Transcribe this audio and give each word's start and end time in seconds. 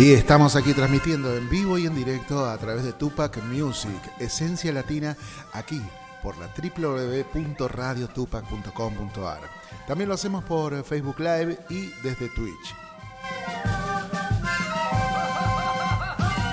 Y 0.00 0.14
estamos 0.14 0.56
aquí 0.56 0.72
transmitiendo 0.72 1.36
en 1.36 1.50
vivo 1.50 1.76
y 1.76 1.84
en 1.84 1.94
directo 1.94 2.48
a 2.48 2.56
través 2.56 2.84
de 2.84 2.94
Tupac 2.94 3.36
Music, 3.42 4.00
Esencia 4.18 4.72
Latina, 4.72 5.14
aquí 5.52 5.82
por 6.22 6.38
la 6.38 6.46
www.radiotupac.com.ar. 6.46 9.40
También 9.86 10.08
lo 10.08 10.14
hacemos 10.14 10.42
por 10.44 10.82
Facebook 10.84 11.18
Live 11.18 11.58
y 11.68 11.90
desde 12.02 12.30
Twitch. 12.30 12.74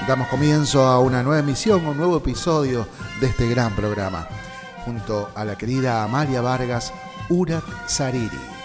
Damos 0.10 0.28
comienzo 0.28 0.86
a 0.86 1.00
una 1.00 1.24
nueva 1.24 1.40
emisión, 1.40 1.86
un 1.86 1.96
nuevo 1.96 2.18
episodio 2.18 2.86
de 3.22 3.28
este 3.28 3.48
gran 3.48 3.74
programa, 3.78 4.28
junto 4.84 5.32
a 5.34 5.46
la 5.46 5.58
querida 5.58 6.04
Amalia 6.04 6.42
Vargas 6.42 6.92
Urat 7.30 7.64
Sariri. 7.88 8.57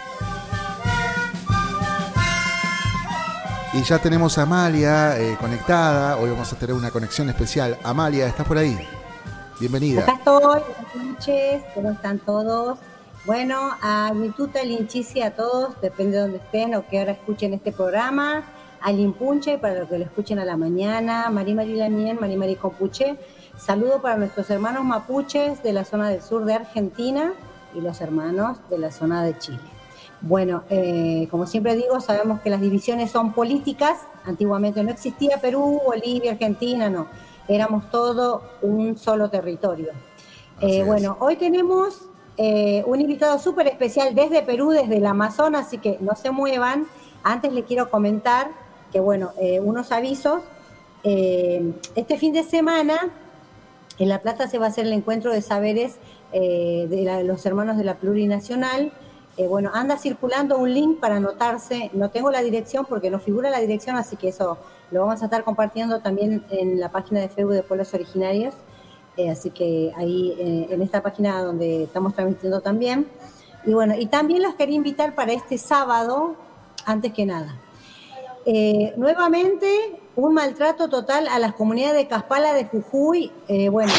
Y 3.75 3.83
ya 3.85 3.99
tenemos 3.99 4.37
a 4.37 4.43
Amalia 4.43 5.19
eh, 5.19 5.35
conectada. 5.41 6.19
Hoy 6.19 6.29
vamos 6.29 6.53
a 6.53 6.57
tener 6.57 6.77
una 6.77 6.91
conexión 6.91 7.31
especial. 7.31 7.79
Amalia, 7.83 8.27
¿estás 8.27 8.47
por 8.47 8.59
ahí? 8.59 8.79
Bienvenida. 9.59 10.03
Acá 10.03 10.13
estoy. 10.13 10.61
Buenas 10.93 11.15
noches. 11.15 11.63
¿Cómo 11.75 11.91
están 11.91 12.19
todos? 12.19 12.79
Bueno, 13.25 13.71
a 13.81 14.13
Mituta 14.13 14.63
Linchisi 14.63 15.23
a 15.23 15.35
todos, 15.35 15.81
depende 15.81 16.17
de 16.17 16.23
dónde 16.23 16.37
estén 16.37 16.75
o 16.75 16.87
qué 16.87 17.01
hora 17.01 17.13
escuchen 17.13 17.55
este 17.55 17.73
programa. 17.73 18.45
Al 18.83 18.99
Impunche, 18.99 19.57
para 19.57 19.79
los 19.79 19.89
que 19.89 19.97
lo 19.97 20.05
escuchen 20.05 20.39
a 20.39 20.45
la 20.45 20.59
mañana. 20.59 21.31
Mari 21.31 21.55
Mari 21.55 21.75
Lanien, 21.75 22.19
Mari 22.21 22.37
Mari 22.37 22.57
Compuche. 22.57 23.17
Saludo 23.57 24.03
para 24.03 24.19
nuestros 24.19 24.51
hermanos 24.51 24.85
mapuches 24.85 25.63
de 25.63 25.73
la 25.73 25.87
zona 25.87 26.11
del 26.11 26.21
sur 26.21 26.45
de 26.45 26.53
Argentina 26.53 27.33
y 27.75 27.81
los 27.81 28.03
hermanos 28.03 28.59
de 28.69 28.77
la 28.77 28.91
zona 28.91 29.23
de 29.23 29.39
Chile. 29.39 29.82
Bueno, 30.23 30.63
eh, 30.71 31.27
como 31.33 31.49
siempre 31.49 31.75
digo, 31.75 32.01
sabemos 32.01 32.41
que 32.43 32.51
las 32.51 32.61
divisiones 32.61 33.11
son 33.11 33.33
políticas. 33.33 33.99
Antiguamente 34.25 34.83
no 34.85 34.91
existía 34.91 35.39
Perú, 35.39 35.81
Bolivia, 35.85 36.33
Argentina, 36.33 36.89
no. 36.89 37.09
Éramos 37.49 37.91
todo 37.91 38.43
un 38.63 38.97
solo 38.97 39.31
territorio. 39.31 39.89
Eh, 40.61 40.85
bueno, 40.85 41.17
hoy 41.19 41.35
tenemos 41.35 42.03
eh, 42.37 42.85
un 42.87 43.01
invitado 43.01 43.37
súper 43.41 43.67
especial 43.67 44.15
desde 44.15 44.43
Perú, 44.43 44.71
desde 44.71 44.99
el 44.99 45.07
Amazonas, 45.07 45.67
así 45.67 45.79
que 45.79 45.99
no 46.01 46.15
se 46.15 46.31
muevan. 46.31 46.87
Antes 47.25 47.53
le 47.53 47.65
quiero 47.65 47.91
comentar 47.91 48.49
que, 48.93 49.01
bueno, 49.01 49.31
unos 49.63 49.91
avisos. 49.91 50.43
este 51.03 52.17
fin 52.17 52.33
de 52.33 52.45
semana 52.45 53.11
en 53.99 54.09
La 54.09 54.21
Plata 54.21 54.47
se 54.47 54.59
va 54.59 54.67
a 54.67 54.69
hacer 54.69 54.87
el 54.87 54.93
encuentro 54.93 55.33
de 55.33 55.43
saberes 55.43 55.97
de 56.33 57.23
los 57.25 57.45
hermanos 57.45 57.77
de 57.77 57.85
la 57.85 57.97
plurinacional 57.97 58.93
eh, 59.37 59.47
bueno, 59.47 59.71
anda 59.73 59.97
circulando 59.97 60.59
un 60.59 60.73
link 60.73 61.01
para 61.01 61.17
anotarse. 61.17 61.91
No 61.95 62.11
tengo 62.11 62.31
la 62.31 62.43
dirección 62.43 62.85
porque 62.85 63.11
no 63.11 63.19
figura 63.19 63.49
la 63.51 63.61
dirección, 63.61 63.97
así 63.97 64.17
que 64.17 64.29
eso 64.29 64.59
lo 64.91 65.01
vamos 65.07 65.23
a 65.23 65.25
estar 65.25 65.43
compartiendo 65.43 66.01
también 66.01 66.45
en 66.51 66.79
la 66.79 66.91
página 66.91 67.21
de 67.21 67.29
Facebook 67.29 67.55
de 67.55 67.63
Pueblos 67.63 67.95
Originarios. 67.95 68.55
Eh, 69.17 69.31
así 69.31 69.51
que 69.51 69.93
ahí 69.97 70.35
eh, 70.39 70.69
en 70.71 70.83
esta 70.83 71.03
página 71.03 71.43
donde 71.43 71.85
estamos 71.85 72.15
transmitiendo 72.15 72.61
también. 72.61 73.09
Y 73.65 73.73
bueno, 73.73 73.95
y 73.99 74.07
también 74.07 74.43
los 74.43 74.55
quería 74.55 74.77
invitar 74.77 75.15
para 75.15 75.33
este 75.33 75.57
sábado, 75.57 76.35
antes 76.85 77.13
que 77.13 77.25
nada. 77.25 77.57
nuevamente, 78.97 80.01
un 80.17 80.35
maltrato 80.35 80.89
total 80.89 81.29
a 81.29 81.39
las 81.39 81.55
comunidades 81.55 81.97
de 81.97 82.09
Caspala 82.09 82.53
de 82.53 82.67
Jujuy. 82.67 83.33
bueno, 83.71 83.93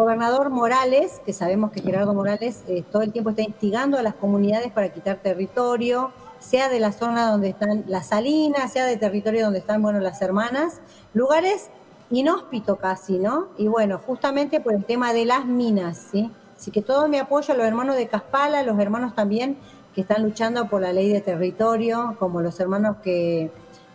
gobernador 0.00 0.50
Morales, 0.50 1.20
que 1.24 1.32
sabemos 1.32 1.70
que 1.70 1.82
Gerardo 1.82 2.14
Morales 2.14 2.62
eh, 2.68 2.82
todo 2.90 3.02
el 3.02 3.12
tiempo 3.12 3.30
está 3.30 3.42
instigando 3.42 3.98
a 3.98 4.02
las 4.02 4.14
comunidades 4.14 4.72
para 4.72 4.88
quitar 4.88 5.18
territorio, 5.18 6.12
sea 6.38 6.68
de 6.68 6.80
la 6.80 6.92
zona 6.92 7.30
donde 7.30 7.50
están 7.50 7.84
las 7.86 8.08
salinas, 8.08 8.72
sea 8.72 8.86
de 8.86 8.96
territorio 8.96 9.44
donde 9.44 9.58
están, 9.58 9.82
bueno, 9.82 10.00
las 10.00 10.22
hermanas, 10.22 10.80
lugares 11.12 11.68
inhóspitos 12.10 12.78
casi, 12.78 13.18
¿no? 13.18 13.48
Y 13.58 13.68
bueno, 13.68 13.98
justamente 13.98 14.60
por 14.60 14.74
el 14.74 14.84
tema 14.84 15.12
de 15.12 15.26
las 15.26 15.44
minas, 15.44 16.08
¿sí? 16.10 16.30
Así 16.56 16.70
que 16.70 16.82
todo 16.82 17.08
mi 17.08 17.18
apoyo 17.18 17.54
a 17.54 17.56
los 17.56 17.66
hermanos 17.66 17.96
de 17.96 18.08
Caspala, 18.08 18.62
los 18.62 18.78
hermanos 18.78 19.14
también 19.14 19.58
que 19.94 20.00
están 20.00 20.22
luchando 20.22 20.68
por 20.68 20.82
la 20.82 20.92
ley 20.92 21.12
de 21.12 21.20
territorio, 21.20 22.16
como 22.18 22.40
los 22.40 22.58
hermanos 22.58 22.96
que, 23.02 23.50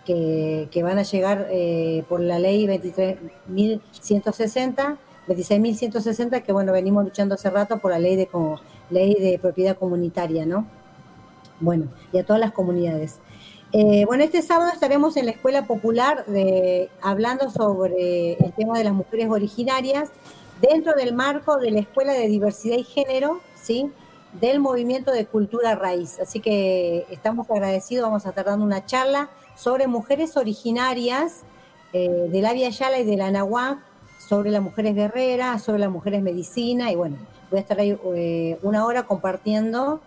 que, 0.05 0.81
van 0.83 0.99
a 0.99 1.03
llegar 1.03 1.47
eh, 1.49 2.03
por 2.07 2.19
la 2.19 2.37
ley 2.37 2.67
23.160 2.67 4.97
26.160, 5.27 6.43
que 6.43 6.51
bueno, 6.51 6.71
venimos 6.71 7.03
luchando 7.03 7.35
hace 7.35 7.49
rato 7.49 7.79
por 7.79 7.91
la 7.91 7.99
ley 7.99 8.15
de, 8.15 8.29
ley 8.89 9.15
de 9.15 9.39
propiedad 9.39 9.77
comunitaria, 9.77 10.45
¿no? 10.45 10.65
Bueno, 11.59 11.87
y 12.11 12.17
a 12.17 12.25
todas 12.25 12.39
las 12.39 12.51
comunidades. 12.51 13.19
Eh, 13.71 14.05
bueno, 14.05 14.23
este 14.23 14.41
sábado 14.41 14.71
estaremos 14.71 15.17
en 15.17 15.25
la 15.25 15.31
Escuela 15.31 15.65
Popular 15.65 16.25
de, 16.27 16.89
hablando 17.01 17.49
sobre 17.49 18.33
el 18.33 18.53
tema 18.53 18.77
de 18.77 18.83
las 18.85 18.93
mujeres 18.93 19.29
originarias 19.29 20.11
dentro 20.61 20.93
del 20.93 21.13
marco 21.13 21.57
de 21.57 21.71
la 21.71 21.79
Escuela 21.79 22.13
de 22.13 22.27
Diversidad 22.27 22.77
y 22.77 22.83
Género, 22.83 23.41
¿sí? 23.61 23.91
Del 24.39 24.59
movimiento 24.59 25.11
de 25.11 25.25
cultura 25.25 25.75
raíz. 25.75 26.19
Así 26.19 26.39
que 26.39 27.05
estamos 27.09 27.49
agradecidos, 27.49 28.05
vamos 28.05 28.25
a 28.25 28.29
estar 28.29 28.45
dando 28.45 28.65
una 28.65 28.85
charla 28.85 29.29
sobre 29.55 29.87
mujeres 29.87 30.37
originarias 30.37 31.43
eh, 31.93 32.27
de 32.29 32.41
la 32.41 32.53
Via 32.53 32.69
Yala 32.69 32.99
y 32.99 33.05
de 33.05 33.17
la 33.17 33.31
Nahuac, 33.31 33.79
sobre 34.17 34.51
las 34.51 34.61
mujeres 34.61 34.95
guerreras, 34.95 35.63
sobre 35.63 35.79
las 35.79 35.89
mujeres 35.89 36.21
medicina, 36.21 36.91
y 36.91 36.95
bueno, 36.95 37.17
voy 37.49 37.59
a 37.59 37.61
estar 37.61 37.79
ahí 37.79 37.97
eh, 38.15 38.57
una 38.63 38.85
hora 38.85 39.03
compartiendo 39.03 40.01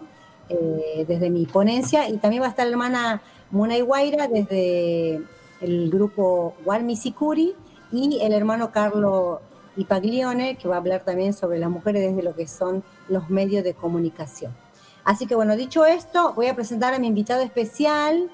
eh, 0.49 1.05
desde 1.07 1.31
mi 1.31 1.47
ponencia, 1.47 2.09
y 2.09 2.19
también 2.19 2.43
va 2.43 2.47
a 2.47 2.51
estar 2.51 2.67
la 2.67 2.73
hermana 2.73 3.23
Muna 3.51 3.79
Guaira 3.81 4.29
desde 4.29 5.21
el 5.61 5.91
grupo 5.91 6.55
Walmisicuri 6.65 7.55
y 7.93 8.19
el 8.21 8.33
hermano 8.33 8.71
Carlo 8.71 9.41
Ipaglione, 9.77 10.57
que 10.57 10.69
va 10.69 10.77
a 10.77 10.79
hablar 10.79 11.03
también 11.05 11.33
sobre 11.33 11.59
las 11.59 11.71
mujeres 11.71 12.03
desde 12.03 12.23
lo 12.23 12.35
que 12.35 12.47
son 12.49 12.83
los 13.09 13.31
medios 13.31 13.65
de 13.65 13.75
comunicación. 13.75 14.55
Así 15.05 15.27
que 15.27 15.35
bueno, 15.35 15.57
dicho 15.57 15.87
esto, 15.87 16.35
voy 16.35 16.49
a 16.49 16.55
presentar 16.55 16.93
a 16.93 16.99
mi 16.99 17.07
invitado 17.07 17.43
especial, 17.43 18.31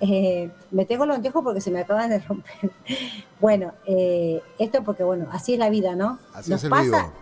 eh, 0.00 0.50
me 0.70 0.84
tengo 0.84 1.06
los 1.06 1.16
anteojos 1.16 1.42
porque 1.42 1.60
se 1.60 1.70
me 1.70 1.80
acaban 1.80 2.10
de 2.10 2.18
romper. 2.20 2.70
bueno, 3.40 3.72
eh, 3.86 4.42
esto 4.58 4.82
porque, 4.82 5.04
bueno, 5.04 5.26
así 5.32 5.54
es 5.54 5.58
la 5.58 5.70
vida, 5.70 5.94
¿no? 5.94 6.18
Así 6.34 6.50
Nos 6.50 6.64
pasa 6.64 7.12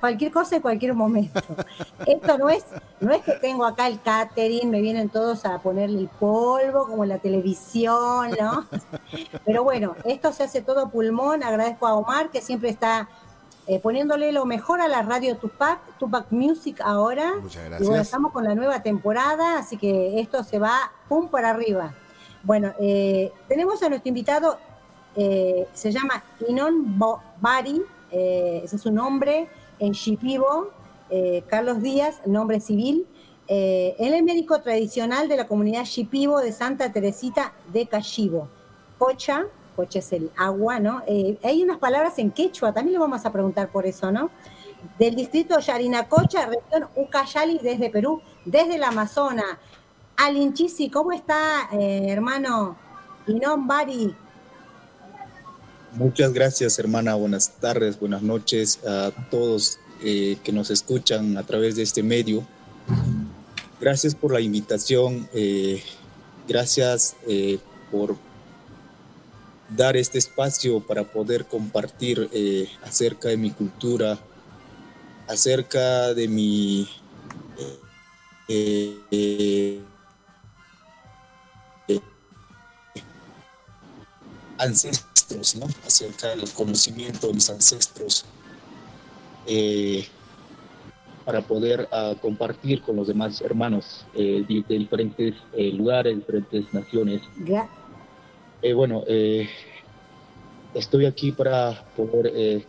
cualquier 0.00 0.32
cosa 0.32 0.56
en 0.56 0.62
cualquier 0.62 0.94
momento. 0.94 1.40
esto 2.06 2.38
no 2.38 2.48
es, 2.48 2.64
no 3.00 3.12
es 3.12 3.22
que 3.22 3.32
tengo 3.32 3.64
acá 3.64 3.86
el 3.86 4.00
catering, 4.00 4.70
me 4.70 4.80
vienen 4.80 5.08
todos 5.08 5.44
a 5.44 5.58
ponerle 5.58 6.00
el 6.00 6.08
polvo, 6.08 6.86
como 6.86 7.04
en 7.04 7.10
la 7.10 7.18
televisión, 7.18 8.30
¿no? 8.38 8.66
Pero 9.44 9.64
bueno, 9.64 9.96
esto 10.04 10.32
se 10.32 10.44
hace 10.44 10.62
todo 10.62 10.90
pulmón. 10.90 11.42
Agradezco 11.42 11.86
a 11.86 11.94
Omar, 11.94 12.30
que 12.30 12.40
siempre 12.40 12.70
está 12.70 13.08
eh, 13.66 13.80
poniéndole 13.80 14.32
lo 14.32 14.44
mejor 14.44 14.80
a 14.80 14.88
la 14.88 15.02
radio 15.02 15.36
Tupac, 15.36 15.78
Tupac 15.98 16.26
Music 16.30 16.80
ahora. 16.82 17.34
Muchas 17.40 17.64
gracias. 17.64 17.82
Y 17.82 17.84
bueno, 17.86 18.02
estamos 18.02 18.32
con 18.32 18.44
la 18.44 18.54
nueva 18.54 18.82
temporada, 18.82 19.58
así 19.58 19.76
que 19.76 20.20
esto 20.20 20.42
se 20.44 20.58
va 20.58 20.92
pum 21.08 21.28
para 21.28 21.50
arriba. 21.50 21.94
Bueno, 22.48 22.72
eh, 22.80 23.30
tenemos 23.46 23.82
a 23.82 23.90
nuestro 23.90 24.08
invitado, 24.08 24.58
eh, 25.14 25.68
se 25.74 25.92
llama 25.92 26.24
Inon 26.48 26.98
Bari, 27.42 27.82
eh, 28.10 28.62
ese 28.64 28.76
es 28.76 28.80
su 28.80 28.90
nombre, 28.90 29.48
en 29.78 29.92
Shipibo, 29.92 30.70
Carlos 31.46 31.82
Díaz, 31.82 32.26
nombre 32.26 32.60
civil. 32.60 33.06
él 33.46 34.14
es 34.14 34.22
médico 34.22 34.62
tradicional 34.62 35.28
de 35.28 35.36
la 35.36 35.46
comunidad 35.46 35.84
Shipibo 35.84 36.40
de 36.40 36.52
Santa 36.52 36.90
Teresita 36.90 37.52
de 37.70 37.86
Cachibo. 37.86 38.48
Cocha, 38.96 39.44
cocha 39.76 39.98
es 39.98 40.10
el 40.14 40.30
agua, 40.34 40.80
¿no? 40.80 41.02
hay 41.42 41.62
unas 41.62 41.76
palabras 41.76 42.18
en 42.18 42.30
quechua, 42.30 42.72
también 42.72 42.94
le 42.94 42.98
vamos 42.98 43.26
a 43.26 43.30
preguntar 43.30 43.68
por 43.68 43.84
eso, 43.84 44.10
¿no? 44.10 44.30
Del 44.98 45.16
distrito 45.16 45.58
Yarinacocha, 45.58 46.46
región 46.46 46.88
Ucayali, 46.96 47.58
desde 47.58 47.90
Perú, 47.90 48.22
desde 48.46 48.76
el 48.76 48.84
Amazonas. 48.84 49.58
Alinchisi, 50.18 50.90
¿cómo 50.90 51.12
está, 51.12 51.68
eh, 51.72 52.06
hermano? 52.08 52.76
Inon 53.28 53.68
Bari. 53.68 54.12
Muchas 55.92 56.32
gracias, 56.32 56.76
hermana. 56.80 57.14
Buenas 57.14 57.52
tardes, 57.60 58.00
buenas 58.00 58.22
noches 58.22 58.84
a 58.84 59.12
todos 59.30 59.78
eh, 60.02 60.36
que 60.42 60.50
nos 60.50 60.70
escuchan 60.70 61.36
a 61.36 61.44
través 61.44 61.76
de 61.76 61.84
este 61.84 62.02
medio. 62.02 62.44
Gracias 63.80 64.16
por 64.16 64.32
la 64.32 64.40
invitación. 64.40 65.28
Eh, 65.32 65.84
gracias 66.48 67.14
por 67.92 68.16
dar 69.76 69.96
este 69.96 70.18
espacio 70.18 70.80
para 70.80 71.04
poder 71.04 71.46
compartir 71.46 72.28
acerca 72.82 73.28
de 73.28 73.36
mi 73.36 73.52
cultura, 73.52 74.18
acerca 75.28 76.12
de 76.12 76.26
mi 76.26 76.88
ancestros, 84.58 85.56
¿no? 85.56 85.66
acerca 85.86 86.28
del 86.28 86.50
conocimiento 86.52 87.28
de 87.28 87.34
mis 87.34 87.50
ancestros, 87.50 88.24
eh, 89.46 90.06
para 91.28 91.42
poder 91.42 91.86
ah, 91.92 92.14
compartir 92.22 92.80
con 92.80 92.96
los 92.96 93.06
demás 93.06 93.42
hermanos 93.42 94.06
eh, 94.14 94.42
de, 94.48 94.78
diferentes 94.78 95.34
eh, 95.52 95.70
lugares, 95.72 96.16
diferentes 96.16 96.72
naciones. 96.72 97.20
eh, 98.62 98.72
bueno, 98.72 99.04
estoy 100.72 101.04
aquí 101.04 101.30
para 101.30 101.84
poder, 101.94 102.64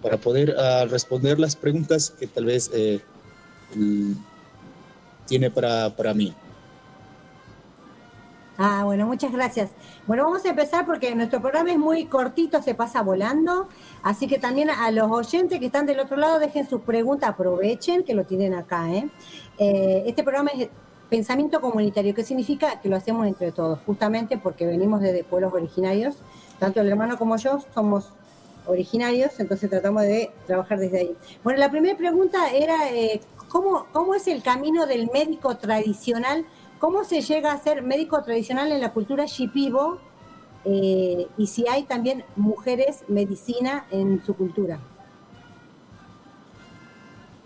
para 0.00 0.16
poder 0.16 0.56
ah, 0.58 0.86
responder 0.88 1.38
las 1.38 1.56
preguntas 1.56 2.08
que 2.08 2.26
tal 2.26 2.46
vez 2.46 2.70
tiene 5.26 5.50
para, 5.50 5.94
para 5.94 6.14
mí. 6.14 6.34
Ah, 8.60 8.82
bueno, 8.84 9.06
muchas 9.06 9.30
gracias. 9.30 9.70
Bueno, 10.08 10.24
vamos 10.24 10.44
a 10.44 10.48
empezar 10.48 10.84
porque 10.84 11.14
nuestro 11.14 11.40
programa 11.40 11.70
es 11.70 11.78
muy 11.78 12.06
cortito, 12.06 12.60
se 12.60 12.74
pasa 12.74 13.02
volando, 13.02 13.68
así 14.02 14.26
que 14.26 14.40
también 14.40 14.68
a 14.68 14.90
los 14.90 15.08
oyentes 15.12 15.60
que 15.60 15.66
están 15.66 15.86
del 15.86 16.00
otro 16.00 16.16
lado 16.16 16.40
dejen 16.40 16.68
sus 16.68 16.80
preguntas, 16.80 17.30
aprovechen 17.30 18.02
que 18.02 18.14
lo 18.14 18.24
tienen 18.24 18.54
acá. 18.54 18.90
¿eh? 18.90 19.08
Eh, 19.58 20.02
este 20.06 20.24
programa 20.24 20.50
es 20.58 20.70
pensamiento 21.08 21.60
comunitario, 21.60 22.12
que 22.16 22.24
significa 22.24 22.80
que 22.80 22.88
lo 22.88 22.96
hacemos 22.96 23.28
entre 23.28 23.52
todos, 23.52 23.78
justamente 23.86 24.38
porque 24.38 24.66
venimos 24.66 25.02
desde 25.02 25.22
pueblos 25.22 25.52
originarios, 25.54 26.16
tanto 26.58 26.80
el 26.80 26.88
hermano 26.88 27.16
como 27.16 27.36
yo 27.36 27.60
somos 27.72 28.10
originarios, 28.66 29.38
entonces 29.38 29.70
tratamos 29.70 30.02
de 30.02 30.32
trabajar 30.48 30.80
desde 30.80 30.98
ahí. 30.98 31.16
Bueno, 31.44 31.60
la 31.60 31.70
primera 31.70 31.96
pregunta 31.96 32.50
era, 32.50 32.90
eh, 32.90 33.20
¿cómo, 33.46 33.86
¿cómo 33.92 34.16
es 34.16 34.26
el 34.26 34.42
camino 34.42 34.84
del 34.86 35.08
médico 35.12 35.56
tradicional? 35.56 36.44
¿Cómo 36.78 37.02
se 37.04 37.22
llega 37.22 37.52
a 37.52 37.58
ser 37.58 37.82
médico 37.82 38.22
tradicional 38.22 38.70
en 38.70 38.80
la 38.80 38.92
cultura 38.92 39.26
shipibo? 39.26 39.98
Eh, 40.64 41.26
y 41.36 41.46
si 41.46 41.66
hay 41.66 41.84
también 41.84 42.24
mujeres 42.36 43.02
medicina 43.08 43.86
en 43.90 44.22
su 44.24 44.34
cultura. 44.34 44.78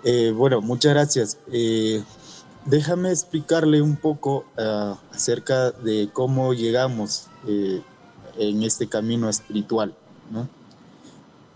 Eh, 0.04 0.32
bueno, 0.36 0.60
muchas 0.60 0.92
gracias. 0.92 1.38
Eh, 1.50 2.02
déjame 2.66 3.10
explicarle 3.10 3.80
un 3.80 3.96
poco 3.96 4.44
acerca 5.10 5.70
de 5.70 6.10
cómo 6.12 6.52
llegamos 6.52 7.28
en 7.46 8.62
este 8.62 8.86
camino 8.86 9.30
espiritual. 9.30 9.94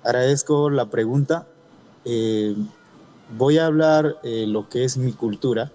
Agradezco 0.02 0.70
la 0.70 0.86
pregunta. 0.86 1.46
voy 3.36 3.58
a 3.58 3.66
hablar 3.66 4.16
lo 4.22 4.68
que 4.68 4.84
es 4.84 4.96
mi 4.96 5.12
cultura 5.12 5.72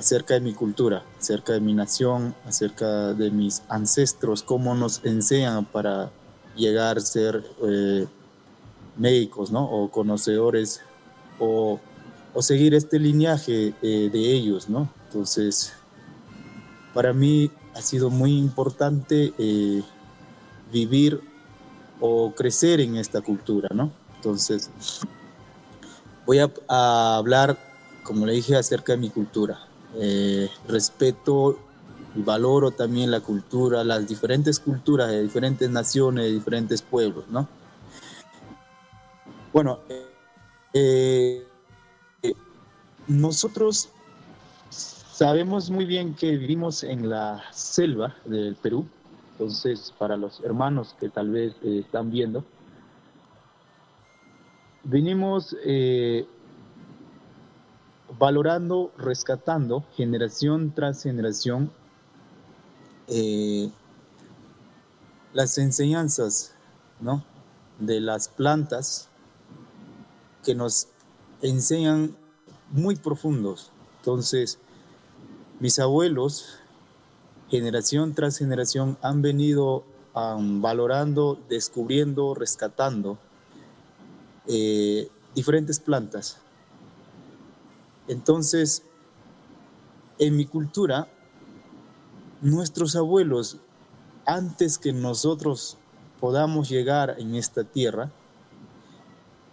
acerca 0.00 0.32
de 0.32 0.40
mi 0.40 0.54
cultura, 0.54 1.04
acerca 1.18 1.52
de 1.52 1.60
mi 1.60 1.74
nación, 1.74 2.34
acerca 2.46 3.12
de 3.12 3.30
mis 3.30 3.62
ancestros, 3.68 4.42
cómo 4.42 4.74
nos 4.74 5.04
enseñan 5.04 5.66
para 5.66 6.10
llegar 6.56 6.96
a 6.96 7.00
ser 7.00 7.44
eh, 7.62 8.06
médicos, 8.96 9.52
¿no? 9.52 9.62
O 9.64 9.90
conocedores, 9.90 10.80
o, 11.38 11.78
seguir 12.40 12.74
este 12.74 12.98
linaje 12.98 13.74
eh, 13.82 14.08
de 14.10 14.32
ellos, 14.32 14.70
¿no? 14.70 14.88
Entonces, 15.08 15.74
para 16.94 17.12
mí 17.12 17.50
ha 17.74 17.82
sido 17.82 18.08
muy 18.08 18.38
importante 18.38 19.34
eh, 19.36 19.82
vivir 20.72 21.20
o 22.00 22.32
crecer 22.34 22.80
en 22.80 22.96
esta 22.96 23.20
cultura, 23.20 23.68
¿no? 23.74 23.92
Entonces, 24.16 24.70
voy 26.24 26.38
a 26.38 27.16
hablar, 27.18 27.58
como 28.02 28.24
le 28.24 28.32
dije, 28.32 28.56
acerca 28.56 28.92
de 28.92 28.98
mi 28.98 29.10
cultura 29.10 29.69
eh, 29.96 30.48
respeto 30.68 31.58
y 32.14 32.22
valoro 32.22 32.70
también 32.70 33.10
la 33.10 33.20
cultura, 33.20 33.82
las 33.82 34.06
diferentes 34.06 34.60
culturas 34.60 35.08
de 35.08 35.22
diferentes 35.22 35.68
naciones, 35.68 36.26
de 36.26 36.32
diferentes 36.32 36.82
pueblos, 36.82 37.24
¿no? 37.28 37.48
Bueno, 39.52 39.80
eh, 40.74 41.44
eh, 42.22 42.34
nosotros 43.08 43.88
sabemos 44.70 45.70
muy 45.70 45.84
bien 45.84 46.14
que 46.14 46.36
vivimos 46.36 46.84
en 46.84 47.08
la 47.08 47.42
selva 47.52 48.14
del 48.24 48.54
Perú, 48.56 48.86
entonces 49.32 49.92
para 49.98 50.16
los 50.16 50.40
hermanos 50.40 50.94
que 51.00 51.08
tal 51.08 51.30
vez 51.30 51.54
están 51.64 52.12
viendo, 52.12 52.44
venimos 54.84 55.56
valorando, 58.20 58.92
rescatando 58.98 59.82
generación 59.96 60.74
tras 60.74 61.02
generación 61.02 61.72
eh, 63.08 63.70
las 65.32 65.56
enseñanzas 65.56 66.52
¿no? 67.00 67.24
de 67.78 67.98
las 67.98 68.28
plantas 68.28 69.08
que 70.44 70.54
nos 70.54 70.88
enseñan 71.40 72.14
muy 72.70 72.94
profundos. 72.96 73.72
Entonces, 74.00 74.58
mis 75.58 75.78
abuelos, 75.78 76.58
generación 77.48 78.12
tras 78.14 78.36
generación, 78.36 78.98
han 79.00 79.22
venido 79.22 79.84
valorando, 80.12 81.38
descubriendo, 81.48 82.34
rescatando 82.34 83.16
eh, 84.46 85.08
diferentes 85.34 85.80
plantas 85.80 86.42
entonces, 88.10 88.82
en 90.18 90.36
mi 90.36 90.44
cultura, 90.44 91.06
nuestros 92.40 92.96
abuelos, 92.96 93.58
antes 94.26 94.78
que 94.78 94.92
nosotros 94.92 95.78
podamos 96.18 96.68
llegar 96.68 97.14
en 97.20 97.36
esta 97.36 97.62
tierra, 97.62 98.10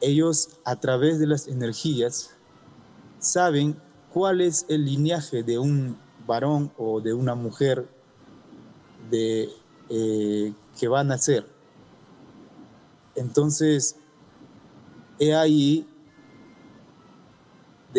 ellos 0.01 0.57
a 0.65 0.75
través 0.77 1.19
de 1.19 1.27
las 1.27 1.47
energías 1.47 2.31
saben 3.19 3.79
cuál 4.11 4.41
es 4.41 4.65
el 4.69 4.85
linaje 4.85 5.43
de 5.43 5.59
un 5.59 5.95
varón 6.25 6.73
o 6.77 6.99
de 6.99 7.13
una 7.13 7.35
mujer 7.35 7.87
de, 9.11 9.49
eh, 9.89 10.51
que 10.79 10.87
va 10.87 11.01
a 11.01 11.03
nacer. 11.03 11.45
Entonces, 13.13 13.97
he 15.19 15.35
ahí 15.35 15.87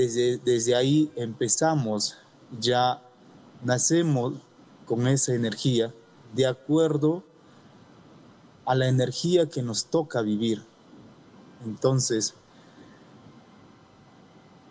desde, 0.07 0.75
ahí 0.77 1.11
empezamos, 1.17 2.17
ya 2.61 3.03
nacemos 3.65 4.35
con 4.87 5.07
esa 5.09 5.35
energía 5.35 5.93
de 6.35 6.47
acuerdo 6.47 7.25
a 8.65 8.75
la 8.75 8.89
energía 8.89 9.49
que 9.49 9.63
nos 9.63 9.87
toca 9.87 10.23
vivir. 10.23 10.63
Entonces, 11.65 12.35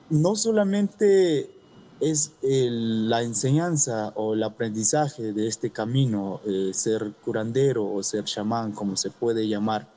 no 0.10 0.36
solamente 0.36 1.51
es 2.00 2.34
la 2.41 3.24
enseñanza 3.24 4.13
o 4.15 4.36
el 4.36 4.43
aprendizaje 4.43 5.34
de 5.34 5.48
este 5.48 5.72
camino, 5.72 6.39
eh, 6.46 6.72
ser 6.74 7.13
curandero 7.24 7.91
o 7.91 8.01
ser 8.03 8.24
chamán, 8.24 8.72
como 8.72 8.96
se 8.96 9.10
puede 9.10 9.48
llamar. 9.48 9.88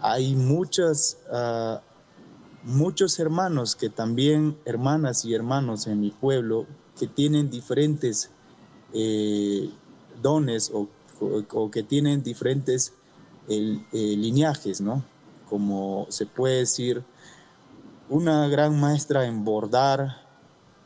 Hay 0.00 0.36
muchas 0.36 1.18
ah, 1.32 1.80
muchos 2.64 3.18
hermanos 3.18 3.76
que 3.76 3.88
también, 3.88 4.58
hermanas 4.64 5.24
y 5.24 5.34
hermanos 5.34 5.86
en 5.86 6.00
mi 6.00 6.10
pueblo, 6.10 6.66
que 6.98 7.06
tienen 7.06 7.50
diferentes 7.50 8.30
eh, 8.92 9.70
dones 10.20 10.72
o, 10.74 10.88
que 11.70 11.82
tienen 11.82 12.22
diferentes 12.22 12.92
eh, 13.48 13.80
lineajes, 13.92 14.80
¿no? 14.80 15.04
Como 15.48 16.06
se 16.10 16.26
puede 16.26 16.58
decir, 16.58 17.02
una 18.08 18.46
gran 18.48 18.78
maestra 18.78 19.26
en 19.26 19.44
bordar, 19.44 20.26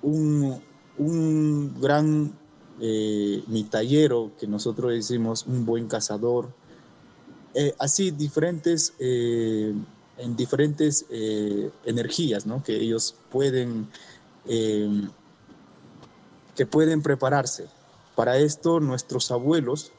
un, 0.03 0.61
gran 1.81 2.33
eh, 2.81 3.43
mitallero, 3.47 4.33
que 4.39 4.47
nosotros 4.47 4.93
decimos 4.93 5.47
un 5.47 5.67
buen 5.67 5.89
cazador, 5.89 6.53
así 7.79 8.11
diferentes 8.11 8.95
en 10.19 10.37
diferentes 10.37 11.07
eh, 11.11 11.71
energías 11.85 12.47
¿no? 12.47 12.63
que 12.63 12.77
ellos 12.77 13.17
pueden, 13.31 13.89
eh, 14.47 15.09
que 16.55 16.67
pueden 16.67 17.03
prepararse. 17.03 17.67
Para 18.15 18.37
esto 18.39 18.81
nuestros 18.81 19.31
abuelos, 19.31 19.93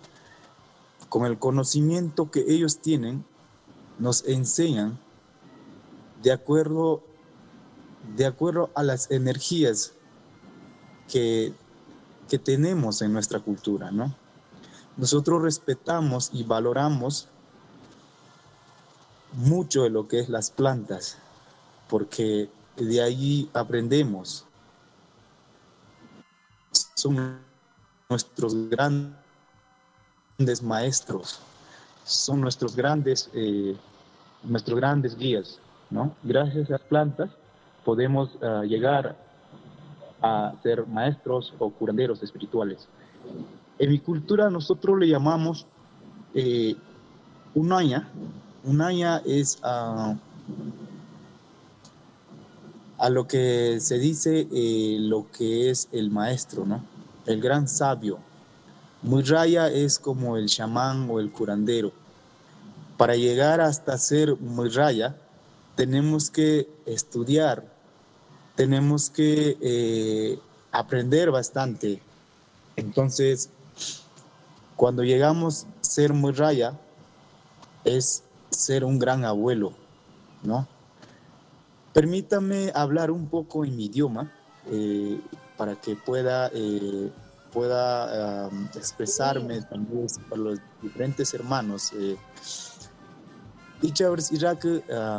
con 1.09 1.25
el 1.25 1.37
conocimiento 1.39 2.31
que 2.31 2.45
ellos 2.47 2.79
tienen, 2.79 3.25
nos 3.99 4.25
enseñan 4.25 4.99
de 6.21 6.31
acuerdo, 6.31 7.03
de 8.15 8.25
acuerdo 8.25 8.69
a 8.75 8.83
las 8.83 9.11
energías 9.11 9.93
que, 11.07 11.53
que 12.29 12.39
tenemos 12.39 13.01
en 13.01 13.13
nuestra 13.13 13.39
cultura. 13.39 13.91
¿no? 13.91 14.15
Nosotros 14.95 15.41
respetamos 15.41 16.29
y 16.33 16.43
valoramos 16.43 17.29
mucho 19.33 19.83
de 19.83 19.89
lo 19.89 20.07
que 20.07 20.19
es 20.19 20.29
las 20.29 20.51
plantas, 20.51 21.17
porque 21.89 22.49
de 22.77 23.01
allí 23.01 23.49
aprendemos. 23.53 24.45
Son 26.95 27.39
nuestros 28.09 28.69
grandes 28.69 29.13
maestros, 30.61 31.39
son 32.05 32.41
nuestros 32.41 32.75
grandes, 32.75 33.29
eh, 33.33 33.75
nuestros 34.43 34.77
grandes 34.77 35.17
guías, 35.17 35.59
¿no? 35.89 36.15
Gracias 36.23 36.69
a 36.69 36.73
las 36.73 36.81
plantas 36.81 37.29
podemos 37.83 38.29
ah, 38.41 38.63
llegar 38.65 39.15
a 40.21 40.53
ser 40.63 40.87
maestros 40.87 41.53
o 41.59 41.69
curanderos 41.69 42.23
espirituales. 42.23 42.87
En 43.77 43.89
mi 43.89 43.99
cultura 43.99 44.49
nosotros 44.49 44.97
le 44.97 45.07
llamamos 45.07 45.65
eh, 46.33 46.75
unaya. 47.53 48.07
Unaya 48.63 49.21
es 49.25 49.59
a, 49.61 50.15
lo 53.09 53.27
que 53.27 53.79
se 53.81 53.99
dice 53.99 54.47
eh, 54.53 54.97
lo 54.99 55.29
que 55.31 55.69
es 55.69 55.89
el 55.91 56.09
maestro, 56.09 56.65
¿no? 56.65 56.83
El 57.25 57.41
gran 57.41 57.67
sabio. 57.67 58.19
Muyraya 59.01 59.67
es 59.67 59.99
como 59.99 60.37
el 60.37 60.47
chamán 60.47 61.09
o 61.09 61.19
el 61.19 61.29
curandero. 61.29 61.91
Para 62.95 63.17
llegar 63.17 63.59
hasta 63.59 63.97
ser 63.97 64.37
Muyraya, 64.37 65.17
tenemos 65.75 66.29
que 66.29 66.69
estudiar, 66.85 67.65
tenemos 68.55 69.09
que 69.09 69.57
eh, 69.59 70.39
aprender 70.71 71.31
bastante. 71.31 72.01
Entonces, 72.77 73.49
cuando 74.77 75.03
llegamos 75.03 75.65
a 75.65 75.83
ser 75.83 76.13
muy 76.13 76.31
raya, 76.31 76.79
es 77.83 78.23
ser 78.53 78.85
un 78.85 78.99
gran 78.99 79.25
abuelo, 79.25 79.73
¿no? 80.43 80.67
Permítame 81.93 82.71
hablar 82.73 83.11
un 83.11 83.27
poco 83.27 83.65
en 83.65 83.75
mi 83.75 83.85
idioma 83.85 84.31
eh, 84.71 85.19
para 85.57 85.75
que 85.75 85.95
pueda, 85.95 86.49
eh, 86.53 87.11
pueda 87.51 88.49
expresarme 88.75 89.61
también 89.61 90.07
para 90.29 90.41
los 90.41 90.59
diferentes 90.81 91.33
hermanos. 91.33 91.93
Dicha 93.81 94.07
Irak, 94.31 94.65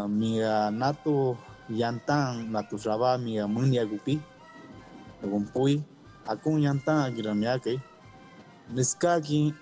mi 0.08 0.38
nato 0.72 1.36
yantang 1.68 2.52
natu 2.52 2.76
raba 2.76 3.16
mi 3.16 3.40
munya 3.48 3.84
gupi, 3.84 4.20
gumpui, 5.22 5.80
akun 6.28 6.60
yantang 6.60 7.08
agira 7.08 7.32
mi 7.34 7.46
ake, 7.46 7.80
miskaki 8.68 9.54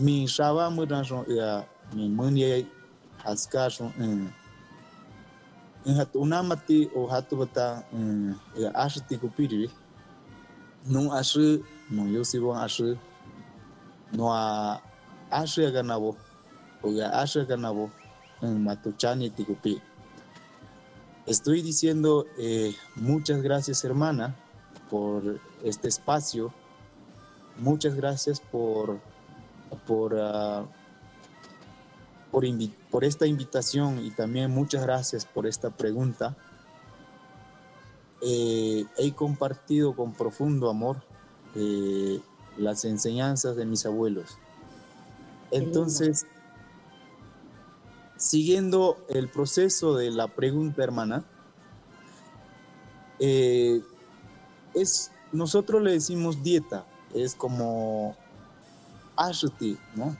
mi 0.00 0.26
raba 0.26 0.70
muran 0.70 1.04
son 1.92 1.98
ya 2.00 2.08
mi 2.08 2.08
munya 2.08 2.64
aska 3.24 3.70
son 3.70 3.92
en 3.98 4.32
en 5.86 5.94
hatu 5.96 6.20
unamati 6.20 6.90
o 6.94 7.06
hatu 7.06 7.36
bata 7.36 7.84
ya 8.56 8.74
ashti 8.74 9.16
gupiri, 9.16 9.70
nu 10.86 11.12
ashi 11.12 11.64
nu 11.90 12.08
yosibon 12.08 12.56
ashi 12.58 12.98
no 14.12 14.32
a 14.32 14.80
ashi 15.30 15.64
aganabo 15.66 16.16
o 16.82 16.90
ya 16.92 17.10
ashi 17.12 17.40
aganabo 17.40 17.90
en 18.42 18.64
matuchani 18.64 19.30
tikupi. 19.30 19.80
Estoy 21.26 21.60
diciendo 21.62 22.26
eh, 22.38 22.74
muchas 22.96 23.42
gracias 23.42 23.84
hermana 23.84 24.34
por 24.90 25.22
este 25.62 25.88
espacio, 25.88 26.52
muchas 27.58 27.94
gracias 27.94 28.40
por, 28.40 28.98
por, 29.86 30.14
uh, 30.14 30.66
por, 32.30 32.44
por, 32.90 33.04
esta 33.04 33.26
invitación 33.26 34.04
y 34.04 34.10
también 34.10 34.50
muchas 34.50 34.82
gracias 34.82 35.24
por 35.24 35.46
esta 35.46 35.70
pregunta. 35.70 36.36
Eh, 38.20 38.84
he 38.96 39.12
compartido 39.12 39.94
con 39.94 40.12
profundo 40.12 40.68
amor 40.68 41.02
eh, 41.54 42.20
las 42.56 42.84
enseñanzas 42.84 43.56
de 43.56 43.64
mis 43.64 43.86
abuelos. 43.86 44.38
Entonces, 45.50 46.26
siguiendo 48.16 48.98
el 49.08 49.28
proceso 49.28 49.96
de 49.96 50.10
la 50.10 50.28
pregunta, 50.28 50.82
hermana, 50.82 51.24
eh, 53.18 53.80
es, 54.74 55.10
nosotros 55.32 55.82
le 55.82 55.92
decimos 55.92 56.42
dieta, 56.42 56.84
es 57.14 57.34
como 57.34 58.16
ashti, 59.16 59.78
¿no? 59.94 60.16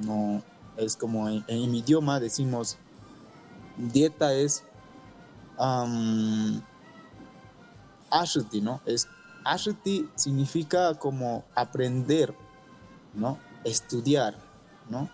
No, 0.00 0.42
es 0.76 0.96
como 0.96 1.28
en, 1.28 1.44
mi 1.70 1.78
idioma 1.78 2.20
decimos 2.20 2.76
dieta 3.76 4.32
es 4.34 4.64
um, 5.58 6.60
¿no? 8.62 8.80
Es 8.86 9.08
ashti 9.44 10.08
significa 10.14 10.94
como 10.94 11.44
aprender, 11.54 12.34
¿no? 13.14 13.38
Estudiar, 13.64 14.36
¿no? 14.88 15.10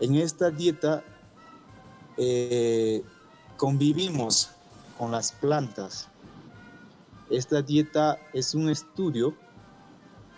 En 0.00 0.16
esta 0.16 0.50
dieta 0.50 1.02
eh, 2.16 3.02
convivimos 3.56 4.50
con 4.98 5.10
las 5.10 5.32
plantas. 5.32 6.08
Esta 7.30 7.62
dieta 7.62 8.18
es 8.32 8.54
un 8.54 8.68
estudio 8.68 9.34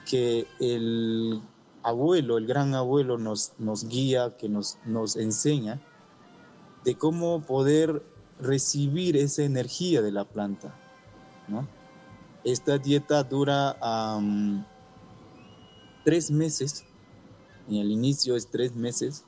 que 0.08 0.46
el 0.60 1.42
abuelo, 1.86 2.36
el 2.36 2.46
gran 2.48 2.74
abuelo 2.74 3.16
nos, 3.16 3.52
nos 3.58 3.88
guía, 3.88 4.36
que 4.36 4.48
nos, 4.48 4.78
nos 4.84 5.14
enseña 5.14 5.80
de 6.84 6.96
cómo 6.96 7.42
poder 7.42 8.02
recibir 8.40 9.16
esa 9.16 9.44
energía 9.44 10.02
de 10.02 10.10
la 10.10 10.24
planta. 10.24 10.74
Esta 12.42 12.78
dieta 12.78 13.22
dura 13.22 13.76
tres 16.04 16.30
meses, 16.30 16.84
y 17.68 17.80
el 17.80 17.92
inicio 17.92 18.34
es 18.34 18.50
tres 18.50 18.74
meses, 18.74 19.24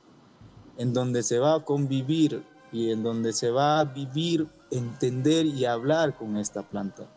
en 0.77 0.91
donde 0.93 1.23
se 1.23 1.39
va 1.39 1.55
a 1.55 1.63
convivir 1.63 2.43
y 2.73 2.91
en 2.91 3.03
donde 3.03 3.31
se 3.31 3.51
va 3.51 3.79
a 3.79 3.85
vivir, 3.85 4.47
entender 4.69 5.45
y 5.45 5.63
hablar 5.63 6.17
con 6.17 6.35
esta 6.35 6.61
planta. 6.61 7.07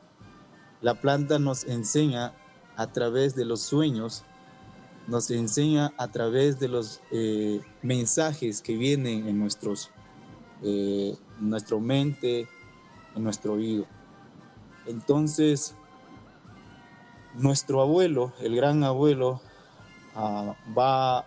La 0.81 0.95
planta 0.95 1.41
nos 1.41 1.65
enseña 1.65 2.33
a 2.77 2.93
través 2.93 3.35
de 3.35 3.45
los 3.45 3.61
sueños, 3.61 4.25
nos 5.07 5.31
enseña 5.31 5.93
a 5.97 6.09
través 6.09 6.59
de 6.59 6.69
los 6.69 7.01
eh, 7.11 7.61
mensajes 7.83 8.63
que 8.63 8.77
vienen 8.77 9.29
en 9.29 9.39
nuestros, 9.39 9.91
eh, 10.63 11.17
nuestra 11.41 11.79
mente, 11.79 12.49
en 13.15 13.25
nuestro 13.25 13.55
oído. 13.55 13.87
Entonces, 14.87 15.75
nuestro 17.35 17.81
abuelo, 17.81 18.33
el 18.41 18.57
gran 18.57 18.85
abuelo, 18.85 19.41
ah, 20.15 20.55
va 20.77 21.27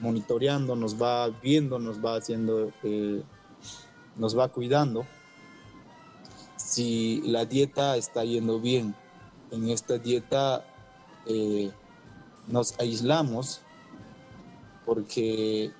monitoreando, 0.00 0.74
nos 0.74 1.00
va 1.00 1.28
viendo, 1.28 1.78
nos 1.78 2.04
va 2.04 2.16
haciendo, 2.16 2.72
eh, 2.82 3.22
nos 4.16 4.38
va 4.38 4.48
cuidando. 4.48 5.06
Si 6.56 7.22
la 7.24 7.44
dieta 7.44 7.96
está 7.96 8.24
yendo 8.24 8.60
bien, 8.60 8.94
en 9.50 9.68
esta 9.68 9.98
dieta 9.98 10.64
nos 12.48 12.78
aislamos 12.78 13.60
porque 14.84 15.72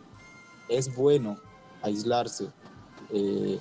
es 0.69 0.95
bueno 0.95 1.39
aislarse, 1.83 2.49
eh, 3.11 3.59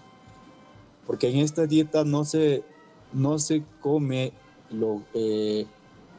porque 1.05 1.29
en 1.29 1.37
esta 1.37 1.65
dieta 1.65 2.03
no 2.03 2.25
se, 2.25 2.63
no 3.13 3.39
se 3.39 3.63
come 3.81 4.33
lo, 4.69 5.03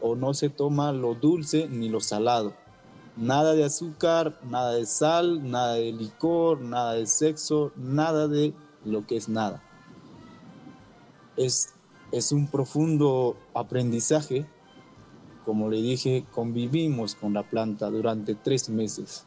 o 0.00 0.16
no 0.16 0.32
se 0.34 0.48
toma 0.48 0.92
lo 0.92 1.14
dulce 1.14 1.68
ni 1.68 1.88
lo 1.88 2.00
salado 2.00 2.54
Nada 3.18 3.54
de 3.54 3.64
azúcar, 3.64 4.38
nada 4.44 4.74
de 4.74 4.86
sal, 4.86 5.50
nada 5.50 5.74
de 5.74 5.92
licor, 5.92 6.60
nada 6.60 6.92
de 6.92 7.04
sexo, 7.08 7.72
nada 7.74 8.28
de 8.28 8.54
lo 8.84 9.04
que 9.08 9.16
es 9.16 9.28
nada. 9.28 9.60
Es, 11.36 11.74
es 12.12 12.30
un 12.30 12.46
profundo 12.46 13.36
aprendizaje. 13.54 14.46
Como 15.48 15.70
le 15.70 15.80
dije, 15.80 16.26
convivimos 16.30 17.14
con 17.14 17.32
la 17.32 17.42
planta 17.42 17.88
durante 17.88 18.34
tres 18.34 18.68
meses. 18.68 19.24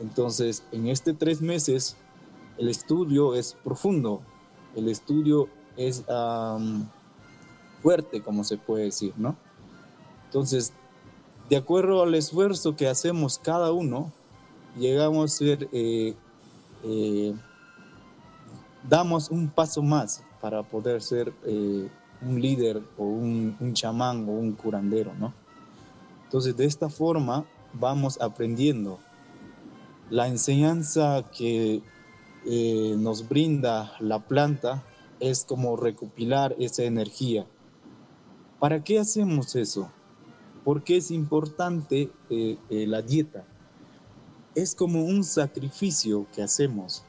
Entonces, 0.00 0.64
en 0.72 0.88
este 0.88 1.14
tres 1.14 1.40
meses, 1.40 1.96
el 2.56 2.68
estudio 2.68 3.36
es 3.36 3.56
profundo, 3.62 4.20
el 4.74 4.88
estudio 4.88 5.48
es 5.76 6.04
fuerte, 7.80 8.20
como 8.20 8.42
se 8.42 8.58
puede 8.58 8.86
decir, 8.86 9.14
¿no? 9.16 9.36
Entonces, 10.24 10.72
de 11.48 11.56
acuerdo 11.56 12.02
al 12.02 12.16
esfuerzo 12.16 12.74
que 12.74 12.88
hacemos 12.88 13.38
cada 13.38 13.70
uno, 13.70 14.10
llegamos 14.76 15.32
a 15.32 15.36
ser, 15.38 15.68
eh, 15.70 16.16
eh, 16.82 17.32
damos 18.88 19.30
un 19.30 19.48
paso 19.48 19.82
más 19.82 20.24
para 20.40 20.64
poder 20.64 21.00
ser 21.00 21.32
eh, 21.46 21.88
un 22.22 22.40
líder 22.40 22.82
o 22.96 23.04
un, 23.04 23.56
un, 23.60 23.74
chamán 23.74 24.28
o 24.28 24.32
un 24.32 24.52
curandero, 24.52 25.14
¿no? 25.14 25.32
Entonces, 26.24 26.56
de 26.56 26.66
esta 26.66 26.88
forma 26.88 27.44
vamos 27.72 28.20
aprendiendo. 28.20 28.98
La 30.10 30.26
enseñanza 30.26 31.24
que 31.36 31.82
nos 32.96 33.28
brinda 33.28 33.92
la 34.00 34.20
planta 34.20 34.82
es 35.20 35.44
como 35.44 35.76
recopilar 35.76 36.54
esa 36.58 36.84
energía. 36.84 37.46
¿Para 38.58 38.82
qué 38.82 38.98
hacemos 38.98 39.54
eso? 39.56 39.90
¿Por 40.64 40.82
qué 40.82 40.96
es 40.96 41.10
importante 41.10 42.10
eh, 42.30 42.58
eh, 42.70 42.86
la 42.86 43.02
dieta? 43.02 43.44
Es 44.54 44.74
como 44.74 45.04
un 45.04 45.24
sacrificio 45.24 46.26
que 46.34 46.42
hacemos, 46.42 47.04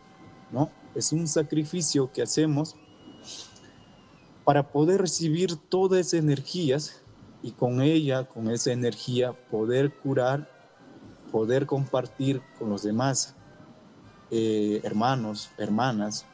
¿no? 0.52 0.70
Es 0.96 1.12
un 1.12 1.28
sacrificio 1.28 2.12
que 2.12 2.22
hacemos 2.22 2.76
para 4.50 4.72
poder 4.72 5.02
recibir 5.02 5.58
todas 5.58 6.00
esas 6.00 6.22
energías 6.22 7.04
y 7.44 7.52
con 7.52 7.84
ella, 7.84 8.28
con 8.28 8.50
esa 8.50 8.72
energía, 8.72 9.34
poder 9.52 9.94
curar, 9.94 10.50
poder 11.32 11.68
compartir 11.68 12.42
con 12.58 12.72
los 12.72 12.82
demás 12.82 13.36
eh, 14.32 14.82
hermanos, 14.84 15.52
hermanas, 15.60 16.26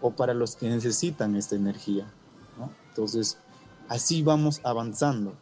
o 0.00 0.10
para 0.10 0.32
los 0.32 0.56
que 0.56 0.70
necesitan 0.70 1.36
esta 1.36 1.54
energía. 1.54 2.10
Entonces, 2.88 3.36
así 3.90 4.22
vamos 4.22 4.62
avanzando. 4.64 5.34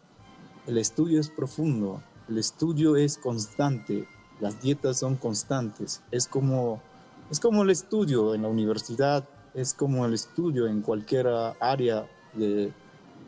El 0.66 0.78
estudio 0.78 1.20
es 1.20 1.30
profundo, 1.30 2.02
el 2.28 2.38
estudio 2.38 2.96
es 2.96 3.16
constante, 3.16 4.08
las 4.40 4.60
dietas 4.60 4.98
son 4.98 5.14
constantes, 5.14 6.02
es 6.10 6.26
como, 6.26 6.82
es 7.30 7.38
como 7.38 7.62
el 7.62 7.70
estudio 7.70 8.34
en 8.34 8.42
la 8.42 8.48
universidad, 8.48 9.24
es 9.60 9.74
como 9.74 10.06
el 10.06 10.14
estudio 10.14 10.66
en 10.66 10.82
cualquier 10.82 11.26
área 11.58 12.06
de, 12.34 12.72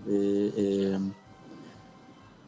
eh, 0.06 0.98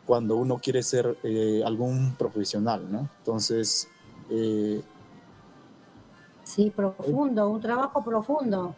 cuando 0.07 0.37
uno 0.37 0.59
quiere 0.59 0.83
ser 0.83 1.19
eh, 1.23 1.63
algún 1.65 2.15
profesional, 2.15 2.91
¿no? 2.91 3.09
Entonces... 3.19 3.89
Eh, 4.31 4.83
sí, 6.45 6.71
profundo, 6.71 7.49
un 7.51 7.61
trabajo 7.61 8.03
profundo. 8.03 8.75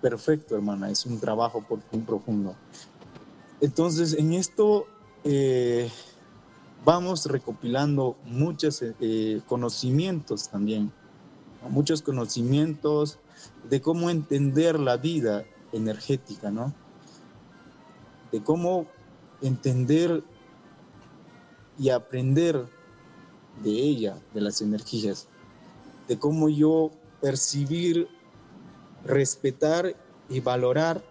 Perfecto, 0.00 0.56
hermana, 0.56 0.90
es 0.90 1.04
un 1.04 1.20
trabajo 1.20 1.62
muy 1.92 2.02
profundo. 2.02 2.54
Entonces, 3.60 4.14
en 4.14 4.32
esto 4.32 4.86
vamos 6.84 7.26
recopilando 7.26 8.16
muchos 8.24 8.82
conocimientos 9.46 10.48
también, 10.48 10.90
muchos 11.68 12.02
conocimientos 12.02 13.18
de 13.68 13.80
cómo 13.80 14.10
entender 14.10 14.78
la 14.78 14.96
vida 14.96 15.44
energética, 15.72 16.50
¿no? 16.50 16.74
De 18.32 18.42
cómo 18.42 18.86
entender 19.42 20.22
y 21.78 21.90
aprender 21.90 22.66
de 23.62 23.70
ella, 23.70 24.18
de 24.34 24.40
las 24.40 24.60
energías, 24.60 25.28
de 26.08 26.18
cómo 26.18 26.48
yo 26.48 26.90
percibir, 27.20 28.08
respetar 29.04 29.96
y 30.28 30.40
valorar 30.40 31.02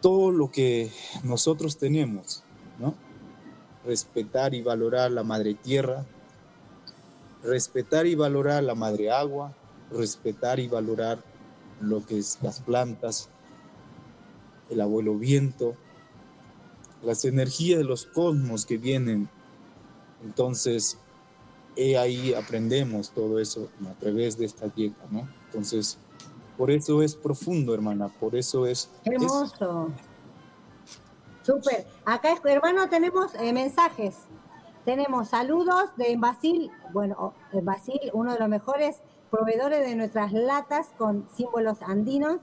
todo 0.00 0.30
lo 0.30 0.50
que 0.50 0.90
nosotros 1.24 1.78
tenemos, 1.78 2.44
¿no? 2.78 2.94
Respetar 3.84 4.54
y 4.54 4.62
valorar 4.62 5.10
la 5.10 5.22
madre 5.22 5.54
tierra, 5.54 6.04
respetar 7.46 8.06
y 8.06 8.14
valorar 8.14 8.62
la 8.62 8.74
madre 8.74 9.10
agua, 9.10 9.54
respetar 9.90 10.58
y 10.58 10.68
valorar 10.68 11.22
lo 11.80 12.04
que 12.04 12.18
es 12.18 12.38
las 12.42 12.60
plantas, 12.60 13.28
el 14.70 14.80
abuelo 14.80 15.16
viento, 15.16 15.76
las 17.02 17.24
energías 17.24 17.78
de 17.78 17.84
los 17.84 18.06
cosmos 18.06 18.66
que 18.66 18.78
vienen. 18.78 19.28
Entonces, 20.24 20.98
ahí 21.98 22.34
aprendemos 22.34 23.10
todo 23.10 23.38
eso 23.38 23.68
a 23.88 23.94
través 23.98 24.36
de 24.38 24.46
esta 24.46 24.68
dieta, 24.68 25.04
¿no? 25.10 25.28
Entonces, 25.46 25.98
por 26.56 26.70
eso 26.70 27.02
es 27.02 27.14
profundo, 27.14 27.74
hermana, 27.74 28.08
por 28.08 28.34
eso 28.34 28.66
es... 28.66 28.90
Hermoso. 29.04 29.90
Súper. 31.42 31.86
Acá, 32.04 32.40
hermano, 32.44 32.88
tenemos 32.88 33.32
eh, 33.36 33.52
mensajes. 33.52 34.16
Tenemos 34.86 35.30
saludos 35.30 35.90
de 35.96 36.16
Basil, 36.16 36.70
bueno, 36.92 37.34
Basil, 37.64 37.98
uno 38.12 38.34
de 38.34 38.38
los 38.38 38.48
mejores 38.48 39.02
proveedores 39.32 39.84
de 39.84 39.96
nuestras 39.96 40.32
latas 40.32 40.94
con 40.96 41.28
símbolos 41.34 41.82
andinos. 41.82 42.40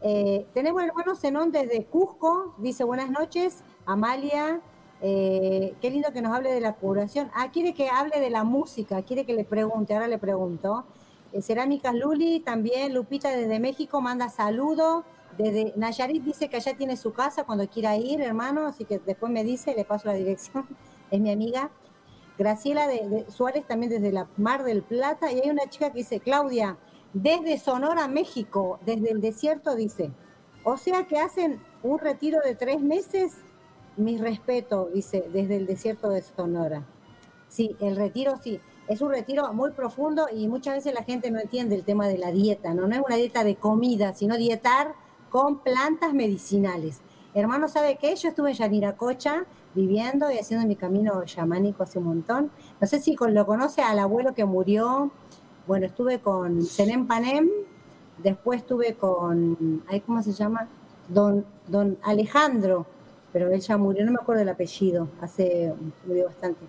Eh, 0.00 0.46
tenemos 0.54 0.82
el 0.82 0.90
hermano 0.90 1.16
Zenón 1.16 1.50
desde 1.50 1.86
Cusco, 1.86 2.54
dice 2.58 2.84
buenas 2.84 3.10
noches, 3.10 3.64
Amalia, 3.86 4.60
eh, 5.02 5.74
qué 5.80 5.90
lindo 5.90 6.12
que 6.12 6.22
nos 6.22 6.32
hable 6.32 6.52
de 6.52 6.60
la 6.60 6.74
curación. 6.74 7.28
Ah, 7.34 7.50
quiere 7.50 7.74
que 7.74 7.88
hable 7.88 8.20
de 8.20 8.30
la 8.30 8.44
música, 8.44 9.02
quiere 9.02 9.26
que 9.26 9.34
le 9.34 9.42
pregunte, 9.42 9.92
ahora 9.92 10.06
le 10.06 10.18
pregunto. 10.18 10.84
Eh, 11.32 11.42
Cerámicas 11.42 11.96
Luli, 11.96 12.38
también 12.38 12.94
Lupita 12.94 13.30
desde 13.30 13.58
México 13.58 14.00
manda 14.00 14.28
saludo. 14.28 15.02
Desde 15.36 15.72
Nayarit 15.74 16.22
dice 16.22 16.48
que 16.48 16.58
allá 16.58 16.76
tiene 16.76 16.96
su 16.96 17.12
casa 17.12 17.42
cuando 17.42 17.68
quiera 17.68 17.96
ir, 17.96 18.20
hermano, 18.20 18.66
así 18.68 18.84
que 18.84 19.00
después 19.00 19.32
me 19.32 19.42
dice, 19.42 19.74
le 19.74 19.84
paso 19.84 20.06
la 20.06 20.14
dirección, 20.14 20.68
es 21.10 21.20
mi 21.20 21.32
amiga. 21.32 21.72
Graciela 22.40 22.88
de, 22.88 23.26
Suárez 23.28 23.66
también 23.66 23.92
desde 23.92 24.12
la 24.12 24.26
Mar 24.38 24.64
del 24.64 24.80
Plata. 24.82 25.30
Y 25.30 25.40
hay 25.40 25.50
una 25.50 25.68
chica 25.68 25.92
que 25.92 25.98
dice, 25.98 26.20
Claudia, 26.20 26.78
desde 27.12 27.58
Sonora, 27.58 28.08
México, 28.08 28.80
desde 28.86 29.10
el 29.10 29.20
desierto, 29.20 29.74
dice. 29.74 30.10
O 30.64 30.78
sea 30.78 31.06
que 31.06 31.18
hacen 31.18 31.60
un 31.82 31.98
retiro 31.98 32.38
de 32.42 32.54
tres 32.54 32.80
meses. 32.80 33.34
Mi 33.98 34.16
respeto, 34.16 34.88
dice, 34.90 35.28
desde 35.30 35.56
el 35.56 35.66
desierto 35.66 36.08
de 36.08 36.22
Sonora. 36.22 36.86
Sí, 37.48 37.76
el 37.78 37.96
retiro 37.96 38.38
sí. 38.42 38.58
Es 38.88 39.02
un 39.02 39.10
retiro 39.10 39.52
muy 39.52 39.72
profundo 39.72 40.26
y 40.34 40.48
muchas 40.48 40.76
veces 40.76 40.94
la 40.94 41.04
gente 41.04 41.30
no 41.30 41.40
entiende 41.40 41.74
el 41.74 41.84
tema 41.84 42.08
de 42.08 42.16
la 42.16 42.32
dieta, 42.32 42.72
¿no? 42.72 42.88
No 42.88 42.94
es 42.94 43.02
una 43.06 43.16
dieta 43.16 43.44
de 43.44 43.56
comida, 43.56 44.14
sino 44.14 44.38
dietar 44.38 44.94
con 45.28 45.58
plantas 45.58 46.14
medicinales. 46.14 47.02
Hermano, 47.34 47.68
¿sabe 47.68 47.98
qué? 48.00 48.16
Yo 48.16 48.30
estuve 48.30 48.52
en 48.52 48.56
Yaniracocha 48.56 49.44
viviendo 49.74 50.30
y 50.30 50.38
haciendo 50.38 50.66
mi 50.66 50.76
camino 50.76 51.22
chamánico 51.24 51.82
hace 51.82 51.98
un 51.98 52.06
montón. 52.06 52.50
No 52.80 52.86
sé 52.86 53.00
si 53.00 53.16
lo 53.18 53.46
conoce 53.46 53.82
al 53.82 53.98
abuelo 53.98 54.34
que 54.34 54.44
murió. 54.44 55.10
Bueno, 55.66 55.86
estuve 55.86 56.18
con 56.20 56.62
Senem 56.62 57.06
Panem, 57.06 57.48
después 58.18 58.60
estuve 58.60 58.94
con, 58.94 59.84
¿cómo 60.06 60.22
se 60.22 60.32
llama? 60.32 60.68
Don, 61.08 61.44
don 61.68 61.96
Alejandro, 62.02 62.86
pero 63.32 63.50
él 63.50 63.60
ya 63.60 63.76
murió, 63.76 64.04
no 64.04 64.12
me 64.12 64.18
acuerdo 64.20 64.40
del 64.40 64.48
apellido, 64.48 65.08
hace, 65.20 65.72
murió 66.06 66.26
bastante. 66.26 66.60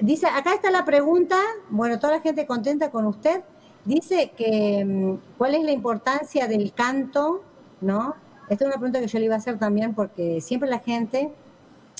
Dice, 0.00 0.26
acá 0.26 0.54
está 0.54 0.70
la 0.70 0.84
pregunta, 0.84 1.36
bueno, 1.70 1.98
toda 1.98 2.14
la 2.14 2.20
gente 2.20 2.46
contenta 2.46 2.90
con 2.90 3.06
usted. 3.06 3.42
Dice 3.84 4.32
que, 4.36 4.84
mm, 4.84 5.36
¿cuál 5.36 5.54
es 5.54 5.64
la 5.64 5.72
importancia 5.72 6.46
del 6.46 6.72
canto, 6.72 7.42
no? 7.80 8.14
Esta 8.48 8.64
es 8.64 8.68
una 8.68 8.78
pregunta 8.78 9.00
que 9.00 9.08
yo 9.08 9.18
le 9.18 9.26
iba 9.26 9.34
a 9.34 9.38
hacer 9.38 9.58
también 9.58 9.94
porque 9.94 10.40
siempre 10.40 10.68
la 10.68 10.78
gente 10.78 11.32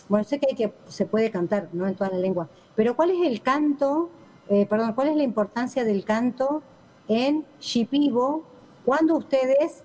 bueno, 0.09 0.25
sé 0.25 0.39
que, 0.39 0.47
hay 0.51 0.57
que 0.57 0.73
se 0.89 1.07
puede 1.07 1.31
cantar, 1.31 1.69
¿no? 1.73 1.87
En 1.87 1.95
toda 1.95 2.11
la 2.11 2.19
lengua. 2.19 2.49
Pero 2.75 2.97
¿cuál 2.97 3.11
es 3.11 3.27
el 3.27 3.43
canto, 3.43 4.11
eh, 4.49 4.67
perdón, 4.67 4.93
cuál 4.95 5.09
es 5.09 5.17
la 5.17 5.23
importancia 5.23 5.85
del 5.85 6.05
canto 6.05 6.63
en 7.09 7.45
Shipibo 7.61 8.45
cuando 8.85 9.17
ustedes 9.17 9.83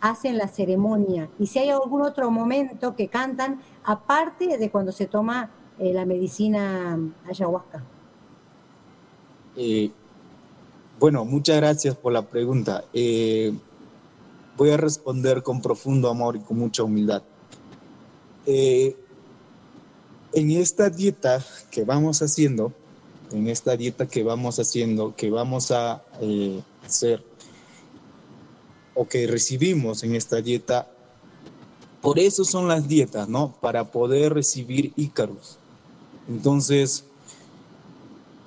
hacen 0.00 0.38
la 0.38 0.48
ceremonia? 0.48 1.28
Y 1.38 1.46
si 1.46 1.58
hay 1.58 1.70
algún 1.70 2.02
otro 2.02 2.30
momento 2.30 2.96
que 2.96 3.08
cantan, 3.08 3.60
aparte 3.84 4.58
de 4.58 4.70
cuando 4.70 4.92
se 4.92 5.06
toma 5.06 5.50
eh, 5.78 5.92
la 5.92 6.04
medicina 6.04 6.98
ayahuasca. 7.28 7.84
Eh, 9.56 9.90
bueno, 10.98 11.24
muchas 11.24 11.56
gracias 11.56 11.96
por 11.96 12.12
la 12.12 12.22
pregunta. 12.22 12.84
voy 14.56 14.70
a 14.70 14.76
responder 14.76 15.42
con 15.42 15.60
profundo 15.60 16.08
amor 16.08 16.36
y 16.36 16.40
con 16.40 16.58
mucha 16.58 16.82
humildad. 16.82 17.22
Eh, 18.44 18.96
en 20.34 20.50
esta 20.50 20.90
dieta 20.90 21.44
que 21.70 21.84
vamos 21.84 22.22
haciendo, 22.22 22.72
en 23.32 23.48
esta 23.48 23.76
dieta 23.76 24.06
que 24.06 24.22
vamos 24.22 24.58
haciendo, 24.58 25.14
que 25.16 25.30
vamos 25.30 25.70
a 25.70 26.02
eh, 26.20 26.60
hacer 26.84 27.24
o 28.94 29.08
que 29.08 29.26
recibimos 29.26 30.02
en 30.02 30.14
esta 30.14 30.40
dieta, 30.42 30.88
por 32.00 32.18
eso 32.18 32.44
son 32.44 32.68
las 32.68 32.88
dietas, 32.88 33.28
¿no? 33.28 33.54
Para 33.60 33.90
poder 33.90 34.34
recibir 34.34 34.92
ícaros. 34.96 35.58
Entonces, 36.28 37.04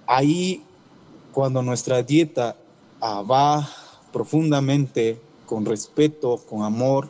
ahí 0.08 0.64
cuando 1.32 1.62
nuestra 1.62 2.04
dieta 2.04 2.56
va 3.02 3.68
profundamente 4.14 5.20
con 5.46 5.66
respeto, 5.66 6.38
con 6.50 6.64
amor, 6.64 7.10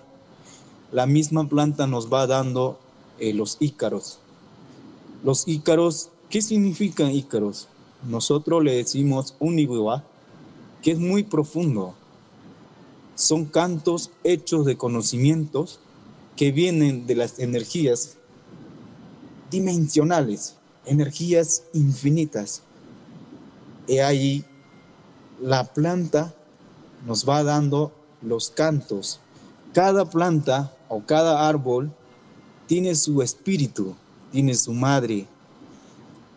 la 0.92 1.06
misma 1.06 1.48
planta 1.48 1.88
nos 1.88 2.12
va 2.12 2.28
dando 2.28 2.80
eh, 3.20 3.34
los 3.34 3.58
ícaros. 3.60 4.20
Los 5.26 5.48
ícaros, 5.48 6.12
¿qué 6.30 6.40
significan 6.40 7.10
ícaros? 7.10 7.68
Nosotros 8.08 8.64
le 8.64 8.76
decimos 8.76 9.34
unigua, 9.40 10.04
que 10.84 10.92
es 10.92 11.00
muy 11.00 11.24
profundo. 11.24 11.96
Son 13.16 13.46
cantos 13.46 14.12
hechos 14.24 14.68
de 14.68 14.78
conocimientos 14.78 15.80
que 16.36 16.52
vienen 16.52 17.08
de 17.08 17.16
las 17.16 17.40
energías 17.40 18.18
dimensionales, 19.50 20.58
energías 20.86 21.64
infinitas. 21.74 22.62
Y 23.88 23.98
ahí 23.98 24.46
la 25.42 25.64
planta 25.64 26.36
nos 27.08 27.28
va 27.28 27.42
dando 27.42 27.92
los 28.22 28.52
cantos. 28.52 29.20
Cada 29.74 30.08
planta 30.08 30.72
o 30.88 31.02
cada 31.02 31.50
árbol 31.50 31.92
tiene 32.68 32.94
su 32.94 33.24
espíritu, 33.24 33.96
tiene 34.36 34.54
su 34.54 34.74
madre. 34.74 35.26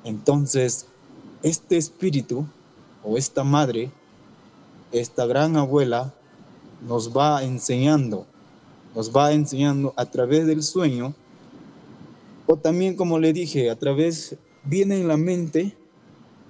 Entonces, 0.04 0.86
este 1.42 1.76
espíritu 1.76 2.46
o 3.02 3.18
esta 3.18 3.42
madre, 3.42 3.90
esta 4.92 5.26
gran 5.26 5.56
abuela, 5.56 6.14
nos 6.86 7.10
va 7.10 7.42
enseñando, 7.42 8.24
nos 8.94 9.10
va 9.10 9.32
enseñando 9.32 9.94
a 9.96 10.06
través 10.06 10.46
del 10.46 10.62
sueño, 10.62 11.12
o 12.46 12.56
también 12.56 12.94
como 12.94 13.18
le 13.18 13.32
dije, 13.32 13.68
a 13.68 13.74
través, 13.74 14.36
viene 14.62 15.00
en 15.00 15.08
la 15.08 15.16
mente, 15.16 15.76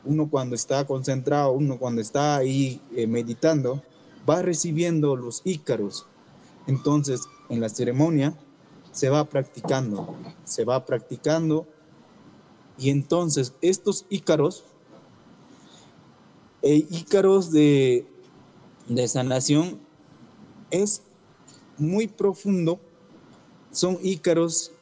uno 0.04 0.28
cuando 0.28 0.54
está 0.54 0.86
concentrado, 0.86 1.52
uno 1.52 1.78
cuando 1.78 2.02
está 2.02 2.36
ahí 2.36 2.78
eh, 2.94 3.06
meditando, 3.06 3.82
va 4.28 4.42
recibiendo 4.42 5.16
los 5.16 5.40
ícaros. 5.46 6.04
Entonces, 6.66 7.22
en 7.48 7.62
la 7.62 7.70
ceremonia 7.70 8.34
se 8.98 9.10
va 9.10 9.28
practicando, 9.28 10.16
se 10.42 10.64
va 10.64 10.84
practicando, 10.84 11.68
y 12.76 12.90
entonces 12.90 13.54
estos 13.60 14.04
ícaros, 14.10 14.64
eh, 16.62 16.84
ícaros 16.90 17.52
de, 17.52 18.04
de 18.88 19.06
sanación, 19.06 19.78
es 20.72 21.02
muy 21.76 22.08
profundo, 22.08 22.80
son 23.70 23.98
ícaros 24.02 24.72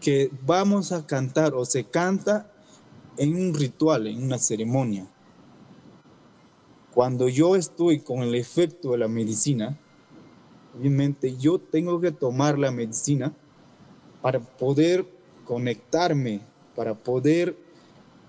que 0.00 0.30
vamos 0.46 0.92
a 0.92 1.04
cantar 1.04 1.52
o 1.54 1.64
se 1.64 1.82
canta 1.82 2.52
en 3.16 3.34
un 3.34 3.54
ritual, 3.54 4.06
en 4.06 4.22
una 4.22 4.38
ceremonia. 4.38 5.10
Cuando 6.92 7.28
yo 7.28 7.56
estoy 7.56 7.98
con 7.98 8.20
el 8.20 8.36
efecto 8.36 8.92
de 8.92 8.98
la 8.98 9.08
medicina, 9.08 9.76
obviamente 10.78 11.36
yo 11.36 11.58
tengo 11.58 12.00
que 12.00 12.12
tomar 12.12 12.56
la 12.56 12.70
medicina 12.70 13.34
para 14.24 14.40
poder 14.40 15.04
conectarme, 15.44 16.40
para 16.74 16.94
poder 16.94 17.58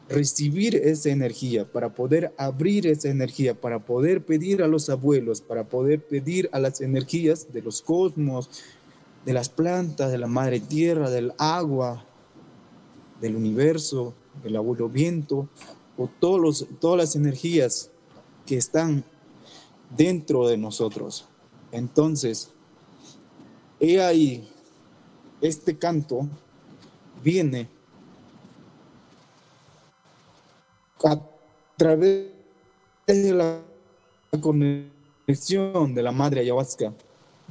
recibir 0.10 0.75
esa 0.75 1.10
energía, 1.10 1.71
para 1.71 1.88
poder 1.88 2.34
abrir 2.38 2.86
esa 2.86 3.08
energía, 3.08 3.53
para 3.53 3.79
poder 3.79 4.25
pedir 4.25 4.62
a 4.62 4.67
los 4.67 4.89
abuelos, 4.89 5.39
para 5.39 5.63
poder 5.63 6.05
pedir 6.05 6.49
a 6.51 6.60
las 6.60 6.81
energías 6.81 7.53
de 7.53 7.62
los 7.62 7.81
cosmos, 7.81 8.49
de 9.23 9.31
las 9.31 9.47
plantas, 9.47 10.12
de 10.12 10.17
la 10.17 10.27
madre 10.27 10.60
tierra, 10.60 11.10
del 11.10 11.31
agua, 11.38 12.03
del 13.21 13.38
universo, 13.38 14.13
del 14.43 14.58
abuelo 14.58 14.89
viento, 14.89 15.47
o 15.95 16.10
todos 16.19 16.41
los, 16.41 16.67
todas 16.81 16.97
las 16.97 17.15
energías 17.15 17.89
que 18.45 18.58
están 18.58 19.05
dentro 19.95 20.45
de 20.45 20.58
nosotros. 20.58 21.29
Entonces, 21.71 22.51
he 23.79 24.01
ahí, 24.01 24.49
este 25.41 25.78
canto 25.78 26.28
viene 27.24 27.67
a 31.04 31.19
través 31.78 32.28
de 33.06 33.34
la 33.34 33.62
conexión 34.41 35.93
de 35.93 36.04
la 36.04 36.12
madre 36.12 36.41
ayahuasca, 36.41 36.93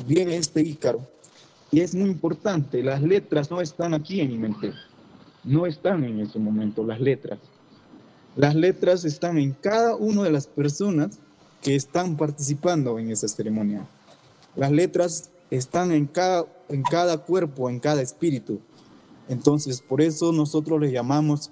viene 0.06 0.36
este 0.36 0.60
ícaro. 0.60 1.06
Y 1.70 1.80
es 1.80 1.94
muy 1.94 2.10
importante, 2.10 2.82
las 2.82 3.02
letras 3.02 3.50
no 3.50 3.60
están 3.60 3.94
aquí 3.94 4.20
en 4.20 4.28
mi 4.28 4.38
mente, 4.38 4.72
no 5.42 5.66
están 5.66 6.04
en 6.04 6.20
ese 6.20 6.38
momento 6.38 6.84
las 6.84 7.00
letras. 7.00 7.38
Las 8.36 8.54
letras 8.54 9.04
están 9.04 9.38
en 9.38 9.52
cada 9.52 9.94
una 9.94 10.22
de 10.22 10.30
las 10.30 10.46
personas 10.46 11.18
que 11.62 11.74
están 11.74 12.16
participando 12.16 12.98
en 12.98 13.10
esa 13.10 13.28
ceremonia. 13.28 13.86
Las 14.56 14.70
letras 14.70 15.30
están 15.56 15.92
en 15.92 16.06
cada, 16.06 16.46
en 16.68 16.82
cada 16.82 17.18
cuerpo, 17.18 17.70
en 17.70 17.80
cada 17.80 18.02
espíritu. 18.02 18.60
Entonces, 19.28 19.80
por 19.80 20.00
eso 20.00 20.32
nosotros 20.32 20.80
les 20.80 20.92
llamamos 20.92 21.50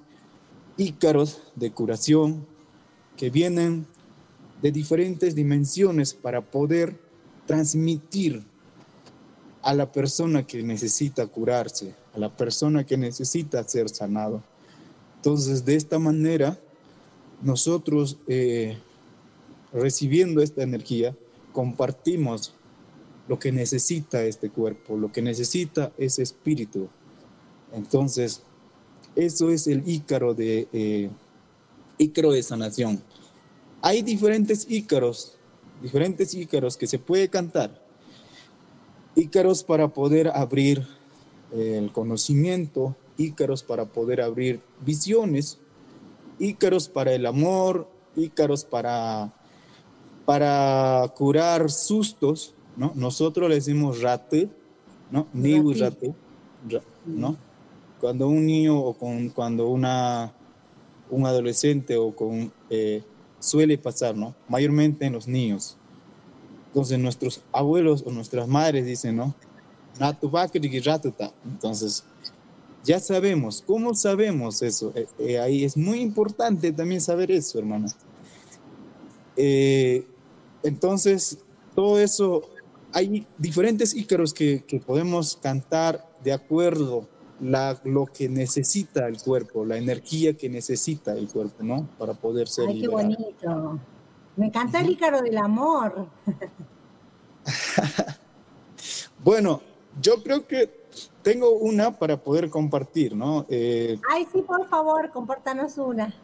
ícaros 0.76 1.42
de 1.54 1.70
curación 1.70 2.46
que 3.16 3.30
vienen 3.30 3.86
de 4.60 4.72
diferentes 4.72 5.34
dimensiones 5.34 6.14
para 6.14 6.40
poder 6.40 6.98
transmitir 7.46 8.44
a 9.62 9.74
la 9.74 9.90
persona 9.90 10.46
que 10.46 10.62
necesita 10.62 11.26
curarse, 11.26 11.94
a 12.14 12.18
la 12.18 12.36
persona 12.36 12.84
que 12.84 12.96
necesita 12.96 13.62
ser 13.64 13.88
sanado. 13.88 14.42
Entonces, 15.16 15.64
de 15.64 15.76
esta 15.76 15.98
manera, 15.98 16.58
nosotros 17.42 18.18
eh, 18.26 18.76
recibiendo 19.72 20.42
esta 20.42 20.62
energía, 20.62 21.16
compartimos 21.52 22.54
lo 23.28 23.38
que 23.38 23.52
necesita 23.52 24.24
este 24.24 24.50
cuerpo, 24.50 24.96
lo 24.96 25.12
que 25.12 25.22
necesita 25.22 25.92
ese 25.96 26.22
espíritu. 26.22 26.88
Entonces, 27.72 28.42
eso 29.14 29.50
es 29.50 29.66
el 29.66 29.88
ícaro 29.88 30.34
de, 30.34 30.68
eh, 30.72 31.10
ícaro 31.98 32.32
de 32.32 32.42
sanación. 32.42 33.02
Hay 33.80 34.02
diferentes 34.02 34.66
ícaros, 34.68 35.36
diferentes 35.82 36.34
ícaros 36.34 36.76
que 36.76 36.86
se 36.86 36.98
puede 36.98 37.28
cantar. 37.28 37.82
Ícaros 39.14 39.62
para 39.62 39.88
poder 39.88 40.28
abrir 40.28 40.86
el 41.52 41.92
conocimiento, 41.92 42.96
ícaros 43.18 43.62
para 43.62 43.84
poder 43.84 44.20
abrir 44.20 44.60
visiones, 44.80 45.58
ícaros 46.38 46.88
para 46.88 47.12
el 47.12 47.26
amor, 47.26 47.88
ícaros 48.16 48.64
para, 48.64 49.32
para 50.24 51.12
curar 51.16 51.70
sustos, 51.70 52.54
¿no? 52.76 52.92
Nosotros 52.94 53.48
le 53.48 53.56
decimos 53.56 54.00
rate, 54.00 54.48
¿no? 55.10 55.26
Ni 55.32 55.60
rate, 55.74 56.14
¿no? 57.06 57.36
cuando 58.02 58.26
un 58.26 58.44
niño 58.44 58.80
o 58.80 58.94
con, 58.94 59.28
cuando 59.28 59.68
una, 59.68 60.34
un 61.08 61.24
adolescente 61.24 61.96
o 61.96 62.10
con, 62.10 62.52
eh, 62.68 63.00
suele 63.38 63.78
pasar, 63.78 64.16
¿no? 64.16 64.34
Mayormente 64.48 65.06
en 65.06 65.12
los 65.12 65.28
niños. 65.28 65.76
Entonces 66.66 66.98
nuestros 66.98 67.42
abuelos 67.52 68.02
o 68.04 68.10
nuestras 68.10 68.48
madres 68.48 68.86
dicen, 68.86 69.14
¿no? 69.14 69.36
Entonces, 71.44 72.02
ya 72.82 72.98
sabemos, 72.98 73.62
¿cómo 73.64 73.94
sabemos 73.94 74.62
eso? 74.62 74.92
Eh, 74.96 75.06
eh, 75.20 75.38
ahí 75.38 75.62
es 75.62 75.76
muy 75.76 76.00
importante 76.00 76.72
también 76.72 77.00
saber 77.00 77.30
eso, 77.30 77.60
hermano. 77.60 77.86
entonces, 80.64 81.38
todo 81.76 82.00
eso, 82.00 82.42
hay 82.92 83.26
diferentes 83.38 83.94
ícaros 83.94 84.34
que, 84.34 84.64
que 84.64 84.80
podemos 84.80 85.36
cantar 85.36 86.06
de 86.22 86.32
acuerdo 86.32 87.08
lo 87.40 88.06
que 88.06 88.28
necesita 88.28 89.08
el 89.08 89.20
cuerpo, 89.20 89.64
la 89.64 89.76
energía 89.76 90.34
que 90.34 90.48
necesita 90.48 91.12
el 91.12 91.28
cuerpo, 91.28 91.62
¿no? 91.62 91.88
Para 91.98 92.14
poder 92.14 92.48
ser 92.48 92.68
Ay, 92.68 92.80
qué 92.80 92.88
bonito. 92.88 93.80
Me 94.36 94.46
encanta 94.46 94.80
el 94.80 94.90
ícaro 94.90 95.20
del 95.20 95.36
amor. 95.38 96.06
bueno, 99.24 99.60
yo 100.00 100.22
creo 100.22 100.46
que 100.46 100.70
tengo 101.22 101.50
una 101.50 101.98
para 101.98 102.16
poder 102.22 102.48
compartir, 102.48 103.16
¿no? 103.16 103.44
Eh, 103.48 103.98
Ay, 104.10 104.26
sí, 104.32 104.42
por 104.42 104.68
favor, 104.68 105.10
compártanos 105.10 105.78
una. 105.78 106.14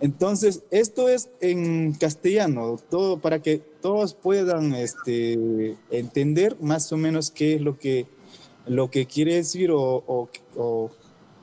Entonces, 0.00 0.62
esto 0.70 1.08
es 1.10 1.28
en 1.40 1.92
castellano, 1.92 2.78
todo 2.88 3.18
para 3.18 3.42
que 3.42 3.58
todos 3.58 4.14
puedan 4.14 4.74
este, 4.74 5.76
entender 5.90 6.56
más 6.60 6.90
o 6.92 6.96
menos 6.96 7.30
qué 7.30 7.56
es 7.56 7.60
lo 7.60 7.78
que 7.78 8.06
lo 8.66 8.90
que 8.90 9.06
quiere 9.06 9.34
decir 9.34 9.70
o, 9.72 10.28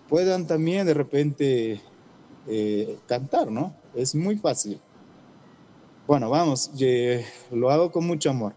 puedan 0.07 0.47
también 0.47 0.85
de 0.85 0.93
repente 0.93 1.81
eh, 2.47 2.97
cantar, 3.07 3.51
¿no? 3.51 3.75
Es 3.93 4.15
muy 4.15 4.37
fácil. 4.37 4.79
Bueno, 6.07 6.29
vamos, 6.29 6.71
lo 7.51 7.69
hago 7.69 7.91
con 7.91 8.07
mucho 8.07 8.29
amor. 8.29 8.53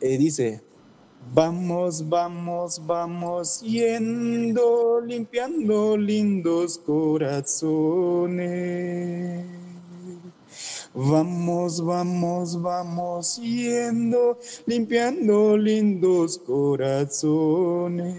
Eh, 0.00 0.16
dice, 0.16 0.62
vamos, 1.34 2.08
vamos, 2.08 2.80
vamos 2.86 3.60
yendo, 3.62 5.00
limpiando 5.00 5.96
lindos 5.96 6.78
corazones 6.78 8.10
Vamos, 10.92 11.80
vamos, 11.80 12.60
vamos 12.60 13.36
yendo, 13.36 14.36
limpiando 14.66 15.56
lindos 15.56 16.36
corazones. 16.38 18.10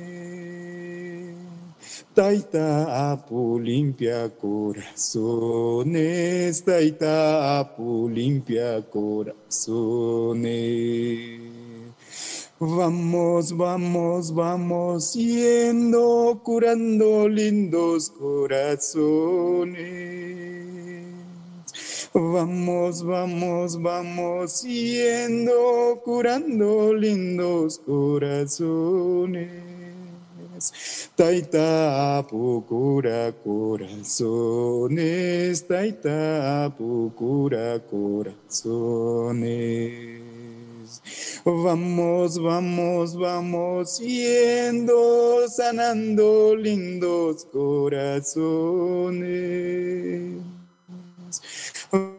Taita 2.16 3.12
apu 3.12 3.60
limpia 3.60 4.30
corazones, 4.40 5.02
taita 6.62 7.60
apu 7.60 8.08
limpia 8.08 8.82
corazones. 8.90 9.42
Vamos, 12.64 13.58
vamos, 13.58 14.32
vamos 14.32 15.14
yendo, 15.16 16.40
curando 16.44 17.28
lindos 17.28 18.08
corazones. 18.12 19.82
Vamos, 22.14 23.02
vamos, 23.04 23.82
vamos 23.82 24.62
yendo, 24.62 26.00
curando 26.06 26.94
lindos 26.94 27.80
corazones. 27.80 29.50
Taita 31.16 32.24
cura 32.30 33.34
corazones, 33.44 34.48
taita 35.68 36.72
cura 36.78 37.82
corazones. 37.90 39.02
Vamos, 41.44 42.38
vamos, 42.38 43.16
vamos 43.16 43.98
yendo, 43.98 45.48
sanando 45.50 46.56
lindos 46.56 47.46
corazones. 47.46 48.42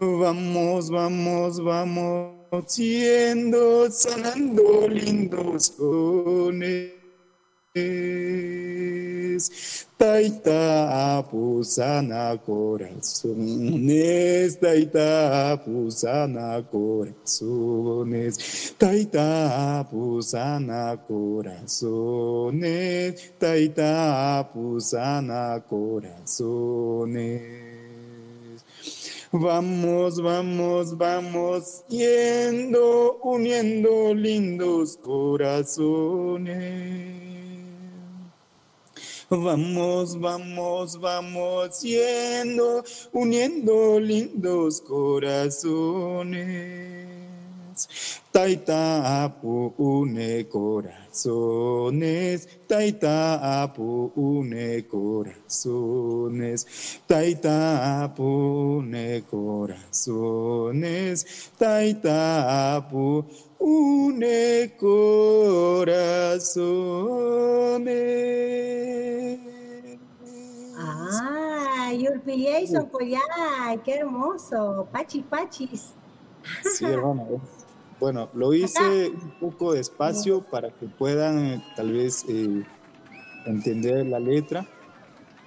Vamos, 0.01 0.91
vamos, 0.91 1.63
vamos 1.63 2.77
yendo, 2.77 3.89
sanando 3.93 4.89
lindos 4.89 5.71
corazones. 5.71 7.03
Taita 9.99 11.23
pusana 11.31 12.37
corazones, 12.45 13.23
taita 14.57 15.57
pusana 15.65 16.63
corazones, 16.71 18.35
taita 18.79 19.87
pusana 19.91 20.97
corazones, 21.07 22.33
taita 23.39 24.45
pusana 24.53 25.61
corazones. 25.69 27.63
Vamos, 29.35 30.21
vamos, 30.21 30.99
vamos, 30.99 31.85
yendo, 31.89 33.19
uniendo 33.23 34.13
lindos 34.13 34.99
corazones. 34.99 35.83
Vamos, 39.35 40.21
vamos, 40.21 41.01
vamos 41.01 41.81
yendo, 41.81 42.85
uniendo 43.15 43.99
lindos 43.99 44.83
corazones. 44.83 46.43
Taita 48.33 49.25
apu 49.25 49.73
une 49.79 50.45
corazones, 50.49 52.47
taita 52.67 53.63
apu 53.63 54.11
une 54.17 54.83
corazones, 54.91 56.65
taita 57.07 58.03
apu 58.03 58.81
une 58.81 59.23
corazones, 59.31 61.19
taita 61.59 62.77
apu 62.77 63.25
une 63.61 64.71
corazones. 64.79 66.33
¡Ay, 70.75 72.09
Urpillay 72.09 72.67
son 72.67 72.87
Collay! 72.87 73.79
¡Qué 73.85 73.97
hermoso! 73.97 74.89
Pachis, 74.91 75.25
pachis. 75.29 75.95
Sí, 76.65 76.87
hermano. 76.87 77.41
Bueno, 78.03 78.29
lo 78.35 78.53
hice 78.53 79.11
un 79.11 79.31
poco 79.39 79.75
despacio 79.75 80.43
para 80.43 80.73
que 80.73 80.87
puedan 80.87 81.39
eh, 81.39 81.65
tal 81.77 81.93
vez 81.93 82.25
eh, 82.29 82.65
entender 83.47 84.05
la 84.07 84.19
letra. 84.19 84.67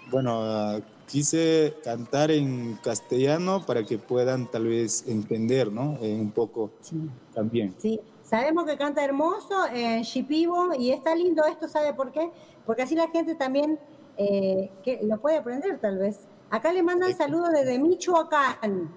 Bueno, 0.10 0.78
uh, 0.78 0.82
quise 1.06 1.74
cantar 1.84 2.32
en 2.32 2.76
castellano 2.82 3.66
para 3.66 3.84
que 3.84 3.98
puedan 3.98 4.50
tal 4.50 4.68
vez 4.68 5.06
entender, 5.06 5.70
¿no? 5.70 5.98
Eh, 6.02 6.18
un 6.18 6.32
poco 6.32 6.72
Sí. 6.80 6.96
también. 7.34 7.76
Sí, 7.78 8.00
sabemos 8.24 8.64
que 8.64 8.78
canta 8.78 9.04
hermoso 9.04 9.68
en 9.74 10.04
Shipibo 10.04 10.74
y 10.80 10.92
está 10.92 11.14
lindo 11.14 11.44
esto, 11.44 11.68
¿sabe 11.68 11.94
por 11.94 12.14
qué? 12.14 12.32
Porque 12.66 12.84
así 12.84 12.96
la 12.96 13.10
gente 13.10 13.36
también 13.36 13.78
eh, 14.16 14.72
que 14.82 15.02
lo 15.04 15.20
puede 15.20 15.40
aprender 15.40 15.78
tal 15.82 15.98
vez. 15.98 16.22
Acá 16.50 16.72
le 16.72 16.84
mandan 16.84 17.14
saludos 17.18 17.52
desde 17.52 17.78
Michoacán. 17.80 18.96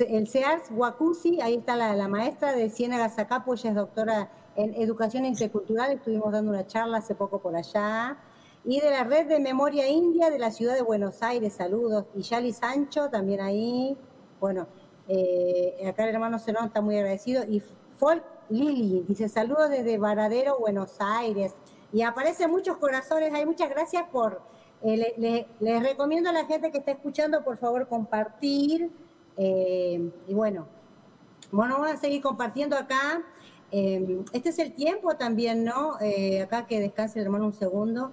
El 0.00 0.26
SEARS 0.28 0.70
Wakusi, 0.70 1.40
ahí 1.40 1.56
está 1.56 1.76
la, 1.76 2.08
maestra 2.08 2.52
de 2.52 2.70
Ciénaga 2.70 3.08
Zacapo, 3.10 3.54
ella 3.54 3.70
es 3.70 3.76
doctora 3.76 4.30
en 4.56 4.74
Educación 4.74 5.24
Intercultural, 5.26 5.92
estuvimos 5.92 6.32
dando 6.32 6.50
una 6.50 6.66
charla 6.66 6.98
hace 6.98 7.14
poco 7.14 7.40
por 7.40 7.54
allá. 7.56 8.16
Y 8.64 8.80
de 8.80 8.90
la 8.90 9.04
Red 9.04 9.26
de 9.26 9.40
Memoria 9.40 9.88
India 9.88 10.30
de 10.30 10.38
la 10.38 10.50
Ciudad 10.52 10.74
de 10.74 10.82
Buenos 10.82 11.22
Aires, 11.22 11.54
saludos. 11.54 12.04
Y 12.14 12.22
Yali 12.22 12.52
Sancho 12.52 13.10
también 13.10 13.40
ahí. 13.40 13.96
Bueno, 14.40 14.68
eh, 15.08 15.84
acá 15.88 16.04
el 16.04 16.14
hermano 16.14 16.38
Zenón 16.38 16.66
está 16.66 16.80
muy 16.80 16.96
agradecido. 16.96 17.42
Y 17.48 17.60
Folk 17.98 18.22
Lili 18.50 19.04
dice 19.08 19.28
saludos 19.28 19.68
desde 19.68 19.98
Varadero, 19.98 20.60
Buenos 20.60 20.94
Aires. 21.00 21.54
Y 21.92 22.02
aparecen 22.02 22.50
muchos 22.52 22.76
corazones. 22.76 23.34
Hay 23.34 23.44
muchas 23.46 23.68
gracias 23.68 24.04
por. 24.12 24.40
eh, 24.84 24.96
le- 24.96 25.14
le- 25.18 25.46
les 25.60 25.82
recomiendo 25.82 26.30
a 26.30 26.32
la 26.32 26.44
gente 26.44 26.70
que 26.70 26.78
está 26.78 26.92
escuchando, 26.92 27.42
por 27.44 27.56
favor, 27.56 27.88
compartir. 27.88 28.90
Eh, 29.36 30.10
y 30.26 30.34
bueno, 30.34 30.66
bueno, 31.50 31.74
vamos 31.74 31.92
a 31.92 31.96
seguir 31.96 32.22
compartiendo 32.22 32.76
acá. 32.76 33.22
Eh, 33.70 34.22
este 34.32 34.50
es 34.50 34.58
el 34.58 34.74
tiempo 34.74 35.16
también, 35.16 35.64
¿no? 35.64 35.98
Eh, 36.00 36.42
acá 36.42 36.66
que 36.66 36.80
descanse 36.80 37.18
el 37.18 37.26
hermano 37.26 37.46
un 37.46 37.52
segundo. 37.52 38.12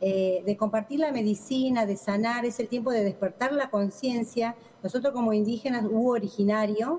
De 0.00 0.56
compartir 0.58 1.00
la 1.00 1.10
medicina, 1.12 1.86
de 1.86 1.96
sanar, 1.96 2.44
es 2.44 2.60
el 2.60 2.68
tiempo 2.68 2.90
de 2.90 3.02
despertar 3.02 3.54
la 3.54 3.70
conciencia. 3.70 4.54
Nosotros 4.82 5.14
como 5.14 5.32
indígenas 5.32 5.86
u 5.90 6.10
originarios 6.10 6.98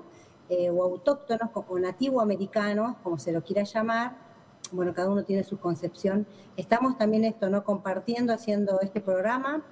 o 0.50 0.82
autóctonos 0.82 1.50
o 1.54 1.78
nativo 1.78 2.20
americanos, 2.20 2.96
como 3.04 3.16
se 3.20 3.30
lo 3.30 3.44
quiera 3.44 3.62
llamar, 3.62 4.16
bueno, 4.72 4.92
cada 4.92 5.08
uno 5.08 5.22
tiene 5.22 5.44
su 5.44 5.60
concepción. 5.60 6.26
Estamos 6.56 6.98
también 6.98 7.22
esto, 7.22 7.48
¿no? 7.48 7.62
Compartiendo, 7.62 8.32
haciendo 8.32 8.80
este 8.80 9.00
programa. 9.00 9.62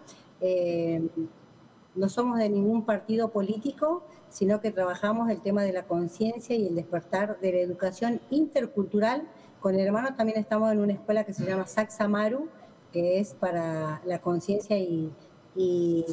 No 1.95 2.09
somos 2.09 2.39
de 2.39 2.49
ningún 2.49 2.85
partido 2.85 3.29
político, 3.31 4.03
sino 4.29 4.61
que 4.61 4.71
trabajamos 4.73 5.31
el 5.31 5.41
tema 5.41 5.63
de 5.63 5.73
la 5.73 5.85
conciencia 5.85 6.57
y 6.57 6.67
el 6.67 6.75
despertar 6.75 7.39
de 7.41 7.53
la 7.53 7.59
educación 7.61 8.21
intercultural. 8.31 9.29
Con 9.61 9.75
el 9.75 9.81
hermano 9.87 10.15
también 10.17 10.39
estamos 10.39 10.73
en 10.73 10.81
una 10.81 10.93
escuela 10.93 11.25
que 11.25 11.33
se 11.33 11.45
llama 11.47 11.67
Saxamaru, 11.67 12.49
que 12.93 13.21
es 13.21 13.35
para 13.35 14.03
la 14.05 14.21
conciencia 14.21 14.77
y, 14.79 15.13
y- 15.57 16.05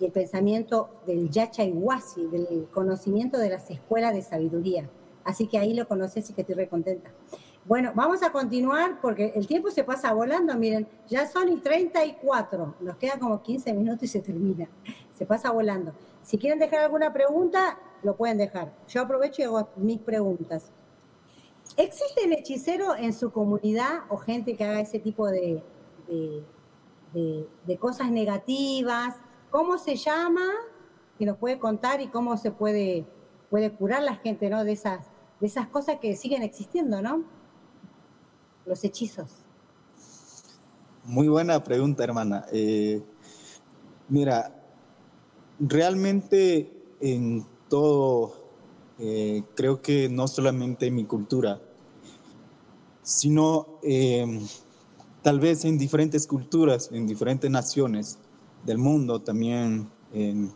y 0.00 0.04
el 0.04 0.12
pensamiento 0.12 0.88
del 1.06 1.30
Yachayhuasi, 1.30 2.26
del 2.26 2.66
conocimiento 2.72 3.38
de 3.38 3.50
las 3.50 3.70
escuelas 3.70 4.14
de 4.14 4.22
sabiduría. 4.22 4.88
Así 5.24 5.46
que 5.46 5.58
ahí 5.58 5.74
lo 5.74 5.86
conoces 5.86 6.28
y 6.30 6.32
que 6.32 6.40
estoy 6.42 6.54
re 6.56 6.68
contenta. 6.68 7.10
Bueno, 7.64 7.92
vamos 7.94 8.22
a 8.22 8.32
continuar 8.32 8.98
porque 9.00 9.32
el 9.36 9.46
tiempo 9.46 9.70
se 9.70 9.84
pasa 9.84 10.12
volando, 10.14 10.54
miren, 10.56 10.88
ya 11.08 11.26
son 11.28 11.48
y 11.52 11.56
34, 11.60 12.76
nos 12.80 12.96
quedan 12.96 13.18
como 13.20 13.42
15 13.42 13.74
minutos 13.74 14.04
y 14.04 14.08
se 14.08 14.20
termina, 14.20 14.68
se 15.18 15.26
pasa 15.26 15.50
volando. 15.50 15.92
Si 16.22 16.38
quieren 16.38 16.60
dejar 16.60 16.80
alguna 16.80 17.12
pregunta, 17.12 17.76
lo 18.04 18.16
pueden 18.16 18.38
dejar. 18.38 18.72
Yo 18.88 19.02
aprovecho 19.02 19.42
y 19.42 19.46
hago 19.46 19.68
mis 19.76 19.98
preguntas. 19.98 20.70
¿Existen 21.76 22.32
hechiceros 22.32 22.96
en 22.98 23.12
su 23.12 23.32
comunidad 23.32 24.02
o 24.08 24.16
gente 24.16 24.56
que 24.56 24.64
haga 24.64 24.80
ese 24.80 25.00
tipo 25.00 25.26
de, 25.26 25.62
de, 26.06 26.44
de- 27.12 27.48
de 27.66 27.76
cosas 27.78 28.10
negativas? 28.12 29.16
¿Cómo 29.50 29.76
se 29.76 29.96
llama? 29.96 30.46
Que 31.18 31.26
nos 31.26 31.36
puede 31.36 31.58
contar 31.58 32.00
y 32.00 32.06
cómo 32.08 32.36
se 32.36 32.52
puede, 32.52 33.04
puede 33.50 33.72
curar 33.72 34.02
la 34.04 34.14
gente, 34.14 34.48
¿no? 34.48 34.62
De 34.62 34.72
esas, 34.72 35.06
de 35.40 35.48
esas 35.48 35.66
cosas 35.66 35.98
que 36.00 36.14
siguen 36.14 36.42
existiendo, 36.42 37.02
¿no? 37.02 37.24
Los 38.66 38.84
hechizos. 38.84 39.30
Muy 41.04 41.26
buena 41.26 41.62
pregunta, 41.64 42.04
hermana. 42.04 42.46
Eh, 42.52 43.02
mira, 44.08 44.54
realmente 45.60 46.70
en 47.00 47.44
todo, 47.68 48.34
eh, 48.98 49.42
creo 49.54 49.82
que 49.82 50.08
no 50.08 50.28
solamente 50.28 50.86
en 50.86 50.94
mi 50.94 51.04
cultura, 51.04 51.60
sino 53.02 53.78
eh, 53.82 54.40
tal 55.22 55.40
vez 55.40 55.64
en 55.64 55.78
diferentes 55.78 56.26
culturas, 56.26 56.90
en 56.92 57.06
diferentes 57.06 57.50
naciones 57.50 58.18
del 58.64 58.78
mundo 58.78 59.20
también, 59.20 59.88
eh, 60.12 60.48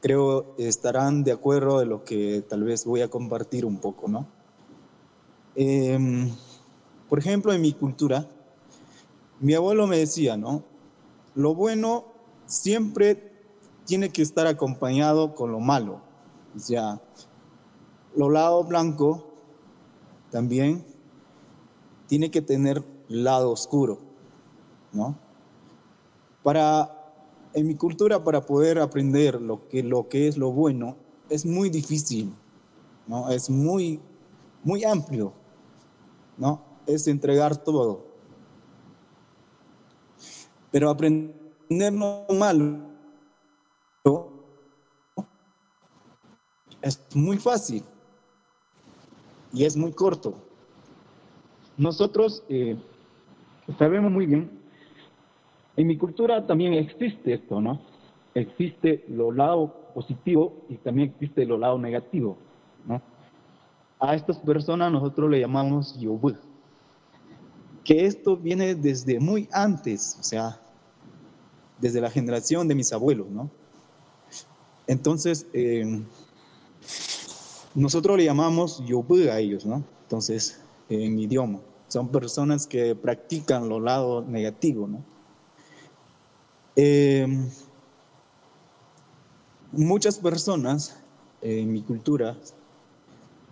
creo 0.00 0.54
estarán 0.58 1.24
de 1.24 1.32
acuerdo 1.32 1.80
de 1.80 1.86
lo 1.86 2.04
que 2.04 2.44
tal 2.48 2.64
vez 2.64 2.84
voy 2.84 3.00
a 3.02 3.08
compartir 3.08 3.64
un 3.64 3.78
poco, 3.78 4.08
¿no? 4.08 4.26
Em, 5.54 6.30
por 7.08 7.18
ejemplo, 7.18 7.52
en 7.52 7.60
mi 7.62 7.72
cultura, 7.72 8.28
mi 9.40 9.54
abuelo 9.54 9.86
me 9.86 9.98
decía, 9.98 10.36
¿no? 10.36 10.64
Lo 11.34 11.54
bueno 11.54 12.04
siempre 12.46 13.35
tiene 13.86 14.10
que 14.10 14.20
estar 14.20 14.46
acompañado 14.46 15.34
con 15.34 15.52
lo 15.52 15.60
malo. 15.60 16.00
O 16.54 16.58
sea, 16.58 17.00
lo 18.14 18.28
lado 18.28 18.64
blanco 18.64 19.32
también 20.30 20.84
tiene 22.06 22.30
que 22.30 22.42
tener 22.42 22.84
lado 23.08 23.50
oscuro, 23.50 24.00
¿no? 24.92 25.16
Para, 26.42 26.90
en 27.54 27.66
mi 27.66 27.76
cultura, 27.76 28.22
para 28.22 28.44
poder 28.44 28.78
aprender 28.78 29.40
lo 29.40 29.68
que, 29.68 29.82
lo 29.82 30.08
que 30.08 30.28
es 30.28 30.36
lo 30.36 30.52
bueno, 30.52 30.96
es 31.30 31.46
muy 31.46 31.70
difícil, 31.70 32.34
¿no? 33.06 33.30
Es 33.30 33.48
muy, 33.48 34.00
muy 34.64 34.84
amplio, 34.84 35.32
¿no? 36.36 36.60
Es 36.86 37.06
entregar 37.06 37.56
todo. 37.56 38.04
Pero 40.70 40.90
aprender 40.90 41.92
no 41.92 42.26
malo 42.36 42.95
es 46.82 47.00
muy 47.14 47.38
fácil 47.38 47.82
y 49.52 49.64
es 49.64 49.76
muy 49.76 49.92
corto. 49.92 50.34
Nosotros 51.76 52.42
eh, 52.48 52.76
sabemos 53.78 54.10
muy 54.10 54.26
bien, 54.26 54.50
en 55.76 55.86
mi 55.86 55.96
cultura 55.98 56.46
también 56.46 56.74
existe 56.74 57.34
esto, 57.34 57.60
¿no? 57.60 57.80
Existe 58.34 59.04
lo 59.08 59.32
lado 59.32 59.74
positivo 59.94 60.64
y 60.68 60.76
también 60.76 61.10
existe 61.10 61.44
lo 61.44 61.58
lado 61.58 61.78
negativo. 61.78 62.38
A 63.98 64.14
estas 64.14 64.38
personas 64.38 64.92
nosotros 64.92 65.30
le 65.30 65.40
llamamos 65.40 65.98
yobu, 65.98 66.34
que 67.82 68.04
esto 68.04 68.36
viene 68.36 68.74
desde 68.74 69.18
muy 69.18 69.48
antes, 69.52 70.18
o 70.20 70.22
sea, 70.22 70.60
desde 71.78 72.00
la 72.00 72.10
generación 72.10 72.68
de 72.68 72.74
mis 72.74 72.92
abuelos, 72.92 73.28
¿no? 73.30 73.50
Entonces, 74.86 75.46
eh, 75.52 76.02
nosotros 77.74 78.16
le 78.16 78.24
llamamos 78.24 78.82
yobu 78.86 79.28
a 79.30 79.38
ellos, 79.38 79.66
¿no? 79.66 79.84
Entonces, 80.02 80.60
en 80.88 81.18
idioma. 81.18 81.60
Son 81.88 82.08
personas 82.08 82.66
que 82.66 82.94
practican 82.94 83.68
lo 83.68 83.80
lado 83.80 84.22
negativo, 84.22 84.86
¿no? 84.86 85.04
Em, 86.74 87.48
muchas 89.72 90.18
personas 90.18 90.96
en 91.40 91.72
mi 91.72 91.82
cultura 91.82 92.36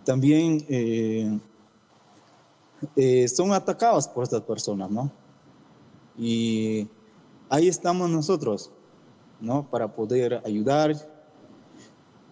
también 0.03 0.63
eh, 0.69 1.39
eh, 2.95 3.27
son 3.27 3.51
atacadas 3.51 4.07
por 4.07 4.23
estas 4.23 4.41
personas, 4.41 4.89
¿no? 4.91 5.11
Y 6.17 6.87
ahí 7.49 7.67
estamos 7.67 8.09
nosotros, 8.09 8.71
¿no? 9.41 9.69
Para 9.69 9.93
poder 9.93 10.41
ayudar, 10.45 10.95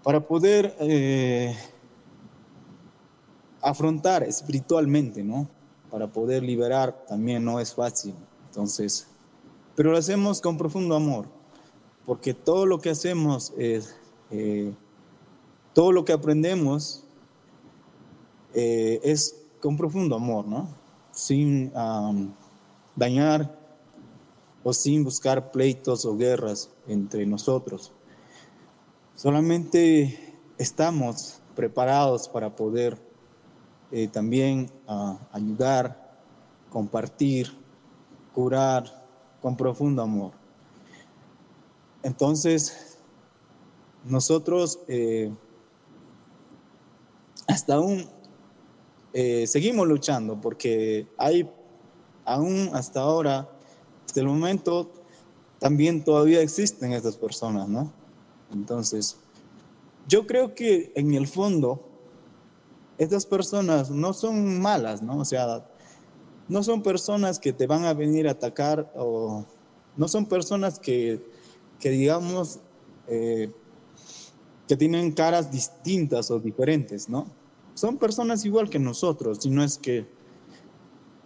para 0.03 0.19
poder 0.19 0.75
eh, 0.81 1.55
afrontar 3.61 4.23
espiritualmente, 4.23 5.23
¿no? 5.23 5.47
Para 5.89 6.07
poder 6.07 6.43
liberar 6.43 7.05
también 7.07 7.43
no 7.43 7.59
es 7.59 7.73
fácil. 7.73 8.13
Entonces, 8.47 9.07
pero 9.75 9.91
lo 9.91 9.97
hacemos 9.97 10.41
con 10.41 10.57
profundo 10.57 10.95
amor, 10.95 11.25
porque 12.05 12.33
todo 12.33 12.65
lo 12.65 12.79
que 12.79 12.89
hacemos 12.89 13.53
es, 13.57 13.95
eh, 14.29 14.73
todo 15.73 15.93
lo 15.93 16.03
que 16.03 16.11
aprendemos 16.11 17.05
eh, 18.53 18.99
es 19.03 19.41
con 19.61 19.77
profundo 19.77 20.17
amor, 20.17 20.45
¿no? 20.45 20.67
Sin 21.13 21.71
dañar 22.95 23.57
o 24.63 24.73
sin 24.73 25.03
buscar 25.03 25.51
pleitos 25.51 26.05
o 26.05 26.17
guerras 26.17 26.69
entre 26.87 27.25
nosotros. 27.25 27.93
Solamente 29.15 30.38
estamos 30.58 31.39
preparados 31.56 32.28
para 32.28 32.56
poder 32.56 32.97
eh, 33.91 34.08
también 34.08 34.71
a 34.88 35.19
ayudar, 35.32 36.17
compartir, 36.71 37.52
curar 38.34 38.86
con 39.39 39.56
profundo 39.56 40.02
amor. 40.02 40.32
Entonces, 42.02 42.97
nosotros 44.04 44.80
eh, 44.88 45.32
hasta 47.47 47.76
aún 47.76 48.10
eh, 49.13 49.45
seguimos 49.45 49.88
luchando 49.88 50.41
porque 50.41 51.08
hay 51.17 51.47
aún 52.26 52.71
hasta 52.73 53.02
ahora, 53.02 53.47
hasta 54.08 54.19
el 54.19 54.28
momento, 54.28 54.91
también 55.60 56.04
todavía 56.04 56.41
existen 56.41 56.93
estas 56.93 57.15
personas, 57.15 57.69
¿no? 57.69 58.02
Entonces, 58.53 59.17
yo 60.07 60.27
creo 60.27 60.55
que 60.55 60.91
en 60.95 61.13
el 61.13 61.27
fondo 61.27 61.81
estas 62.97 63.25
personas 63.25 63.89
no 63.89 64.13
son 64.13 64.61
malas, 64.61 65.01
¿no? 65.01 65.19
O 65.19 65.25
sea, 65.25 65.65
no 66.47 66.63
son 66.63 66.83
personas 66.83 67.39
que 67.39 67.53
te 67.53 67.67
van 67.67 67.85
a 67.85 67.93
venir 67.93 68.27
a 68.27 68.31
atacar 68.31 68.91
o 68.95 69.45
no 69.95 70.07
son 70.07 70.25
personas 70.25 70.79
que, 70.79 71.21
digamos, 71.81 72.59
eh, 73.07 73.51
que 74.67 74.75
tienen 74.75 75.11
caras 75.11 75.51
distintas 75.51 76.31
o 76.31 76.39
diferentes, 76.39 77.09
¿no? 77.09 77.27
Son 77.73 77.97
personas 77.97 78.45
igual 78.45 78.69
que 78.69 78.79
nosotros, 78.79 79.39
si 79.41 79.49
no 79.49 79.63
es 79.63 79.77
que 79.77 80.07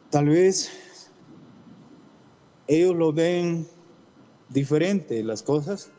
tal 0.09 0.27
vez 0.27 0.69
ellos 2.67 2.95
lo 2.95 3.13
ven 3.13 3.67
diferente 4.49 5.23
las 5.23 5.43
cosas, 5.43 5.91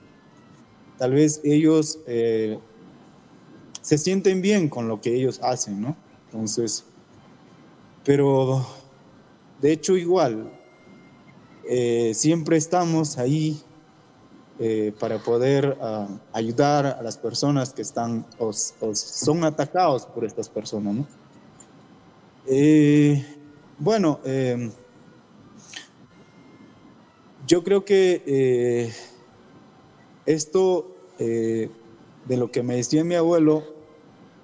tal 0.98 1.12
vez 1.12 1.40
ellos 1.44 2.00
eh, 2.06 2.58
se 3.80 3.96
sienten 3.96 4.42
bien 4.42 4.68
con 4.68 4.88
lo 4.88 5.00
que 5.00 5.14
ellos 5.14 5.40
hacen, 5.42 5.80
¿no? 5.80 5.96
Entonces, 6.26 6.84
pero 8.04 8.66
de 9.62 9.72
hecho 9.72 9.96
igual, 9.96 10.52
eh, 11.70 12.12
siempre 12.14 12.56
estamos 12.56 13.16
ahí 13.16 13.62
eh, 14.58 14.92
para 14.98 15.18
poder 15.22 15.78
ah, 15.80 16.08
ayudar 16.32 16.86
a 16.86 17.02
las 17.02 17.16
personas 17.16 17.72
que 17.72 17.82
están 17.82 18.26
o, 18.38 18.52
son 18.52 19.44
atacados 19.44 20.04
por 20.04 20.24
estas 20.24 20.48
personas, 20.48 20.94
¿no? 20.94 21.06
Bueno, 23.80 24.18
yo 27.46 27.62
creo 27.62 27.84
que 27.84 28.90
esto 30.32 30.94
de 31.18 31.70
lo 32.36 32.50
que 32.50 32.62
me 32.62 32.76
decía 32.76 33.02
mi 33.02 33.16
abuelo 33.16 33.64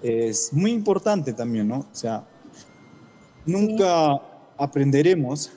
es 0.02 0.52
muy 0.52 0.72
importante 0.72 1.32
también, 1.32 1.68
¿no? 1.68 1.78
O 1.78 1.94
sea, 1.94 2.26
nunca 3.46 4.20
aprenderemos 4.58 5.52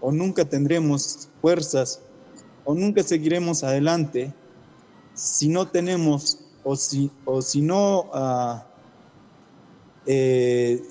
o 0.00 0.12
nunca 0.12 0.44
tendremos 0.44 1.28
fuerzas 1.40 2.00
o 2.64 2.74
nunca 2.74 3.02
seguiremos 3.02 3.64
adelante 3.64 4.32
si 5.14 5.48
no 5.48 5.66
tenemos 5.68 6.38
o 6.62 6.76
si, 6.76 7.10
o 7.24 7.42
si 7.42 7.60
no 7.60 8.10
ah, 8.12 8.66
eh, 10.06 10.82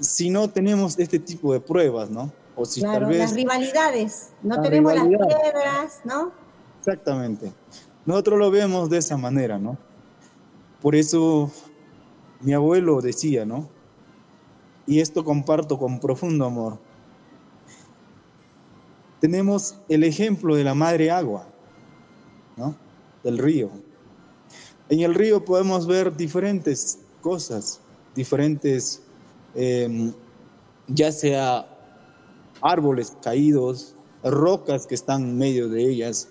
si 0.00 0.30
no 0.30 0.48
tenemos 0.48 0.98
este 0.98 1.18
tipo 1.18 1.52
de 1.52 1.60
pruebas, 1.60 2.10
¿no? 2.10 2.32
O 2.56 2.64
si 2.64 2.82
tal 2.82 3.06
vez, 3.06 3.18
las 3.18 3.34
rivalidades, 3.34 4.32
no 4.42 4.60
tenemos 4.60 4.94
las 4.94 5.06
piedras, 5.06 6.00
¿no? 6.04 6.32
Exactamente. 6.78 7.52
Nosotros 8.06 8.38
lo 8.38 8.50
vemos 8.50 8.90
de 8.90 8.98
esa 8.98 9.16
manera, 9.16 9.58
¿no? 9.58 9.78
Por 10.82 10.94
eso 10.94 11.50
mi 12.40 12.52
abuelo 12.52 13.00
decía, 13.00 13.46
¿no? 13.46 13.68
Y 14.86 15.00
esto 15.00 15.24
comparto 15.24 15.78
con 15.78 15.98
profundo 15.98 16.44
amor. 16.44 16.78
Tenemos 19.20 19.76
el 19.88 20.04
ejemplo 20.04 20.54
de 20.54 20.64
la 20.64 20.74
madre 20.74 21.10
agua, 21.10 21.46
¿no? 22.56 22.76
Del 23.22 23.38
río. 23.38 23.70
En 24.90 25.00
el 25.00 25.14
río 25.14 25.42
podemos 25.42 25.86
ver 25.86 26.14
diferentes 26.14 26.98
cosas, 27.22 27.80
diferentes, 28.14 29.02
em, 29.54 30.12
ya 30.88 31.10
sea 31.10 31.66
árboles 32.60 33.16
caídos, 33.22 33.96
rocas 34.22 34.86
que 34.86 34.94
están 34.94 35.22
en 35.22 35.38
medio 35.38 35.70
de 35.70 35.88
ellas. 35.88 36.28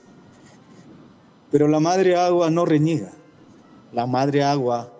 Pero 1.53 1.67
la 1.67 1.79
madre 1.79 2.15
agua 2.15 2.49
no 2.49 2.65
reniega. 2.65 3.11
La 3.91 4.07
madre 4.07 4.43
agua 4.43 4.91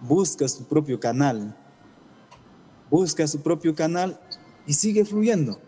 busca 0.00 0.48
su 0.48 0.64
propio 0.64 0.98
canal, 0.98 1.54
busca 2.88 3.26
su 3.26 3.42
propio 3.42 3.74
canal 3.74 4.18
y 4.66 4.72
sigue 4.72 5.04
fluyendo, 5.04 5.58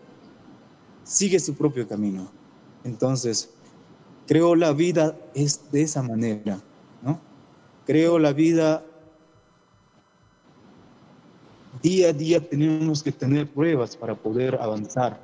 sigue 1.03 1.39
su 1.39 1.53
propio 1.53 1.87
camino. 1.87 2.31
Entonces, 2.83 3.51
creo 4.25 4.55
la 4.55 4.73
vida 4.73 5.15
es 5.35 5.71
de 5.71 5.83
esa 5.83 6.01
manera, 6.01 6.59
¿no? 7.03 7.19
Creo 7.85 8.17
la 8.17 8.33
vida 8.33 8.83
día 11.83 12.09
a 12.09 12.13
día 12.13 12.39
tenemos 12.39 13.03
que 13.03 13.11
tener 13.11 13.47
pruebas 13.47 13.95
para 13.95 14.15
poder 14.15 14.55
avanzar. 14.59 15.19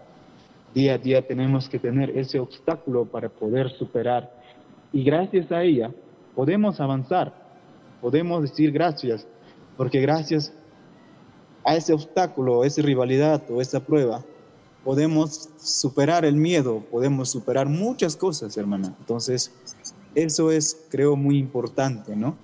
Día 0.75 0.93
a 0.93 0.97
día 0.99 1.25
tenemos 1.25 1.67
que 1.67 1.79
tener 1.79 2.15
ese 2.15 2.39
obstáculo 2.39 3.05
para 3.05 3.29
poder 3.29 3.71
superar. 3.71 4.44
Y 4.91 5.03
gracias 5.03 5.51
a 5.51 5.63
ella 5.63 5.91
podemos 6.35 6.79
avanzar 6.79 7.45
podemos 8.05 8.43
decir 8.43 8.71
gracias, 8.71 9.25
porque 9.77 9.99
gracias 9.99 10.53
a 11.63 11.75
ese 11.75 11.91
obstáculo, 11.91 12.63
esa 12.63 12.83
rivalidad 12.83 13.41
o 13.49 13.61
esa 13.61 13.79
prueba, 13.79 14.23
podemos 14.83 15.49
superar 15.57 16.23
el 16.23 16.35
miedo, 16.35 16.83
podemos 16.91 17.31
superar 17.31 17.67
muchas 17.67 18.15
cosas, 18.15 18.55
hermana. 18.57 18.93
Entonces, 18.99 19.51
eso 20.13 20.51
es, 20.51 20.85
creo, 20.91 21.15
muy 21.15 21.39
importante, 21.39 22.15
¿no? 22.15 22.37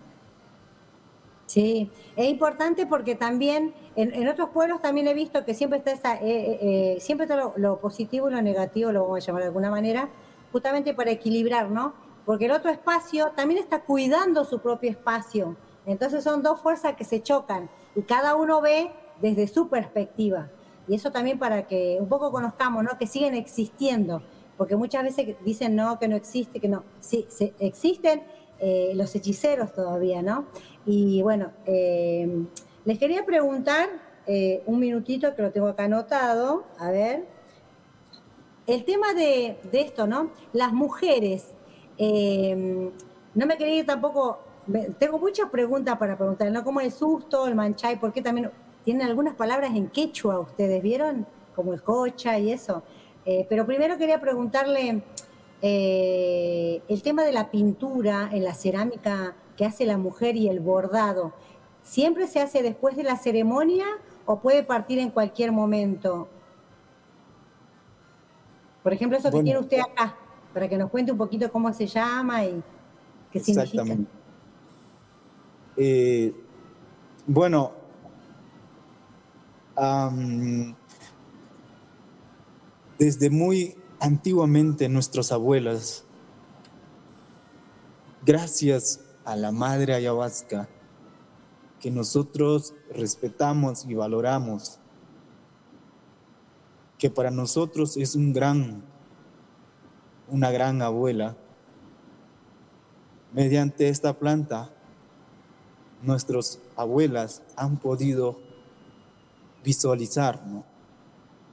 Sí, 1.46 1.92
es 2.16 2.28
importante 2.28 2.88
porque 2.88 3.14
también 3.14 3.72
en, 3.96 4.28
otros 4.28 4.50
pueblos 4.50 4.82
también 4.82 5.08
he 5.08 5.14
visto 5.14 5.46
que 5.46 5.54
siempre 5.54 5.78
está 5.86 6.16
eh, 6.16 6.22
eh, 6.24 6.60
eh, 6.62 6.98
siempre 7.00 7.26
está 7.26 7.52
lo, 7.56 7.80
positivo 7.80 8.30
y 8.30 8.34
lo 8.34 8.42
negativo, 8.42 8.92
lo 8.92 9.04
vamos 9.04 9.24
a 9.24 9.28
llamar 9.28 9.44
de 9.44 9.48
alguna 9.50 9.70
manera, 9.70 10.10
justamente 10.52 10.96
para 10.96 11.12
equilibrar, 11.12 11.70
¿no? 11.70 11.94
Porque 12.26 12.46
el 12.46 12.52
otro 12.52 12.70
espacio 12.70 13.32
también 13.36 13.60
está 13.60 13.82
cuidando 13.82 14.46
su 14.46 14.60
propio 14.60 14.90
espacio. 14.90 15.56
Entonces 15.86 16.24
son 16.24 16.44
dos 16.44 16.60
fuerzas 16.62 16.96
que 16.96 17.04
se 17.04 17.22
chocan 17.22 17.70
y 17.96 18.04
cada 18.04 18.36
uno 18.36 18.62
ve 18.62 18.92
desde 19.22 19.48
su 19.48 19.68
perspectiva. 19.68 20.50
Y 20.88 20.96
eso 20.96 21.12
también 21.12 21.40
para 21.40 21.68
que 21.68 21.98
un 22.00 22.08
poco 22.08 22.32
conozcamos, 22.32 22.84
¿no? 22.84 22.98
Que 22.98 23.08
siguen 23.08 23.34
existiendo, 23.34 24.22
porque 24.58 24.76
muchas 24.76 25.04
veces 25.04 25.36
dicen 25.44 25.76
no, 25.76 25.98
que 26.00 26.08
no 26.08 26.16
existe, 26.16 26.60
que 26.60 26.68
no, 26.68 26.84
sí, 27.00 27.28
existen 27.60 28.24
los 28.94 29.16
hechiceros 29.16 29.74
todavía, 29.74 30.22
¿no? 30.22 30.46
Y 30.86 31.22
bueno, 31.24 31.52
eh, 31.66 32.46
les 32.86 33.00
quería 33.00 33.26
preguntar 33.26 33.90
eh, 34.28 34.62
un 34.66 34.80
minutito 34.80 35.36
que 35.36 35.42
lo 35.42 35.52
tengo 35.52 35.68
acá 35.68 35.86
anotado, 35.86 36.66
a 36.78 36.92
ver. 36.92 37.26
El 38.68 38.86
tema 38.86 39.14
de, 39.14 39.58
esto, 39.74 40.06
¿no? 40.06 40.32
Las 40.54 40.74
mujeres, 40.74 41.54
eh, 42.04 42.92
no 43.36 43.46
me 43.46 43.58
quería 43.58 43.76
ir 43.76 43.86
tampoco, 43.86 44.40
tengo 44.98 45.20
muchas 45.20 45.50
preguntas 45.50 45.98
para 45.98 46.18
preguntar, 46.18 46.52
¿no? 46.52 46.64
¿Cómo 46.64 46.82
el 46.82 46.92
susto, 46.92 47.48
el 47.48 47.54
manchay? 47.54 47.98
¿Por 47.98 48.12
qué 48.12 48.22
también 48.22 48.50
tienen 48.84 49.06
algunas 49.06 49.36
palabras 49.36 49.76
en 49.76 49.88
quechua 49.88 50.40
ustedes, 50.40 50.82
vieron? 50.82 51.28
Como 51.56 51.74
el 51.74 51.84
cocha 51.84 52.40
y 52.40 52.52
eso. 52.52 52.82
pero 53.50 53.66
primero 53.68 53.98
quería 53.98 54.20
preguntarle 54.20 55.04
el 55.62 57.02
tema 57.04 57.24
de 57.24 57.32
la 57.34 57.52
pintura 57.52 58.30
en 58.32 58.44
la 58.44 58.56
cerámica 58.56 59.36
que 59.56 59.66
hace 59.66 59.86
la 59.86 59.98
mujer 59.98 60.36
y 60.38 60.50
el 60.50 60.60
bordado, 60.60 61.34
¿siempre 61.84 62.26
se 62.26 62.42
hace 62.42 62.64
después 62.64 62.96
de 62.96 63.04
la 63.04 63.18
ceremonia 63.18 63.86
o 64.26 64.40
puede 64.40 64.64
partir 64.64 64.98
en 64.98 65.12
cualquier 65.12 65.52
momento? 65.52 66.28
Por 68.82 68.94
ejemplo, 68.94 69.20
eso 69.20 69.30
que 69.30 69.44
tiene 69.44 69.60
usted 69.60 69.80
acá, 69.80 70.18
para 70.54 70.68
que 70.68 70.78
nos 70.78 70.90
cuente 70.90 71.12
un 71.12 71.18
poquito 71.18 71.52
cómo 71.52 71.72
se 71.74 71.88
llama 71.88 72.46
y 72.46 72.64
qué 73.32 73.40
significa. 73.40 73.82
Exactamente. 73.82 74.12
Eh, 75.78 76.34
bueno, 77.26 77.72
desde 83.00 83.30
muy 83.30 83.76
antiguamente 84.00 84.90
nuestros 84.90 85.32
abuelas, 85.32 86.04
gracias 88.26 89.00
a 89.26 89.36
la 89.36 89.52
madre 89.52 89.94
ayahuasca 89.94 90.68
que 91.80 91.90
nosotros 91.90 92.76
respetamos 92.94 93.86
y 93.86 93.96
valoramos, 93.96 94.80
que 97.00 97.10
para 97.10 97.32
nosotros 97.32 97.98
es 97.98 98.14
un 98.14 98.34
gran, 98.34 98.84
una 100.32 100.50
gran 100.50 100.82
abuela. 100.82 101.36
Mediante 103.34 103.90
esta 103.90 104.18
planta, 104.18 104.72
nuestros 106.02 106.60
abuelas 106.76 107.44
han 107.56 107.78
podido 107.78 108.40
visualizar, 109.64 110.42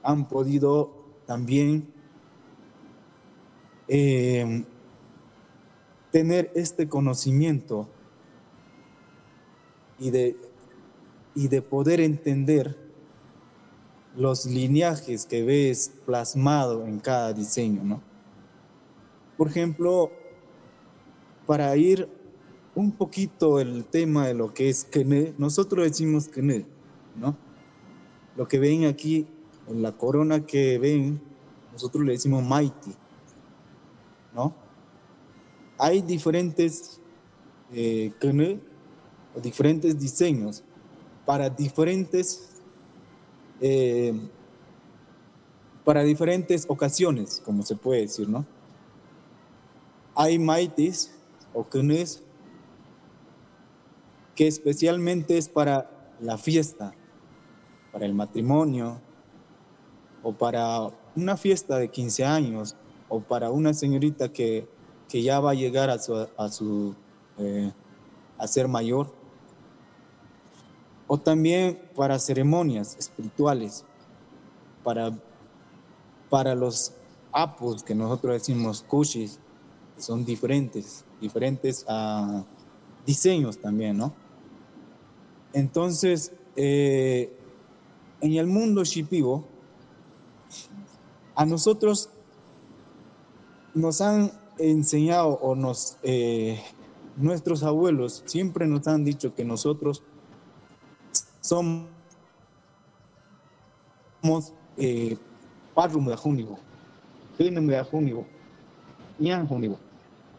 han 0.01 0.27
podido 0.27 0.91
también 1.25 1.93
eh, 3.87 4.63
tener 6.11 6.51
este 6.55 6.87
conocimiento 6.87 7.87
y 9.99 10.09
de, 10.09 10.37
y 11.35 11.49
de 11.49 11.61
poder 11.61 11.99
entender 11.99 12.77
los 14.15 14.45
lineajes 14.45 15.25
que 15.25 15.43
ves 15.43 15.91
plasmado 16.05 16.85
en 16.85 16.99
cada 16.99 17.33
diseño, 17.33 17.83
¿no? 17.83 18.08
Por 19.39 19.47
ejemplo, 19.47 20.11
para 21.47 21.73
ir 21.77 22.09
un 22.75 22.91
poquito 22.91 23.61
el 23.61 23.85
tema 23.85 24.27
de 24.27 24.33
lo 24.33 24.53
que 24.53 24.67
es 24.67 24.83
Kene, 24.83 25.33
nosotros 25.37 25.85
decimos 25.85 26.27
Kene, 26.27 26.65
¿no? 27.15 27.37
Lo 28.35 28.49
que 28.49 28.59
ven 28.59 28.83
aquí, 28.83 29.25
en 29.69 29.81
la 29.81 29.93
corona 29.93 30.45
que 30.45 30.77
ven, 30.77 31.21
nosotros 31.71 32.03
le 32.03 32.11
decimos 32.11 32.43
Mighty, 32.43 32.91
¿no? 34.35 34.53
hay 35.77 36.01
diferentes 36.01 36.99
eh, 37.71 38.11
o 39.33 39.39
diferentes 39.39 39.97
diseños 39.97 40.61
para 41.25 41.49
diferentes 41.49 42.49
eh, 43.61 44.13
para 45.85 46.03
diferentes 46.03 46.65
ocasiones, 46.67 47.41
como 47.43 47.63
se 47.63 47.77
puede 47.77 48.01
decir, 48.01 48.27
¿no? 48.27 48.45
Hay 50.19 50.37
maitis 50.37 51.15
o 51.53 51.63
knes 51.63 52.21
que 54.35 54.47
especialmente 54.47 55.37
es 55.37 55.47
para 55.47 55.89
la 56.19 56.37
fiesta, 56.37 56.93
para 57.93 58.05
el 58.05 58.13
matrimonio, 58.13 58.99
o 60.23 60.33
para 60.33 60.91
una 61.15 61.37
fiesta 61.37 61.77
de 61.77 61.87
15 61.87 62.25
años, 62.25 62.75
o 63.07 63.21
para 63.21 63.49
una 63.51 63.73
señorita 63.73 64.27
que 64.27 64.67
que 65.09 65.23
ya 65.23 65.39
va 65.39 65.51
a 65.51 65.55
llegar 65.55 65.89
a 65.89 65.99
su, 65.99 66.15
a, 66.37 66.49
su, 66.49 66.95
eh, 67.39 67.73
a 68.37 68.47
ser 68.47 68.67
mayor. 68.67 69.11
O 71.07 71.17
también 71.17 71.81
para 71.95 72.19
ceremonias 72.19 72.95
espirituales, 72.97 73.83
para, 74.83 75.11
para 76.29 76.53
los 76.53 76.93
apos 77.31 77.83
que 77.83 77.95
nosotros 77.95 78.33
decimos 78.33 78.83
kushis, 78.87 79.39
son 79.99 80.25
diferentes, 80.25 81.05
diferentes 81.21 81.85
a 81.87 82.43
diseños 83.05 83.57
también, 83.57 83.97
¿no? 83.97 84.13
Entonces, 85.53 86.31
eh, 86.55 87.33
en 88.21 88.33
el 88.33 88.47
mundo 88.47 88.83
shipibo, 88.83 89.45
a 91.35 91.45
nosotros 91.45 92.09
nos 93.73 94.01
han 94.01 94.31
enseñado 94.57 95.29
o 95.41 95.55
nos, 95.55 95.97
eh, 96.03 96.61
nuestros 97.15 97.63
abuelos 97.63 98.23
siempre 98.25 98.67
nos 98.67 98.87
han 98.87 99.05
dicho 99.05 99.33
que 99.33 99.45
nosotros 99.45 100.03
somos 101.41 101.87
eh, 104.77 105.17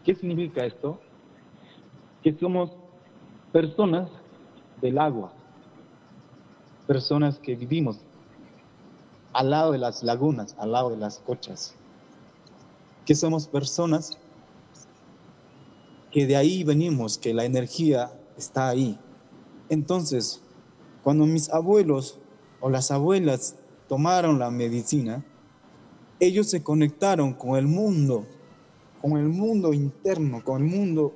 ¿Qué 0.05 0.15
significa 0.15 0.65
esto? 0.65 1.01
Que 2.23 2.35
somos 2.39 2.71
personas 3.53 4.09
del 4.81 4.99
agua, 4.99 5.33
personas 6.87 7.39
que 7.39 7.55
vivimos 7.55 7.99
al 9.33 9.51
lado 9.51 9.73
de 9.73 9.79
las 9.79 10.03
lagunas, 10.03 10.57
al 10.59 10.73
lado 10.73 10.91
de 10.91 10.97
las 10.97 11.19
cochas 11.19 11.77
que 13.11 13.17
somos 13.17 13.49
personas 13.49 14.19
que 16.13 16.27
de 16.27 16.37
ahí 16.37 16.63
venimos, 16.63 17.19
que 17.19 17.35
la 17.35 17.45
energía 17.45 18.13
está 18.37 18.69
ahí. 18.69 18.97
Entonces, 19.69 20.41
cuando 21.03 21.27
mis 21.27 21.51
abuelos 21.51 22.21
o 22.61 22.71
las 22.71 22.93
abuelas 22.93 23.57
tomaron 23.89 24.39
la 24.39 24.53
medicina, 24.53 25.25
ellos 26.21 26.49
se 26.49 26.63
conectaron 26.63 27.33
con 27.33 27.57
el 27.57 27.67
mundo, 27.67 28.27
con 29.01 29.17
el 29.17 29.29
mundo 29.29 29.73
interno, 29.73 30.45
con 30.45 30.63
el 30.63 30.69
mundo 30.69 31.13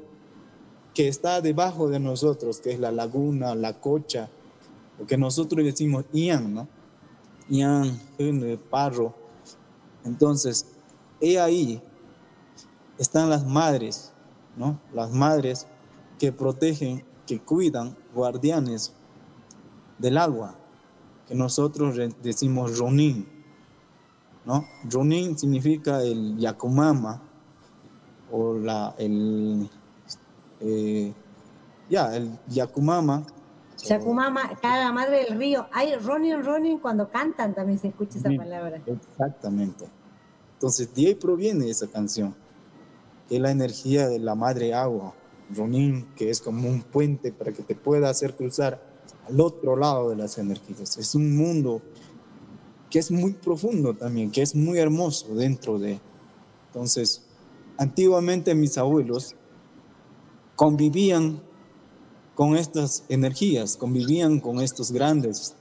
que 0.95 1.09
está 1.09 1.41
debajo 1.41 1.89
de 1.89 1.99
nosotros, 1.99 2.61
que 2.61 2.73
es 2.73 2.81
la 2.81 2.93
laguna, 2.93 3.55
la 3.55 3.81
cocha, 3.81 4.31
lo 4.99 5.07
que 5.07 5.19
nosotros 5.19 5.65
decimos 5.65 6.05
Ian, 6.13 6.55
¿no? 6.55 6.69
Ian, 7.49 7.99
Parro. 8.71 9.15
Entonces, 10.05 10.67
He 11.21 11.39
ahí 11.39 11.81
están 12.99 13.31
las 13.31 13.47
madres, 13.47 14.13
¿no? 14.57 14.79
Las 14.93 15.11
madres 15.11 15.67
que 16.19 16.33
protegen, 16.33 17.05
que 17.27 17.41
cuidan, 17.41 17.97
guardianes 18.15 18.93
del 19.99 20.19
agua, 20.19 20.57
que 21.27 21.35
nosotros 21.35 21.97
decimos 22.23 22.79
Ronin, 22.79 23.27
¿no? 24.45 24.67
Ronin 24.91 25.39
significa 25.39 26.03
el 26.03 26.37
Yakumama 26.37 27.23
o 28.35 28.59
la, 28.59 28.95
el, 28.99 29.71
eh, 30.61 31.13
ya, 31.89 32.17
el 32.17 32.37
Yakumama. 32.49 33.25
Yakumama, 33.85 34.59
cada 34.61 34.91
madre 34.93 35.25
del 35.25 35.39
río. 35.39 35.69
Hay 35.73 35.95
Ronin, 35.95 36.43
Ronin 36.43 36.79
cuando 36.79 37.09
cantan 37.09 37.55
también 37.55 37.79
se 37.79 37.89
escucha 37.89 38.19
esa 38.19 38.31
palabra. 38.37 38.83
Exactamente. 38.87 39.85
Entonces, 40.55 40.93
de 40.95 41.07
ahí 41.07 41.15
proviene 41.15 41.71
esa 41.71 41.87
canción, 41.87 42.35
que 43.29 43.37
es 43.37 43.41
la 43.41 43.53
energía 43.53 44.09
de 44.09 44.19
la 44.19 44.35
madre 44.35 44.75
agua. 44.75 45.15
Ronin, 45.55 46.07
que 46.17 46.31
es 46.31 46.41
como 46.41 46.69
un 46.69 46.83
puente 46.83 47.31
para 47.31 47.53
que 47.53 47.63
te 47.63 47.77
pueda 47.77 48.09
hacer 48.09 48.35
cruzar 48.35 48.83
al 49.29 49.41
otro 49.41 49.77
lado 49.77 50.11
de 50.11 50.17
las 50.17 50.39
energías. 50.39 50.97
Es 50.97 51.15
un 51.15 51.37
mundo 51.37 51.83
que 52.91 52.99
es 52.99 53.13
muy 53.13 53.33
profundo 53.35 53.95
también, 53.95 54.33
que 54.33 54.43
es 54.43 54.57
muy 54.57 54.79
hermoso 54.79 55.35
dentro 55.35 55.79
de. 55.79 56.01
Entonces, 56.69 57.24
antiguamente 57.79 58.55
mis 58.55 58.79
abuelos 58.79 59.35
convivían 60.57 61.43
con 62.35 62.57
estas 62.57 63.05
energías, 63.09 63.77
convivían 63.77 64.41
con 64.41 64.61
estos 64.61 64.91
grandes, 64.91 65.57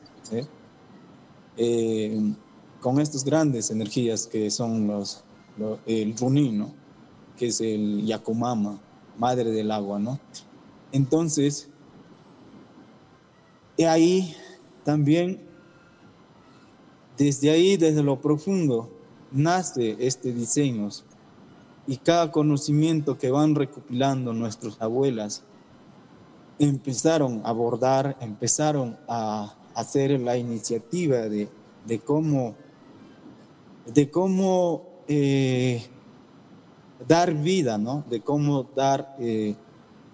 eh, 1.58 2.34
con 2.82 3.00
estas 3.00 3.24
grandes 3.24 3.70
energías 3.70 4.28
que 4.28 4.50
son 4.50 4.88
los, 4.88 5.24
el 5.86 6.16
Runin, 6.18 6.66
que 7.38 7.48
es 7.48 7.62
el 7.62 8.06
Yakumama, 8.06 8.80
madre 9.18 9.52
del 9.52 9.72
agua. 9.72 10.20
Entonces, 10.92 11.70
ahí 13.88 14.36
también, 14.84 15.40
desde 17.18 17.52
ahí, 17.52 17.78
desde 17.78 18.02
lo 18.04 18.20
profundo, 18.20 18.90
nace 19.32 19.96
este 20.00 20.34
diseño 20.34 20.90
y 21.86 21.98
cada 21.98 22.32
conocimiento 22.32 23.18
que 23.18 23.30
van 23.32 23.56
recopilando 23.56 24.34
nuestras 24.34 24.82
abuelas 24.82 25.44
empezaron 26.60 27.42
a 27.44 27.50
abordar, 27.50 28.18
empezaron 28.22 28.98
a 29.08 29.54
hacer 29.76 30.20
la 30.20 30.38
iniciativa 30.38 31.18
de, 31.28 31.50
cómo, 32.06 32.56
de 33.94 34.10
cómo 34.10 34.84
eh, 35.08 35.84
dar 37.08 37.34
vida, 37.34 37.78
¿no? 37.78 38.06
De 38.10 38.22
cómo 38.22 38.64
dar, 38.76 39.16
eh, 39.20 39.56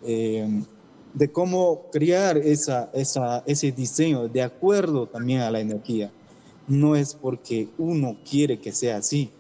eh, 0.04 0.64
de 1.14 1.32
cómo 1.32 1.84
crear 1.92 2.38
esa, 2.38 2.90
esa, 2.94 3.44
ese 3.46 3.72
diseño 3.72 4.28
de 4.28 4.42
acuerdo 4.42 5.08
también 5.08 5.42
a 5.42 5.52
la 5.52 5.60
energía. 5.60 6.12
No 6.68 6.96
es 6.96 7.14
porque 7.16 7.68
uno 7.78 8.18
quiere 8.28 8.60
que 8.60 8.72
sea 8.72 8.98
así, 8.98 9.32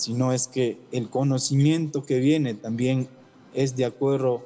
sino 0.00 0.32
es 0.32 0.48
que 0.48 0.80
el 0.92 1.08
conocimiento 1.08 2.04
que 2.04 2.18
viene 2.18 2.54
también 2.54 3.08
es 3.54 3.76
de 3.76 3.84
acuerdo 3.84 4.44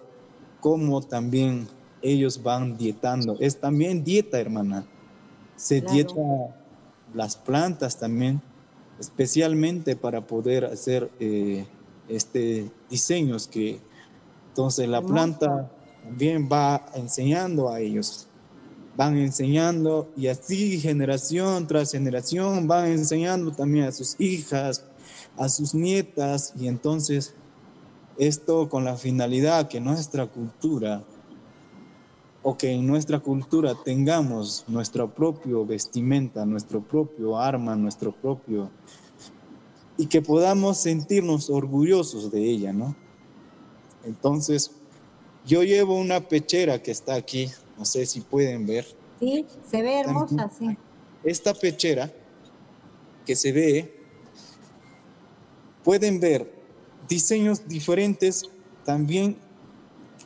cómo 0.61 1.03
también 1.03 1.69
ellos 2.03 2.43
van 2.43 2.77
dietando. 2.77 3.37
Es 3.41 3.61
también 3.61 4.05
dieta, 4.05 4.41
hermana. 4.41 4.87
Se 5.57 5.81
dieta 5.81 6.15
las 7.15 7.37
plantas 7.37 7.99
también, 7.99 8.43
especialmente 8.99 9.97
para 9.97 10.27
poder 10.27 10.65
hacer 10.65 11.11
eh, 11.21 11.67
este, 12.09 12.71
diseños 12.91 13.47
que 13.47 13.81
entonces 14.49 14.89
la 14.89 15.03
planta 15.03 15.71
también 16.05 16.49
va 16.51 16.87
enseñando 16.95 17.71
a 17.71 17.81
ellos. 17.81 18.29
Van 18.97 19.17
enseñando 19.17 20.13
y 20.17 20.29
así 20.29 20.79
generación 20.79 21.67
tras 21.67 21.91
generación 21.91 22.69
van 22.69 22.87
enseñando 22.87 23.51
también 23.51 23.87
a 23.87 23.93
sus 23.93 24.15
hijas, 24.21 24.85
a 25.37 25.49
sus 25.49 25.75
nietas 25.75 26.53
y 26.59 26.69
entonces 26.69 27.35
esto 28.19 28.69
con 28.69 28.85
la 28.85 28.97
finalidad 28.97 29.69
que 29.69 29.81
nuestra 29.81 30.27
cultura 30.27 31.03
o 32.43 32.57
que 32.57 32.71
en 32.71 32.87
nuestra 32.87 33.21
cultura 33.21 33.75
tengamos 33.85 34.65
nuestro 34.69 35.13
propio 35.13 35.65
vestimenta, 35.65 36.45
nuestro 36.45 36.83
propio 36.83 37.39
arma, 37.39 37.75
nuestro 37.75 38.13
propio... 38.13 38.71
y 39.97 40.07
que 40.07 40.21
podamos 40.21 40.77
sentirnos 40.77 41.49
orgullosos 41.49 42.31
de 42.31 42.45
ella, 42.45 42.73
¿no? 42.73 42.95
Entonces, 44.05 44.73
yo 45.47 45.63
llevo 45.63 45.99
una 45.99 46.21
pechera 46.21 46.83
que 46.83 46.91
está 46.91 47.15
aquí, 47.15 47.51
no 47.79 47.87
sé 47.87 48.05
si 48.05 48.21
pueden 48.21 48.67
ver. 48.67 48.87
Sí, 49.21 49.47
se 49.71 49.83
ve 49.83 50.01
hermosa, 50.01 50.51
sí. 50.57 50.77
Esta 51.23 51.55
pechera 51.55 52.13
que 53.25 53.35
se 53.35 53.53
ve, 53.53 54.04
pueden 55.85 56.19
ver 56.19 56.51
diseños 57.09 57.69
diferentes 57.69 58.51
también 58.85 59.37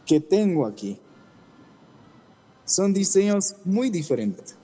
que 0.07 0.21
tengo 0.21 0.65
aquí. 0.65 0.99
Son 2.65 2.95
diseños 2.95 3.57
muy 3.65 3.91
diferentes. 3.91 4.57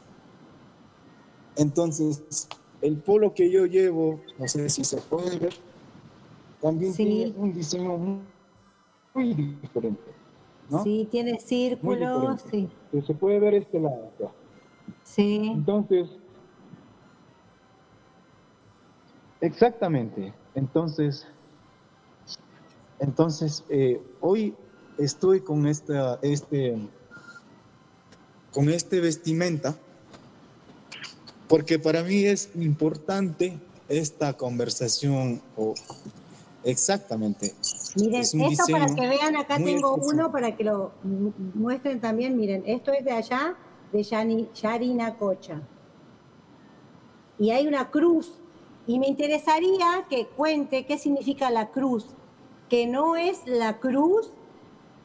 Entonces, 1.57 2.49
el 2.81 2.97
polo 2.97 3.35
que 3.35 3.51
yo 3.51 3.67
llevo, 3.67 4.21
no 4.39 4.49
sé 4.49 4.69
si 4.69 4.85
se 4.85 4.99
puede 4.99 5.39
ver, 5.39 5.55
también 6.61 6.95
tiene 6.95 7.35
un 7.37 7.53
diseño 7.53 8.21
muy, 9.15 9.35
diferente. 9.35 10.03
Sí, 10.83 11.07
tiene 11.11 11.39
círculos, 11.39 12.43
sí. 12.51 12.69
Se 13.07 13.15
puede 13.15 13.39
ver 13.39 13.55
este 13.55 13.79
lado 13.79 14.11
acá. 14.15 14.33
Sí. 15.03 15.53
Entonces, 15.55 16.09
exactamente. 19.45 20.33
Entonces, 20.55 21.27
entonces, 23.01 23.65
eh, 23.69 24.01
hoy 24.21 24.55
estoy 24.99 25.41
con 25.41 25.67
esta, 25.67 26.19
este, 26.23 26.77
con 28.53 28.69
este 28.69 29.01
vestimenta, 29.01 29.75
porque 31.49 31.79
para 31.79 32.03
mí 32.03 32.25
es 32.25 32.51
importante 32.55 33.59
esta 33.89 34.33
conversación 34.33 35.43
o 35.57 35.75
exactamente. 36.65 37.55
Miren, 37.97 38.23
esto 38.23 38.67
para 38.71 38.87
que 38.87 39.09
vean, 39.09 39.37
acá 39.37 39.57
tengo 39.57 39.95
uno 39.97 40.33
para 40.33 40.57
que 40.57 40.65
lo 40.65 40.93
muestren 41.55 42.01
también. 42.01 42.37
Miren, 42.37 42.63
esto 42.67 42.93
es 42.93 43.05
de 43.05 43.13
allá, 43.13 43.55
de 43.93 44.03
Yarina 44.55 45.17
Cocha. 45.17 45.61
Y 47.39 47.51
hay 47.51 47.67
una 47.67 47.91
cruz. 47.91 48.33
Y 48.87 48.99
me 48.99 49.09
interesaría 49.09 50.07
que 50.11 50.27
cuente 50.27 50.85
qué 50.87 50.99
significa 50.99 51.51
la 51.51 51.71
cruz 51.71 52.07
que 52.69 52.87
no 52.87 53.17
es 53.17 53.47
la 53.47 53.79
cruz 53.79 54.31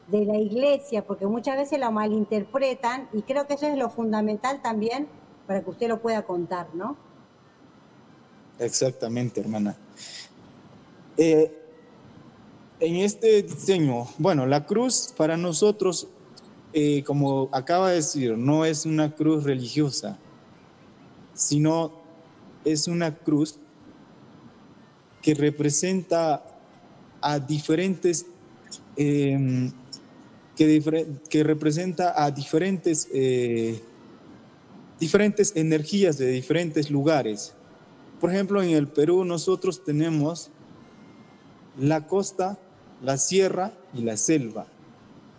de 0.08 0.24
la 0.24 0.38
iglesia, 0.38 1.06
porque 1.06 1.26
muchas 1.26 1.56
veces 1.56 1.78
la 1.78 1.90
malinterpretan 1.90 3.08
y 3.12 3.22
creo 3.22 3.46
que 3.46 3.54
eso 3.54 3.66
es 3.66 3.78
lo 3.78 3.90
fundamental 3.90 4.60
también 4.62 5.08
para 5.46 5.62
que 5.62 5.70
usted 5.70 5.88
lo 5.88 6.00
pueda 6.00 6.22
contar, 6.22 6.68
¿no? 6.74 6.96
Exactamente, 8.58 9.40
hermana. 9.40 9.76
Eh, 11.16 11.56
en 12.80 12.96
este 12.96 13.42
diseño, 13.42 14.06
bueno, 14.18 14.46
la 14.46 14.66
cruz 14.66 15.14
para 15.16 15.36
nosotros, 15.36 16.08
eh, 16.72 17.04
como 17.04 17.48
acaba 17.52 17.90
de 17.90 17.96
decir, 17.96 18.36
no 18.36 18.64
es 18.64 18.84
una 18.84 19.14
cruz 19.14 19.44
religiosa, 19.44 20.18
sino 21.34 21.92
es 22.64 22.88
una 22.88 23.14
cruz 23.14 23.58
que 25.22 25.34
representa 25.34 26.42
a 27.20 27.38
diferentes, 27.38 28.26
em, 28.96 29.70
que, 30.56 30.82
que, 31.28 31.42
representa 31.42 32.14
a 32.22 32.30
diferentes, 32.30 33.08
eh, 33.12 33.80
diferentes 34.98 35.52
energías 35.56 36.18
de 36.18 36.30
diferentes 36.30 36.90
lugares. 36.90 37.54
Por 38.20 38.30
ejemplo, 38.30 38.62
en 38.62 38.70
el 38.70 38.88
Perú 38.88 39.24
nosotros 39.24 39.84
tenemos 39.84 40.50
la 41.78 42.06
costa, 42.06 42.58
la 43.02 43.16
sierra 43.16 43.72
y 43.94 44.02
la 44.02 44.16
selva. 44.16 44.66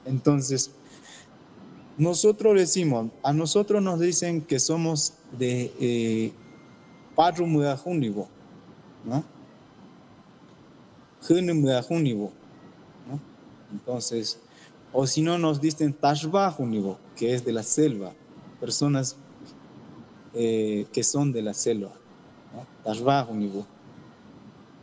Entonces, 0.05 0.71
nosotros 1.97 2.55
decimos, 2.55 3.11
a 3.21 3.33
nosotros 3.33 3.83
nos 3.83 3.99
dicen 3.99 4.41
que 4.41 4.59
somos 4.59 5.13
de 5.37 5.71
eh, 5.79 6.31
¿no? 9.05 9.23
Entonces, 13.71 14.39
o 14.91 15.07
si 15.07 15.21
no 15.21 15.37
nos 15.37 15.61
dicen 15.61 15.93
Tashbahunibo, 15.93 16.97
que 17.15 17.33
es 17.33 17.45
de 17.45 17.53
la 17.53 17.63
selva, 17.63 18.13
personas 18.59 19.15
eh, 20.33 20.85
que 20.91 21.03
son 21.03 21.31
de 21.31 21.41
la 21.41 21.53
selva, 21.53 21.91
¿no? 22.53 22.65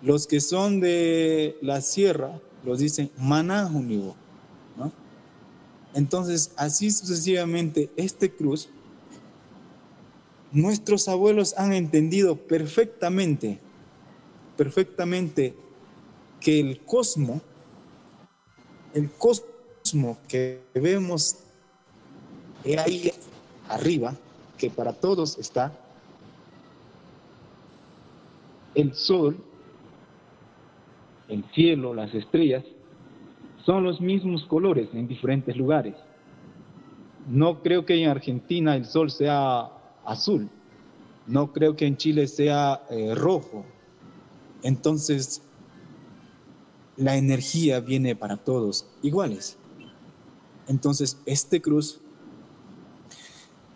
Los 0.01 0.27
que 0.27 0.41
son 0.41 0.81
de 0.81 1.59
la 1.61 1.81
sierra 1.81 2.41
los 2.65 2.79
dicen 2.79 3.11
Manahunibo, 3.19 4.15
¿no? 4.77 4.93
Entonces, 5.95 6.53
así 6.57 6.91
sucesivamente, 6.91 7.91
este 7.97 8.31
cruz, 8.31 8.69
nuestros 10.53 11.09
abuelos 11.09 11.55
han 11.59 11.73
entendido 11.73 12.37
perfectamente, 12.37 13.59
perfectamente 14.57 15.55
que 16.41 16.61
el 16.61 16.81
cosmo, 16.85 17.41
el 18.95 19.11
cosmo 19.11 20.19
que 20.29 20.61
vemos 20.75 21.37
ahí 22.65 23.11
arriba, 23.69 24.15
que 24.57 24.71
para 24.71 24.93
todos 24.93 25.39
está, 25.39 25.73
el 28.75 28.95
sol, 28.95 29.37
el 31.29 31.45
cielo, 31.55 31.95
las 31.95 32.15
estrellas, 32.15 32.65
son 33.65 33.85
los 33.85 34.01
mismos 34.01 34.45
colores 34.47 34.89
en 34.95 35.09
diferentes 35.09 35.57
lugares. 35.57 35.95
No 37.29 37.63
creo 37.63 37.85
que 37.85 38.03
en 38.03 38.09
Argentina 38.09 38.77
el 38.77 38.87
sol 38.87 39.11
sea 39.11 39.71
azul, 40.05 40.49
no 41.27 41.53
creo 41.53 41.77
que 41.77 41.87
en 41.87 41.97
Chile 41.97 42.27
sea 42.27 42.83
eh, 42.91 43.15
rojo. 43.15 43.65
Entonces, 44.63 45.43
la 46.99 47.17
energía 47.17 47.81
viene 47.81 48.17
para 48.17 48.37
todos 48.37 48.87
iguales. 49.03 49.57
Entonces, 50.67 51.17
este 51.25 51.63
cruz 51.63 52.01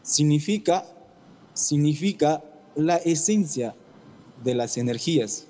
significa, 0.02 0.84
significa 1.54 2.42
la 2.74 2.96
esencia 2.96 3.74
de 4.42 4.54
las 4.54 4.76
energías, 4.76 5.46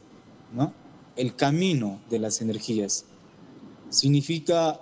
¿no? 0.54 0.72
el 1.16 1.34
camino 1.34 2.00
de 2.10 2.18
las 2.18 2.42
energías. 2.42 3.06
Significa 3.88 4.80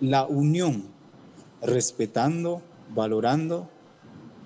la 0.00 0.26
unión, 0.26 0.84
respetando, 1.62 2.62
valorando 2.94 3.68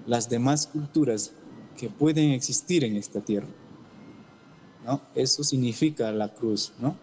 las 0.06 0.28
demás 0.28 0.66
culturas 0.68 1.32
que 1.76 1.90
pueden 1.90 2.30
existir 2.30 2.84
en 2.84 2.96
esta 2.96 3.20
tierra. 3.20 3.48
¿no? 4.84 5.00
Eso 5.14 5.42
significa 5.42 6.12
la 6.12 6.28
cruz, 6.32 6.72
¿no? 6.78 6.96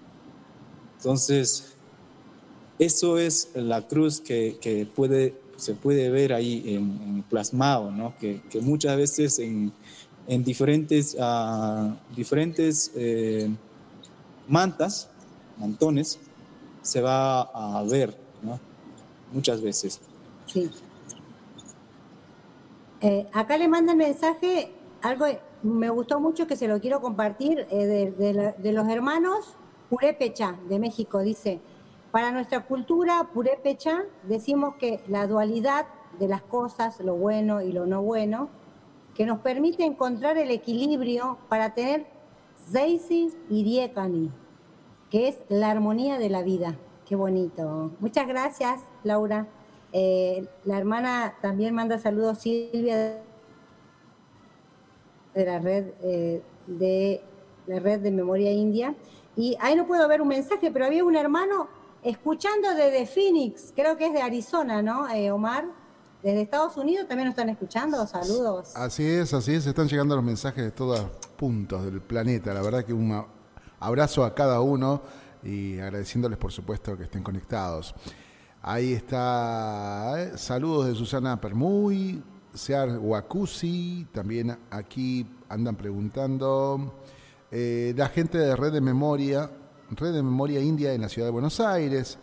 Entonces, 1.01 1.73
eso 2.77 3.17
es 3.17 3.49
la 3.55 3.81
cruz 3.87 4.21
que, 4.21 4.59
se 5.55 5.73
puede 5.73 6.09
ver 6.11 6.31
ahí 6.31 6.75
en, 6.75 7.23
plasmado, 7.27 7.89
¿no? 7.89 8.13
Que, 8.19 8.39
muchas 8.61 8.97
veces 8.97 9.39
en, 9.39 9.73
diferentes, 10.43 11.15
uh, 11.15 11.95
diferentes 12.15 12.91
eh, 12.93 13.49
mantas, 14.47 15.09
mantones, 15.57 16.19
se 16.83 17.01
va 17.01 17.41
a 17.41 17.83
ver, 17.83 18.15
¿no? 18.43 18.59
Muchas 19.33 19.59
veces. 19.59 19.99
Sí. 20.45 20.69
Eh, 23.01 23.27
acá 23.33 23.57
le 23.57 23.67
mandan 23.67 23.97
mensaje, 23.97 24.71
algo 25.01 25.25
me 25.63 25.89
gustó 25.89 26.19
mucho 26.19 26.45
que 26.45 26.55
se 26.55 26.67
lo 26.67 26.79
quiero 26.79 27.01
compartir, 27.01 27.65
eh, 27.71 28.53
de, 28.55 28.71
los 28.71 28.87
hermanos 28.87 29.55
Purépecha 29.91 30.57
de 30.69 30.79
México. 30.79 31.19
Dice, 31.19 31.59
para 32.11 32.31
nuestra 32.31 32.65
cultura 32.65 33.27
Purépecha 33.33 34.05
decimos 34.23 34.75
que 34.75 35.01
la 35.09 35.27
dualidad 35.27 35.85
de 36.17 36.29
las 36.29 36.41
cosas, 36.41 37.01
lo 37.01 37.15
bueno 37.15 37.61
y 37.61 37.73
lo 37.73 37.85
no 37.85 38.01
bueno, 38.01 38.47
que 39.13 39.25
nos 39.25 39.39
permite 39.39 39.83
encontrar 39.83 40.37
el 40.37 40.49
equilibrio 40.49 41.39
para 41.49 41.73
tener 41.73 42.05
Zeisi 42.71 43.33
y 43.49 43.63
Diekani, 43.63 44.31
que 45.09 45.27
es 45.27 45.39
la 45.49 45.71
armonía 45.71 46.17
de 46.19 46.29
la 46.29 46.41
vida. 46.41 46.77
Qué 47.05 47.17
bonito. 47.17 47.91
Muchas 47.99 48.29
gracias, 48.29 48.79
Laura. 49.03 49.47
Eh, 49.91 50.47
la 50.63 50.77
hermana 50.77 51.35
también 51.41 51.75
manda 51.75 51.97
saludos, 51.97 52.37
Silvia, 52.37 53.21
de 55.33 55.45
la 55.45 55.59
red 55.59 55.87
eh, 56.01 56.41
de 56.67 57.21
la 57.67 57.79
red 57.79 57.99
de 57.99 58.11
Memoria 58.11 58.53
India. 58.53 58.95
Y 59.35 59.57
ahí 59.59 59.75
no 59.75 59.87
puedo 59.87 60.07
ver 60.07 60.21
un 60.21 60.27
mensaje, 60.27 60.71
pero 60.71 60.85
había 60.85 61.03
un 61.03 61.15
hermano 61.15 61.67
escuchando 62.03 62.73
desde 62.75 63.05
Phoenix, 63.05 63.71
creo 63.75 63.95
que 63.97 64.07
es 64.07 64.13
de 64.13 64.21
Arizona, 64.21 64.81
¿no, 64.81 65.07
eh, 65.09 65.31
Omar? 65.31 65.65
Desde 66.23 66.41
Estados 66.41 66.77
Unidos 66.77 67.07
también 67.07 67.27
nos 67.27 67.33
están 67.33 67.49
escuchando, 67.49 68.05
saludos. 68.05 68.75
Así 68.75 69.03
es, 69.03 69.33
así 69.33 69.53
es, 69.53 69.65
están 69.65 69.87
llegando 69.87 70.15
los 70.15 70.23
mensajes 70.23 70.63
de 70.63 70.71
todos 70.71 70.99
puntos 71.35 71.83
del 71.83 71.99
planeta. 71.99 72.53
La 72.53 72.61
verdad 72.61 72.85
que 72.85 72.93
un 72.93 73.25
abrazo 73.79 74.23
a 74.23 74.35
cada 74.35 74.61
uno 74.61 75.01
y 75.43 75.79
agradeciéndoles 75.79 76.37
por 76.37 76.51
supuesto 76.51 76.95
que 76.95 77.03
estén 77.03 77.23
conectados. 77.23 77.95
Ahí 78.61 78.93
está, 78.93 80.13
eh, 80.21 80.37
saludos 80.37 80.87
de 80.87 80.95
Susana 80.95 81.41
Permuy, 81.41 82.21
Sear 82.53 82.99
Wakusi, 82.99 84.07
también 84.11 84.55
aquí 84.69 85.25
andan 85.49 85.75
preguntando. 85.75 87.00
Eh, 87.51 87.93
la 87.97 88.07
gente 88.07 88.37
de 88.37 88.55
Red 88.55 88.71
de 88.71 88.81
Memoria, 88.81 89.51
Red 89.91 90.13
de 90.13 90.23
Memoria 90.23 90.61
India 90.61 90.93
en 90.93 91.01
la 91.01 91.09
ciudad 91.09 91.27
de 91.27 91.31
Buenos 91.31 91.59
Aires. 91.59 92.17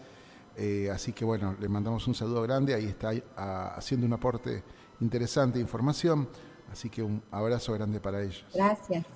Eh, 0.56 0.90
así 0.90 1.12
que 1.12 1.24
bueno, 1.24 1.54
le 1.60 1.68
mandamos 1.68 2.06
un 2.08 2.14
saludo 2.14 2.42
grande, 2.42 2.74
ahí 2.74 2.86
está 2.86 3.12
haciendo 3.76 4.06
un 4.06 4.12
aporte 4.14 4.62
interesante 5.00 5.58
de 5.58 5.62
información. 5.62 6.28
Así 6.72 6.90
que 6.90 7.02
un 7.02 7.22
abrazo 7.30 7.72
grande 7.74 8.00
para 8.00 8.22
ellos. 8.22 8.44
Gracias. 8.54 9.06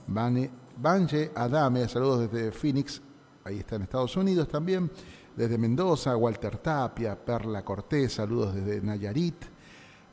Banje 0.77 1.31
Adame, 1.35 1.89
saludos 1.89 2.31
desde 2.31 2.51
Phoenix, 2.53 3.03
ahí 3.45 3.59
está 3.59 3.77
en 3.77 3.83
Estados 3.83 4.17
Unidos 4.17 4.49
también. 4.49 4.91
Desde 5.37 5.57
Mendoza, 5.57 6.17
Walter 6.17 6.59
Tapia, 6.59 7.17
Perla 7.17 7.65
Cortés, 7.65 8.13
saludos 8.13 8.55
desde 8.55 8.83
Nayarit. 8.83 9.45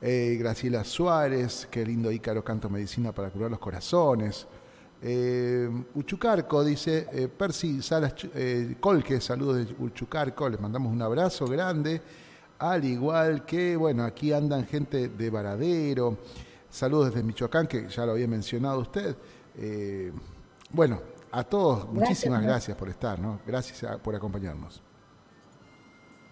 Eh, 0.01 0.37
Graciela 0.39 0.85
Suárez, 0.85 1.67
qué 1.69 1.85
lindo 1.85 2.09
Ícaro 2.09 2.41
canto 2.41 2.69
medicina 2.69 3.11
para 3.11 3.29
curar 3.29 3.51
los 3.51 3.59
corazones. 3.59 4.47
Eh, 5.01 5.69
Uchucarco 5.95 6.63
dice, 6.63 7.07
eh, 7.13 7.27
Percy 7.29 7.81
Salas 7.81 8.15
Colque, 8.79 9.21
saludos 9.21 9.67
de 9.67 9.75
Uchucarco, 9.79 10.49
les 10.49 10.59
mandamos 10.59 10.91
un 10.91 11.01
abrazo 11.01 11.45
grande. 11.45 12.01
Al 12.59 12.83
igual 12.83 13.45
que, 13.45 13.77
bueno, 13.77 14.03
aquí 14.03 14.33
andan 14.33 14.65
gente 14.65 15.07
de 15.07 15.29
Varadero, 15.29 16.17
saludos 16.69 17.13
desde 17.13 17.23
Michoacán, 17.23 17.67
que 17.67 17.87
ya 17.87 18.05
lo 18.05 18.11
había 18.11 18.27
mencionado 18.27 18.79
usted. 18.79 19.15
bueno, 20.71 21.01
a 21.31 21.43
todos, 21.43 21.87
muchísimas 21.93 22.43
gracias 22.43 22.75
por 22.75 22.89
estar, 22.89 23.19
¿no? 23.19 23.39
Gracias 23.45 23.97
por 24.01 24.15
acompañarnos. 24.15 24.81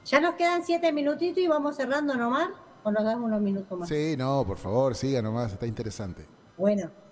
Ya 0.06 0.20
nos 0.20 0.36
quedan 0.36 0.64
siete 0.64 0.92
minutitos 0.92 1.38
y 1.38 1.48
vamos 1.48 1.76
cerrando 1.76 2.16
nomás, 2.16 2.50
o 2.84 2.92
nos 2.92 3.04
damos 3.04 3.26
unos 3.26 3.42
minutos 3.42 3.78
más. 3.78 3.90
Sí, 3.90 4.16
no, 4.18 4.46
por 4.46 4.58
favor, 4.58 4.96
siga 4.96 5.22
nomás, 5.22 5.52
está 5.54 5.68
interesante. 5.68 6.26
Bueno, 6.58 6.86
eh, 6.86 7.07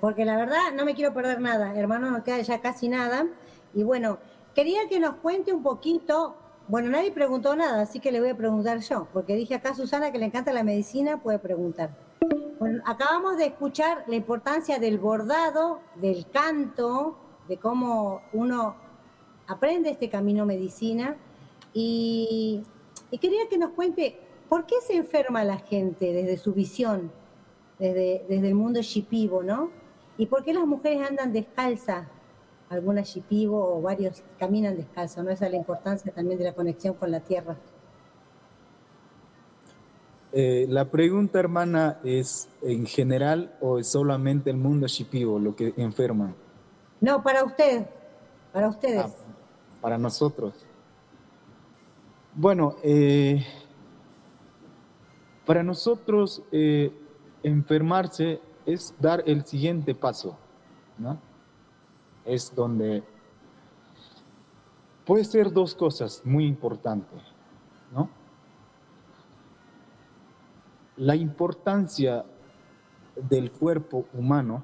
porque 0.00 0.24
la 0.24 0.36
verdad 0.36 0.72
no 0.74 0.84
me 0.84 0.94
quiero 0.94 1.14
perder 1.14 1.40
nada, 1.40 1.74
hermano, 1.74 2.10
no 2.10 2.24
queda 2.24 2.40
ya 2.40 2.60
casi 2.60 2.88
nada. 2.88 3.26
Y 3.74 3.82
bueno, 3.82 4.18
quería 4.54 4.88
que 4.88 4.98
nos 4.98 5.16
cuente 5.16 5.52
un 5.52 5.62
poquito, 5.62 6.36
bueno, 6.68 6.90
nadie 6.90 7.12
preguntó 7.12 7.54
nada, 7.54 7.82
así 7.82 8.00
que 8.00 8.12
le 8.12 8.20
voy 8.20 8.30
a 8.30 8.36
preguntar 8.36 8.80
yo, 8.80 9.06
porque 9.12 9.34
dije 9.36 9.54
acá 9.54 9.70
a 9.70 9.74
Susana 9.74 10.10
que 10.10 10.18
le 10.18 10.26
encanta 10.26 10.52
la 10.52 10.64
medicina, 10.64 11.22
puede 11.22 11.38
preguntar. 11.38 11.90
Bueno, 12.58 12.82
acabamos 12.84 13.38
de 13.38 13.46
escuchar 13.46 14.04
la 14.06 14.16
importancia 14.16 14.78
del 14.78 14.98
bordado, 14.98 15.80
del 15.94 16.28
canto, 16.30 17.16
de 17.48 17.56
cómo 17.56 18.22
uno 18.32 18.76
aprende 19.46 19.90
este 19.90 20.08
camino 20.08 20.46
medicina 20.46 21.16
y, 21.72 22.62
quería 23.20 23.48
que 23.48 23.58
nos 23.58 23.70
cuente 23.70 24.20
por 24.48 24.66
qué 24.66 24.76
se 24.86 24.94
enferma 24.94 25.42
la 25.42 25.58
gente 25.58 26.12
desde 26.12 26.36
su 26.36 26.52
visión, 26.52 27.10
desde, 27.80 28.24
desde 28.28 28.48
el 28.48 28.54
mundo 28.54 28.80
shipibo, 28.82 29.42
¿no? 29.42 29.70
Y 30.18 30.26
por 30.26 30.44
qué 30.44 30.52
las 30.52 30.66
mujeres 30.66 31.08
andan 31.08 31.32
descalzas, 31.32 32.06
algunas 32.68 33.08
shipibo 33.08 33.76
o 33.76 33.82
varios 33.82 34.22
caminan 34.38 34.76
descalzos, 34.76 35.24
¿no? 35.24 35.30
Esa 35.30 35.46
es 35.46 35.52
la 35.52 35.56
importancia 35.56 36.12
también 36.12 36.38
de 36.38 36.44
la 36.44 36.52
conexión 36.52 36.94
con 36.94 37.10
la 37.10 37.20
tierra. 37.20 37.56
Eh, 40.32 40.66
la 40.68 40.84
pregunta, 40.84 41.40
hermana, 41.40 41.98
es 42.04 42.48
en 42.62 42.86
general 42.86 43.56
o 43.60 43.78
es 43.78 43.88
solamente 43.88 44.50
el 44.50 44.58
mundo 44.58 44.86
shipibo 44.86 45.40
lo 45.40 45.56
que 45.56 45.74
enferma? 45.76 46.34
No, 47.00 47.22
para 47.22 47.42
usted, 47.42 47.86
para 48.52 48.68
ustedes. 48.68 49.06
Ah, 49.06 49.10
para 49.80 49.98
nosotros. 49.98 50.54
Bueno, 52.34 52.76
eh, 52.84 53.44
para 55.44 55.64
nosotros 55.64 56.44
eh, 56.52 56.92
enfermarse 57.42 58.40
es 58.66 58.94
dar 59.00 59.22
el 59.26 59.44
siguiente 59.44 59.94
paso, 59.94 60.36
¿no? 60.98 61.18
Es 62.24 62.54
donde 62.54 63.02
puede 65.04 65.24
ser 65.24 65.52
dos 65.52 65.74
cosas 65.74 66.22
muy 66.24 66.46
importantes, 66.46 67.20
¿no? 67.92 68.08
La 70.96 71.16
importancia 71.16 72.24
del 73.16 73.50
cuerpo 73.50 74.06
humano 74.12 74.62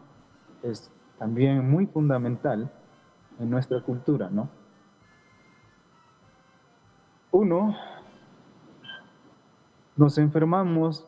es 0.63 0.91
también 1.19 1.69
muy 1.69 1.87
fundamental 1.87 2.71
en 3.39 3.51
nuestra 3.51 3.81
cultura, 3.83 4.29
¿no? 4.31 4.49
Uno, 7.31 7.75
nos 9.97 10.19
enfermamos 10.19 11.07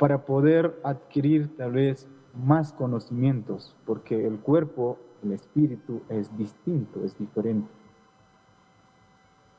para 0.00 0.24
poder 0.24 0.80
adquirir 0.82 1.54
tal 1.58 1.72
vez 1.72 2.08
más 2.34 2.72
conocimientos, 2.72 3.76
porque 3.84 4.26
el 4.26 4.40
cuerpo, 4.40 4.96
el 5.22 5.32
espíritu 5.32 6.00
es 6.08 6.34
distinto, 6.38 7.04
es 7.04 7.18
diferente. 7.18 7.68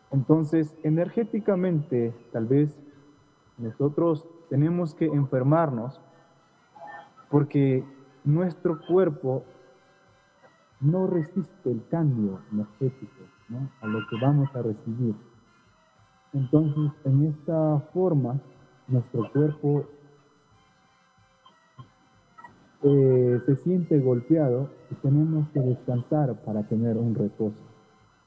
Entonces, 0.10 0.76
energéticamente, 0.82 2.12
tal 2.32 2.48
vez 2.48 2.76
nosotros 3.60 4.28
tenemos 4.50 4.96
que 4.96 5.06
enfermarnos 5.06 6.02
porque 7.30 7.86
nuestro 8.24 8.80
cuerpo 8.88 9.44
no 10.80 11.06
resiste 11.06 11.70
el 11.70 11.88
cambio 11.92 12.40
energético 12.52 13.22
a 13.82 13.86
lo 13.86 14.00
que 14.08 14.16
vamos 14.20 14.50
a 14.56 14.64
recibir. 14.64 15.14
Entonces, 16.34 16.92
en 17.06 17.28
esta 17.28 17.80
forma, 17.94 18.40
nuestro 18.88 19.32
cuerpo 19.32 19.86
eh, 22.84 23.42
se 23.46 23.56
siente 23.58 24.00
golpeado 24.00 24.70
y 24.90 24.96
tenemos 24.96 25.48
que 25.50 25.60
descansar 25.60 26.36
para 26.44 26.64
tener 26.68 26.98
un 26.98 27.14
reposo. 27.16 27.56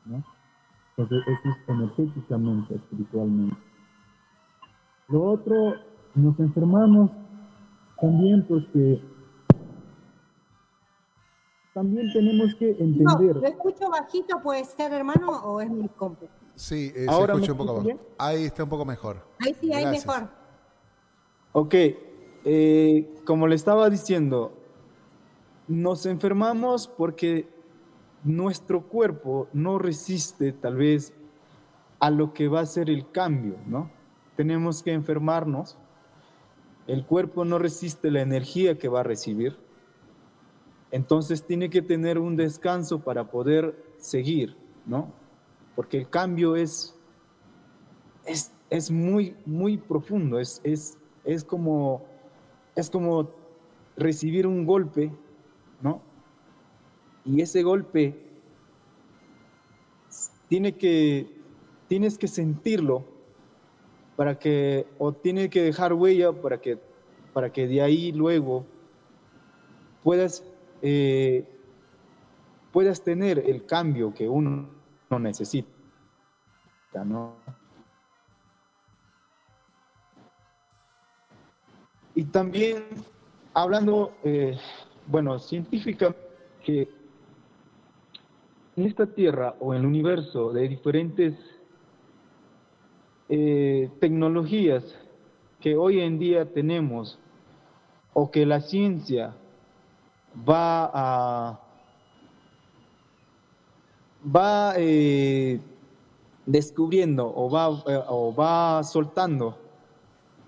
¿no? 0.05 0.22
Entonces, 0.96 1.26
eso 1.26 1.48
es 1.48 1.68
energéticamente, 1.68 2.74
espiritualmente. 2.76 3.57
Lo 5.09 5.22
otro, 5.24 5.74
nos 6.14 6.38
enfermamos 6.38 7.11
también 8.00 8.46
porque 8.46 9.02
también 11.74 12.12
tenemos 12.12 12.55
que 12.55 12.70
entender. 12.70 13.34
No, 13.34 13.40
lo 13.40 13.46
escucho 13.46 13.90
bajito, 13.90 14.40
puede 14.40 14.64
ser, 14.64 14.92
hermano, 14.92 15.32
o 15.44 15.61
es 15.61 15.68
mi 15.68 15.88
compu. 15.88 16.26
Sí, 16.55 16.92
eh, 16.94 17.07
se 17.09 17.22
escucha 17.22 17.52
un 17.52 17.59
poco 17.59 17.80
mejor. 17.80 18.00
Ahí 18.18 18.44
está 18.44 18.62
un 18.62 18.70
poco 18.70 18.84
mejor. 18.84 19.16
Ahí 19.44 19.55
sí, 19.61 19.72
ahí 19.72 19.86
mejor. 19.86 20.28
Ok, 21.52 21.74
eh, 22.45 23.09
como 23.24 23.47
le 23.47 23.55
estaba 23.55 23.88
diciendo, 23.90 24.53
nos 25.66 26.07
enfermamos 26.07 26.88
porque 26.88 27.49
nuestro 28.22 28.82
cuerpo 28.82 29.49
no 29.53 29.78
resiste 29.78 30.53
tal 30.53 30.76
vez 30.76 31.14
a 32.01 32.11
lo 32.11 32.34
que 32.34 32.49
va 32.49 32.61
a 32.61 32.66
ser 32.66 32.90
el 32.90 33.11
cambio, 33.11 33.57
¿no? 33.66 33.90
Tenemos 34.36 34.82
que 34.82 34.92
enfermarnos. 34.92 35.78
El 36.86 37.07
cuerpo 37.07 37.45
no 37.45 37.59
resiste 37.59 38.11
la 38.11 38.20
energía 38.20 38.78
que 38.78 38.88
va 38.88 39.01
a 39.01 39.05
recibir. 39.05 39.57
Entonces 40.90 41.45
tiene 41.45 41.70
que 41.70 41.82
tener 41.82 42.18
un 42.18 42.36
descanso 42.36 43.01
para 43.01 43.30
poder 43.30 43.74
seguir, 43.97 44.57
¿no? 44.86 45.12
Porque 45.74 45.99
el 45.99 46.09
cambio 46.09 46.57
es, 46.57 46.95
es, 48.70 48.90
muy, 48.90 49.36
muy 49.45 49.76
profundo, 49.76 50.38
es, 50.38 50.61
es, 50.62 50.99
es, 51.24 51.42
como, 51.42 52.05
es 52.74 52.90
como 52.90 53.30
recibir 53.96 54.46
un 54.46 54.66
golpe, 54.66 55.12
¿no? 55.80 56.02
Y 57.24 57.40
ese 57.40 57.62
golpe 57.62 58.14
tiene 60.48 60.76
que, 60.76 61.26
tienes 61.88 62.18
que 62.18 62.28
sentirlo 62.28 63.04
para 64.16 64.38
que, 64.38 64.86
o 64.98 65.12
tiene 65.12 65.50
que 65.50 65.62
dejar 65.62 65.92
huella 65.92 66.32
para 66.32 66.60
que, 66.60 66.78
para 67.32 67.52
que 67.52 67.66
de 67.66 67.82
ahí 67.82 68.12
luego 68.12 68.64
puedas 70.02 70.44
eh, 70.82 71.44
puedas 72.74 73.02
tener 73.02 73.38
el 73.38 73.64
cambio 73.64 74.12
que 74.12 74.28
uno 74.28 74.68
no 75.08 75.18
necesita, 75.18 75.70
¿no? 77.06 77.36
Y 82.14 82.24
también 82.24 82.84
hablando, 83.54 84.12
eh, 84.22 84.56
bueno, 85.06 85.38
científica, 85.38 86.14
que 86.64 86.88
en 88.76 88.84
esta 88.84 89.06
Tierra 89.06 89.54
o 89.60 89.74
en 89.74 89.80
el 89.80 89.86
universo 89.86 90.52
de 90.52 90.68
diferentes 90.68 91.34
eh, 93.28 93.90
tecnologías 94.00 94.84
que 95.60 95.76
hoy 95.76 96.00
en 96.00 96.18
día 96.18 96.44
tenemos 96.52 97.18
o 98.12 98.30
que 98.30 98.46
la 98.46 98.60
ciencia 98.60 99.34
va 100.48 100.90
a 100.92 101.60
va 104.24 104.74
eh, 104.76 105.60
descubriendo 106.46 107.32
o 107.34 107.50
va, 107.50 107.82
eh, 107.86 108.02
o 108.08 108.34
va 108.34 108.82
soltando, 108.82 109.56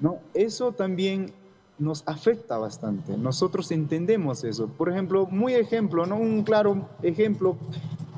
¿no? 0.00 0.18
Eso 0.34 0.72
también 0.72 1.32
nos 1.78 2.02
afecta 2.06 2.58
bastante. 2.58 3.16
Nosotros 3.16 3.70
entendemos 3.70 4.44
eso. 4.44 4.68
Por 4.68 4.88
ejemplo, 4.88 5.26
muy 5.26 5.54
ejemplo, 5.54 6.06
¿no? 6.06 6.16
Un 6.16 6.42
claro 6.42 6.88
ejemplo 7.02 7.56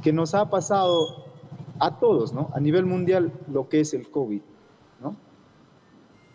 que 0.02 0.12
nos 0.12 0.34
ha 0.34 0.48
pasado 0.48 1.24
a 1.80 1.98
todos, 1.98 2.32
¿no? 2.32 2.50
A 2.54 2.60
nivel 2.60 2.86
mundial, 2.86 3.32
lo 3.50 3.68
que 3.68 3.80
es 3.80 3.94
el 3.94 4.10
COVID, 4.10 4.40
¿no? 5.00 5.16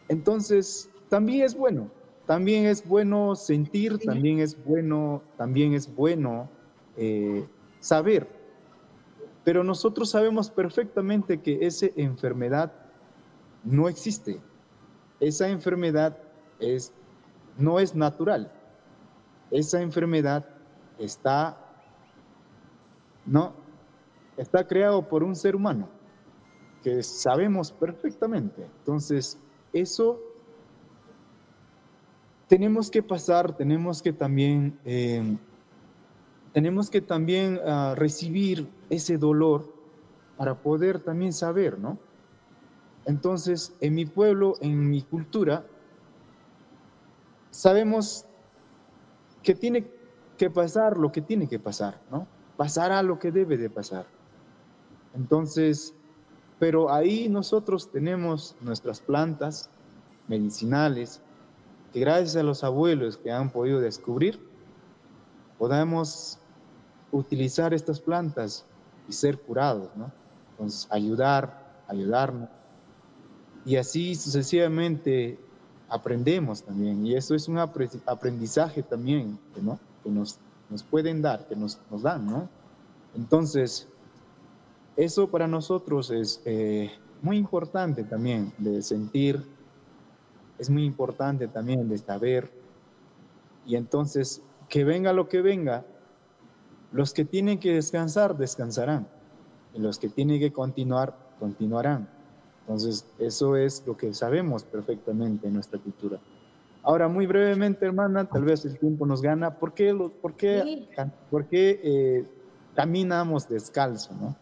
Entonces, 0.10 0.90
también 1.10 1.44
es 1.44 1.56
bueno, 1.56 1.90
también 2.26 2.66
es 2.66 2.88
bueno 2.88 3.36
sentir, 3.36 3.98
también 4.00 4.40
es 4.40 4.62
bueno, 4.64 5.22
también 5.38 5.74
es 5.74 5.94
bueno 5.94 6.50
eh, 6.98 7.46
saber. 7.80 8.28
Pero 9.44 9.64
nosotros 9.64 10.10
sabemos 10.10 10.50
perfectamente 10.50 11.42
que 11.42 11.66
esa 11.66 11.88
enfermedad 11.96 12.72
no 13.64 13.90
existe. 13.90 14.40
Esa 15.20 15.50
enfermedad 15.50 16.18
es, 16.60 16.94
no 17.58 17.80
es 17.80 17.96
natural. 17.96 18.52
Esa 19.52 19.82
enfermedad 19.82 20.46
está, 20.98 21.58
no, 23.26 23.54
está 24.38 24.68
creado 24.68 25.08
por 25.08 25.24
un 25.24 25.36
ser 25.36 25.56
humano 25.56 25.88
que 26.84 27.02
sabemos 27.02 27.72
perfectamente. 27.72 28.66
Entonces, 28.80 29.40
eso 29.72 30.20
tenemos 32.48 32.92
que 32.92 33.02
pasar, 33.02 33.56
tenemos 33.56 34.02
que 34.02 34.12
también, 34.12 34.78
eh, 34.86 35.38
tenemos 36.52 36.90
que 36.90 37.02
también 37.02 37.60
ah, 37.66 37.96
recibir 37.98 38.68
ese 38.90 39.18
dolor 39.18 39.74
para 40.38 40.62
poder 40.62 41.00
también 41.00 41.32
saber, 41.32 41.80
¿no? 41.80 41.98
Entonces, 43.06 43.76
en 43.82 43.96
mi 43.96 44.06
pueblo, 44.06 44.56
en 44.62 44.90
mi 44.90 45.02
cultura, 45.02 45.66
sabemos 47.54 48.26
que 49.44 49.54
tiene 49.54 49.88
que 50.38 50.50
pasar 50.50 50.98
lo 50.98 51.12
que 51.12 51.22
tiene 51.22 51.48
que 51.48 51.60
pasar, 51.60 52.02
¿no? 52.10 52.28
Pasará 52.58 53.04
lo 53.04 53.20
que 53.20 53.32
debe 53.32 53.58
de 53.58 53.70
pasar. 53.70 54.08
Entonces, 55.14 55.94
pero 56.60 56.92
ahí 56.92 57.30
nosotros 57.30 57.92
tenemos 57.92 58.56
nuestras 58.60 59.02
plantas 59.02 59.70
medicinales, 60.28 61.22
que 61.92 62.00
gracias 62.00 62.36
a 62.38 62.44
los 62.44 62.64
abuelos 62.64 63.18
que 63.18 63.32
han 63.32 63.52
podido 63.52 63.80
descubrir, 63.80 64.40
podamos 65.60 66.40
utilizar 67.12 67.74
estas 67.74 68.00
plantas 68.00 68.66
y 69.08 69.14
ser 69.14 69.40
curados, 69.40 69.96
¿no? 69.96 70.12
Entonces, 70.52 70.88
ayudar, 70.90 71.84
ayudarnos. 71.88 72.50
Y 73.64 73.76
así 73.76 74.16
sucesivamente 74.16 75.38
aprendemos 75.90 76.64
también. 76.64 77.06
Y 77.06 77.16
eso 77.16 77.36
es 77.36 77.48
un 77.48 77.58
aprendizaje 77.58 78.84
también. 78.84 79.38
Que 80.04 80.10
nos, 80.10 80.40
nos 80.70 80.84
pueden 80.84 81.22
dar, 81.22 81.48
que 81.48 81.56
nos, 81.56 81.80
nos 81.90 82.02
dan, 82.02 82.26
¿no? 82.26 82.50
Entonces, 83.16 83.88
eso 84.98 85.30
para 85.30 85.48
nosotros 85.48 86.10
es 86.12 86.42
eh, 86.46 86.92
muy 87.22 87.38
importante 87.38 88.04
también, 88.04 88.52
de 88.58 88.82
sentir 88.82 89.46
es 90.58 90.70
muy 90.70 90.86
importante 90.86 91.48
también 91.48 91.90
de 91.90 91.98
saber. 91.98 92.52
Y 93.66 93.76
entonces, 93.76 94.42
que 94.70 94.84
venga 94.84 95.14
lo 95.14 95.28
que 95.28 95.42
venga, 95.42 95.86
los 96.92 97.14
que 97.14 97.26
tienen 97.26 97.60
que 97.60 97.74
descansar, 97.74 98.38
descansarán. 98.38 99.08
Y 99.74 99.80
los 99.80 99.98
que 99.98 100.10
tienen 100.10 100.40
que 100.40 100.54
continuar, 100.54 101.18
continuarán. 101.40 102.08
Entonces, 102.64 103.06
eso 103.20 103.56
es 103.56 103.84
lo 103.86 103.98
que 103.98 104.14
sabemos 104.14 104.64
perfectamente 104.64 105.48
en 105.48 105.54
nuestra 105.54 105.80
cultura. 105.80 106.20
Ahora, 106.82 107.08
muy 107.08 107.26
brevemente, 107.26 107.86
hermana, 107.86 108.26
tal 108.26 108.44
vez 108.44 108.66
el 108.66 108.78
tiempo 108.78 109.06
nos 109.06 109.22
gana. 109.22 109.58
¿Por 109.58 109.74
qué, 109.74 109.94
por 110.22 110.34
qué, 110.34 110.88
por 111.30 111.46
qué 111.46 111.80
eh, 111.84 112.26
caminamos 112.76 113.48
descalzo? 113.48 114.14
¿no? 114.14 114.36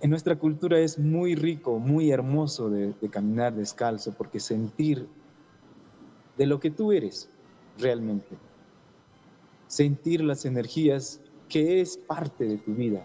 en 0.00 0.10
nuestra 0.10 0.36
cultura 0.36 0.78
es 0.78 0.98
muy 0.98 1.34
rico, 1.34 1.78
muy 1.78 2.10
hermoso 2.10 2.70
de, 2.70 2.94
caminar 3.10 3.54
descalzo, 3.54 4.12
porque 4.12 4.40
sentir 4.40 5.08
de 6.36 6.46
lo 6.46 6.60
que 6.60 6.70
tú 6.70 6.92
eres 6.92 7.28
realmente, 7.78 8.36
sentir 9.66 10.22
las 10.22 10.44
energías 10.44 11.20
que 11.48 11.80
es 11.80 11.96
parte 11.96 12.44
de 12.44 12.58
tu 12.58 12.74
vida, 12.74 13.04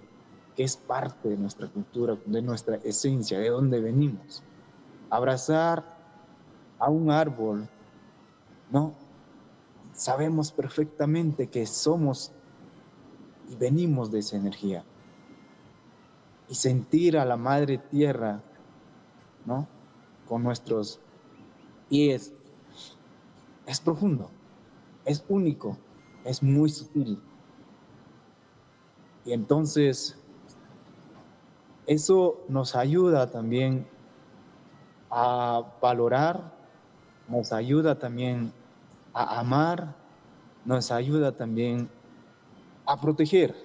que 0.55 0.63
es 0.63 0.75
parte 0.77 1.29
de 1.29 1.37
nuestra 1.37 1.67
cultura, 1.67 2.17
de 2.25 2.41
nuestra 2.41 2.75
esencia, 2.77 3.39
de 3.39 3.49
donde 3.49 3.79
venimos. 3.79 4.43
Abrazar 5.09 5.83
a 6.79 6.89
un 6.89 7.11
árbol, 7.11 7.67
¿no? 8.71 8.93
Sabemos 9.93 10.51
perfectamente 10.51 11.47
que 11.47 11.65
somos 11.65 12.31
y 13.49 13.55
venimos 13.55 14.11
de 14.11 14.19
esa 14.19 14.37
energía 14.37 14.83
y 16.49 16.55
sentir 16.55 17.17
a 17.17 17.23
la 17.23 17.37
madre 17.37 17.77
tierra, 17.77 18.41
¿no? 19.45 19.67
Con 20.27 20.43
nuestros 20.43 20.99
pies. 21.89 22.33
Es 23.65 23.79
profundo, 23.79 24.29
es 25.05 25.23
único, 25.29 25.77
es 26.25 26.43
muy 26.43 26.69
sutil. 26.69 27.21
Y 29.23 29.33
entonces 29.33 30.20
Eso 31.88 32.43
nos 32.47 32.75
ayuda 32.75 33.32
también 33.32 33.88
a 35.09 35.63
valorar, 35.82 36.53
nos 37.27 37.51
ayuda 37.51 37.97
también 37.97 38.53
a 39.13 39.39
amar, 39.39 39.95
nos 40.65 40.91
ayuda 40.91 41.32
también 41.32 41.89
a 42.86 42.99
proteger, 42.99 43.55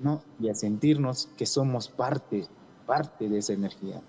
¿no? 0.00 0.22
Y 0.40 0.48
a 0.48 0.54
sentirnos 0.54 1.28
que 1.36 1.46
somos 1.46 1.88
parte, 1.88 2.46
parte 2.86 3.28
de 3.28 3.38
esa 3.38 3.52
energía, 3.52 4.00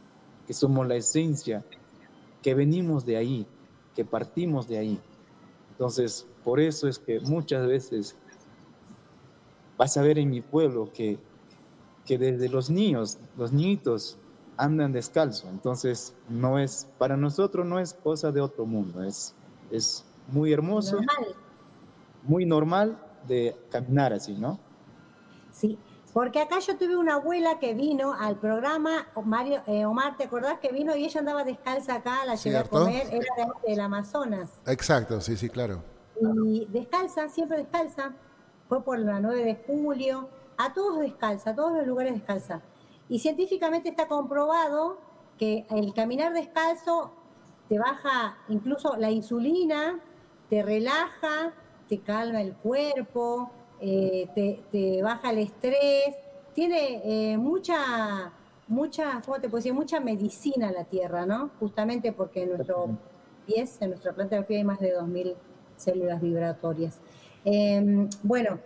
que 0.45 0.53
somos 0.53 0.87
la 0.87 0.95
esencia, 0.95 1.63
que 2.41 2.53
venimos 2.53 3.05
de 3.05 3.17
ahí, 3.17 3.47
que 3.95 4.05
partimos 4.05 4.67
de 4.67 4.77
ahí. 4.77 5.01
Entonces, 5.71 6.25
por 6.43 6.59
eso 6.59 6.87
es 6.87 6.97
que 6.99 7.19
muchas 7.19 7.67
veces 7.67 8.15
vas 9.77 9.97
a 9.97 10.01
ver 10.01 10.17
en 10.17 10.29
mi 10.29 10.41
pueblo 10.41 10.91
que, 10.93 11.19
que 12.07 12.17
desde 12.17 12.49
los 12.49 12.69
niños, 12.69 13.19
los 13.37 13.51
niñitos 13.51 14.17
andan 14.55 14.91
descalzo. 14.93 15.47
Entonces, 15.49 16.15
no 16.29 16.57
es, 16.57 16.87
para 16.97 17.17
nosotros 17.17 17.65
no 17.65 17.79
es 17.79 17.93
cosa 17.93 18.31
de 18.31 18.41
otro 18.41 18.65
mundo, 18.65 19.03
es, 19.03 19.35
es 19.69 20.03
muy 20.29 20.51
hermoso, 20.51 20.99
muy 22.23 22.45
normal 22.45 22.97
de 23.27 23.55
caminar 23.69 24.13
así, 24.13 24.33
¿no? 24.33 24.59
Sí, 25.51 25.77
porque 26.13 26.39
acá 26.39 26.59
yo 26.59 26.77
tuve 26.77 26.97
una 26.97 27.15
abuela 27.15 27.59
que 27.59 27.73
vino 27.73 28.13
al 28.13 28.37
programa, 28.37 29.07
Mario, 29.23 29.61
eh, 29.67 29.85
Omar, 29.85 30.17
¿te 30.17 30.23
acordás 30.23 30.59
que 30.59 30.71
vino 30.71 30.95
y 30.95 31.05
ella 31.05 31.19
andaba 31.19 31.43
descalza 31.43 31.95
acá, 31.95 32.25
la 32.25 32.35
llevé 32.35 32.57
a 32.57 32.63
comer, 32.63 33.07
era 33.11 33.53
del 33.67 33.79
Amazonas. 33.79 34.49
Exacto, 34.65 35.21
sí, 35.21 35.37
sí, 35.37 35.49
claro. 35.49 35.83
Y 36.19 36.65
descalza, 36.71 37.29
siempre 37.29 37.57
descalza, 37.57 38.13
fue 38.67 38.83
por 38.83 38.97
la 38.97 39.19
9 39.19 39.45
de 39.45 39.55
julio, 39.67 40.29
a 40.57 40.73
todos 40.73 40.99
descalza, 40.99 41.51
a 41.51 41.55
todos 41.55 41.73
los 41.73 41.87
lugares 41.87 42.13
descalza. 42.13 42.61
Y 43.09 43.19
científicamente 43.19 43.89
está 43.89 44.07
comprobado 44.07 44.97
que 45.37 45.65
el 45.69 45.93
caminar 45.93 46.33
descalzo 46.33 47.11
te 47.69 47.77
baja 47.79 48.37
incluso 48.49 48.95
la 48.97 49.11
insulina, 49.11 49.99
te 50.49 50.63
relaja, 50.63 51.53
te 51.87 51.99
calma 51.99 52.41
el 52.41 52.53
cuerpo, 52.53 53.51
eh, 53.79 54.27
te, 54.71 55.01
baja 55.01 55.31
el 55.31 55.39
estrés, 55.39 56.15
tiene 56.53 57.01
eh, 57.03 57.37
mucha, 57.37 58.31
mucha, 58.67 59.21
¿cómo 59.23 59.39
te 59.39 59.49
puedo 59.49 59.57
decir? 59.57 59.73
Mucha 59.73 59.99
medicina 59.99 60.71
la 60.71 60.85
Tierra, 60.85 61.25
¿no? 61.25 61.51
Justamente 61.59 62.11
porque 62.11 62.43
en 62.43 62.49
nuestro 62.49 62.97
pies, 63.45 63.77
en 63.81 63.89
nuestra 63.89 64.13
planta 64.13 64.35
de 64.37 64.43
pie 64.43 64.57
hay 64.57 64.63
más 64.63 64.79
de 64.79 64.95
2.000 64.95 65.35
células 65.75 66.21
vibratorias. 66.21 66.99
Em, 67.45 68.09
bueno, 68.23 68.59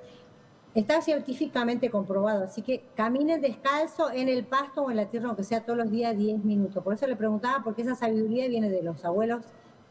Está 0.74 1.02
científicamente 1.02 1.90
comprobado, 1.90 2.46
así 2.46 2.62
que 2.62 2.86
caminen 2.96 3.42
descalzo 3.42 4.10
en 4.10 4.30
el 4.30 4.46
pasto 4.46 4.84
o 4.84 4.90
en 4.90 4.96
la 4.96 5.10
tierra, 5.10 5.28
aunque 5.28 5.44
sea 5.44 5.66
todos 5.66 5.78
los 5.78 5.92
días 5.92 6.18
10 6.18 6.46
minutos. 6.46 6.82
Por 6.82 6.94
eso 6.94 7.06
le 7.08 7.18
preguntaba, 7.18 7.62
porque 7.62 7.82
esa 7.82 7.94
sabiduría 7.94 8.48
viene 8.48 8.70
de 8.70 8.82
los 8.82 9.04
abuelos 9.04 9.44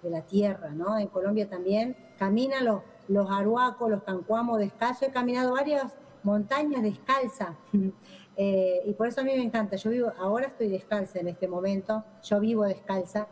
de 0.03 0.09
la 0.09 0.23
tierra, 0.23 0.71
¿no? 0.71 0.97
En 0.99 1.09
Colombia 1.09 1.51
también 1.51 1.97
caminan 2.19 2.65
los, 2.65 2.81
los 3.09 3.31
aruacos, 3.31 3.91
los 3.91 4.03
cancuamos 4.05 4.59
descalzo. 4.59 5.05
He 5.05 5.11
caminado 5.11 5.53
varias 5.53 5.99
montañas 6.23 6.83
descalza. 6.83 7.57
Eh, 8.43 8.81
y 8.87 8.95
por 8.95 9.07
eso 9.07 9.21
a 9.21 9.25
mí 9.25 9.33
me 9.37 9.43
encanta. 9.43 9.77
Yo 9.77 9.91
vivo, 9.91 10.13
ahora 10.19 10.47
estoy 10.47 10.69
descalza 10.69 11.19
en 11.19 11.29
este 11.29 11.47
momento, 11.47 12.03
yo 12.23 12.41
vivo 12.41 12.65
descalza. 12.65 13.27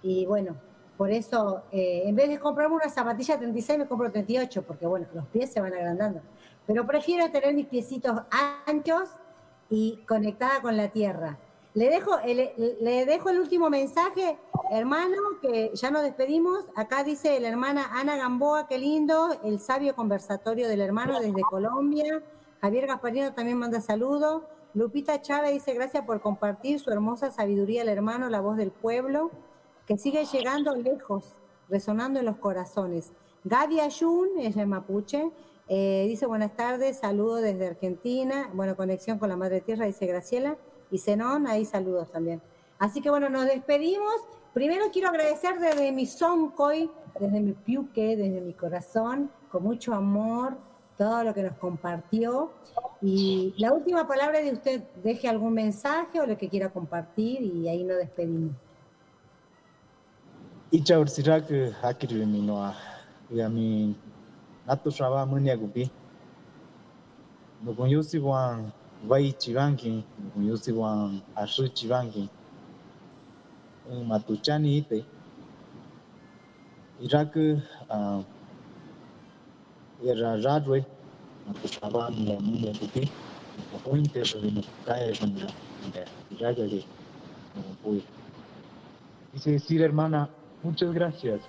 Y 0.00 0.24
bueno, 0.24 0.56
por 0.96 1.10
eso, 1.10 1.64
eh, 1.70 2.04
en 2.06 2.16
vez 2.16 2.30
de 2.30 2.38
comprarme 2.38 2.76
una 2.76 2.88
zapatilla 2.88 3.36
36, 3.36 3.80
me 3.80 3.86
compro 3.86 4.10
38, 4.10 4.62
porque 4.62 4.86
bueno, 4.86 5.06
los 5.12 5.26
pies 5.26 5.52
se 5.52 5.60
van 5.60 5.74
agrandando 5.74 6.22
pero 6.68 6.86
prefiero 6.86 7.30
tener 7.30 7.54
mis 7.54 7.66
piecitos 7.66 8.20
anchos 8.66 9.08
y 9.70 10.04
conectada 10.06 10.60
con 10.60 10.76
la 10.76 10.90
tierra. 10.90 11.38
Le 11.72 11.88
dejo, 11.88 12.18
el, 12.18 12.76
le 12.80 13.06
dejo 13.06 13.30
el 13.30 13.40
último 13.40 13.70
mensaje, 13.70 14.36
hermano, 14.70 15.16
que 15.40 15.70
ya 15.72 15.90
nos 15.90 16.02
despedimos. 16.02 16.66
Acá 16.76 17.04
dice 17.04 17.40
la 17.40 17.48
hermana 17.48 17.88
Ana 17.94 18.16
Gamboa, 18.16 18.68
qué 18.68 18.76
lindo, 18.76 19.30
el 19.44 19.60
sabio 19.60 19.96
conversatorio 19.96 20.68
del 20.68 20.82
hermano 20.82 21.18
desde 21.20 21.40
Colombia. 21.40 22.22
Javier 22.60 22.86
Gasparino 22.86 23.32
también 23.32 23.56
manda 23.56 23.80
saludos. 23.80 24.42
Lupita 24.74 25.22
Chávez 25.22 25.52
dice 25.54 25.72
gracias 25.72 26.04
por 26.04 26.20
compartir 26.20 26.80
su 26.80 26.90
hermosa 26.90 27.30
sabiduría 27.30 27.80
al 27.80 27.88
hermano, 27.88 28.28
la 28.28 28.42
voz 28.42 28.58
del 28.58 28.72
pueblo, 28.72 29.30
que 29.86 29.96
sigue 29.96 30.26
llegando 30.26 30.74
lejos, 30.74 31.32
resonando 31.70 32.20
en 32.20 32.26
los 32.26 32.36
corazones. 32.36 33.12
Gaby 33.44 33.80
Ayun, 33.80 34.28
es 34.40 34.56
Mapuche, 34.66 35.30
eh, 35.68 36.06
dice 36.08 36.26
buenas 36.26 36.56
tardes, 36.56 36.98
saludos 36.98 37.42
desde 37.42 37.66
Argentina. 37.68 38.50
Bueno, 38.54 38.76
conexión 38.76 39.18
con 39.18 39.28
la 39.28 39.36
Madre 39.36 39.60
Tierra, 39.60 39.84
dice 39.84 40.06
Graciela. 40.06 40.56
Y 40.90 40.98
Zenón, 40.98 41.46
ahí 41.46 41.64
saludos 41.64 42.10
también. 42.10 42.40
Así 42.78 43.00
que 43.00 43.10
bueno, 43.10 43.28
nos 43.28 43.44
despedimos. 43.44 44.14
Primero 44.54 44.86
quiero 44.92 45.08
agradecer 45.08 45.58
desde 45.60 45.92
mi 45.92 46.06
soncoy, 46.06 46.90
desde 47.20 47.40
mi 47.40 47.52
piuque, 47.52 48.16
desde 48.16 48.40
mi 48.40 48.54
corazón, 48.54 49.30
con 49.50 49.62
mucho 49.62 49.92
amor, 49.92 50.56
todo 50.96 51.22
lo 51.24 51.34
que 51.34 51.42
nos 51.42 51.56
compartió. 51.58 52.50
Y 53.02 53.54
la 53.58 53.72
última 53.72 54.08
palabra 54.08 54.40
de 54.40 54.52
usted, 54.52 54.82
deje 55.04 55.28
algún 55.28 55.52
mensaje 55.52 56.20
o 56.20 56.26
lo 56.26 56.38
que 56.38 56.48
quiera 56.48 56.70
compartir 56.70 57.42
y 57.42 57.68
ahí 57.68 57.84
nos 57.84 57.98
despedimos. 57.98 58.52
Y 60.70 60.82
chao, 60.82 61.04
nato 64.68 64.90
shaba 64.90 65.24
munya 65.26 65.56
gupi 65.56 65.90
nukun 67.64 67.88
yusi 67.88 68.18
wang 68.20 68.68
vai 69.08 69.32
chivanki 69.32 70.04
nukun 70.20 70.44
yusi 70.44 70.72
wang 70.72 71.22
ashu 71.36 71.68
chivanki 71.72 72.28
matuchani 74.06 74.76
ite 74.76 75.04
irak 77.00 77.32
era 80.04 80.36
radwe 80.36 80.84
nato 81.46 81.66
shaba 81.68 82.10
munya 82.12 82.36
munya 82.40 82.72
gupi 82.76 83.08
nukun 83.72 84.04
inte 84.04 84.20
shuri 84.24 84.52
kaya 84.84 85.14
shunda 85.14 85.48
irak 86.30 86.56
de 86.56 86.84
Dice 89.32 89.50
decir, 89.52 89.80
hermana, 89.80 90.28
muchas 90.62 90.92
gracias. 90.92 91.40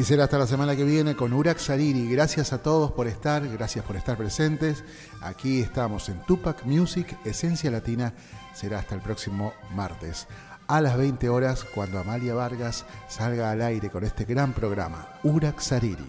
Y 0.00 0.04
será 0.04 0.24
hasta 0.24 0.38
la 0.38 0.46
semana 0.46 0.74
que 0.74 0.84
viene 0.84 1.14
con 1.14 1.34
Urak 1.34 1.58
Sariri. 1.58 2.10
Gracias 2.10 2.54
a 2.54 2.62
todos 2.62 2.90
por 2.90 3.06
estar, 3.06 3.46
gracias 3.46 3.84
por 3.84 3.96
estar 3.96 4.16
presentes. 4.16 4.82
Aquí 5.20 5.60
estamos 5.60 6.08
en 6.08 6.24
Tupac 6.24 6.64
Music, 6.64 7.18
Esencia 7.26 7.70
Latina. 7.70 8.14
Será 8.54 8.78
hasta 8.78 8.94
el 8.94 9.02
próximo 9.02 9.52
martes 9.74 10.26
a 10.68 10.80
las 10.80 10.96
20 10.96 11.28
horas 11.28 11.66
cuando 11.74 11.98
Amalia 11.98 12.32
Vargas 12.32 12.86
salga 13.08 13.50
al 13.50 13.60
aire 13.60 13.90
con 13.90 14.02
este 14.02 14.24
gran 14.24 14.54
programa, 14.54 15.06
Urak 15.22 15.60
Sariri. 15.60 16.08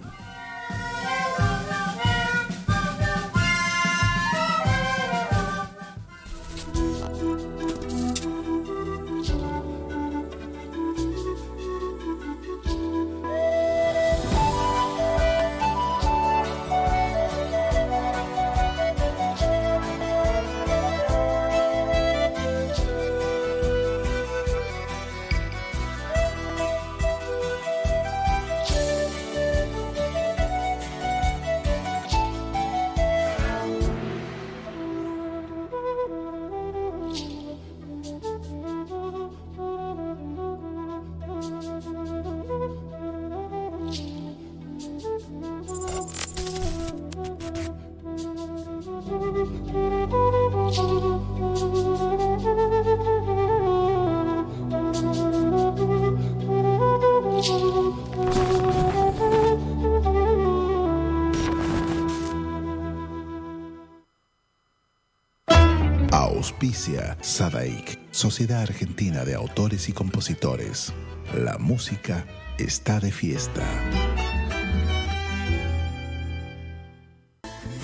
Sociedad 68.41 68.63
Argentina 68.63 69.23
de 69.23 69.35
Autores 69.35 69.87
y 69.87 69.93
Compositores. 69.93 70.91
La 71.37 71.59
música 71.59 72.25
está 72.57 72.99
de 72.99 73.11
fiesta. 73.11 73.61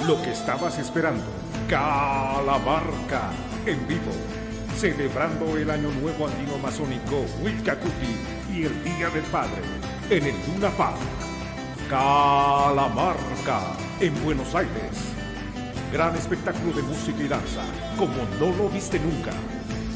Lo 0.07 0.19
que 0.23 0.31
estabas 0.31 0.79
esperando, 0.79 1.23
Calamarca, 1.69 3.33
en 3.67 3.87
vivo, 3.87 4.11
celebrando 4.75 5.55
el 5.59 5.69
Año 5.69 5.91
Nuevo 6.01 6.27
Andino 6.27 6.57
Masónico 6.57 7.23
Wilcacuti 7.43 8.15
y 8.51 8.63
el 8.63 8.83
Día 8.83 9.11
del 9.11 9.25
Padre, 9.25 9.61
en 10.09 10.25
el 10.25 10.35
Luna 10.47 10.71
Park. 10.71 10.97
Calamarca, 11.87 13.77
en 13.99 14.23
Buenos 14.23 14.55
Aires. 14.55 15.13
Gran 15.93 16.15
espectáculo 16.15 16.73
de 16.73 16.81
música 16.81 17.21
y 17.21 17.27
danza, 17.27 17.61
como 17.95 18.25
no 18.39 18.57
lo 18.57 18.69
viste 18.69 18.99
nunca. 18.99 19.33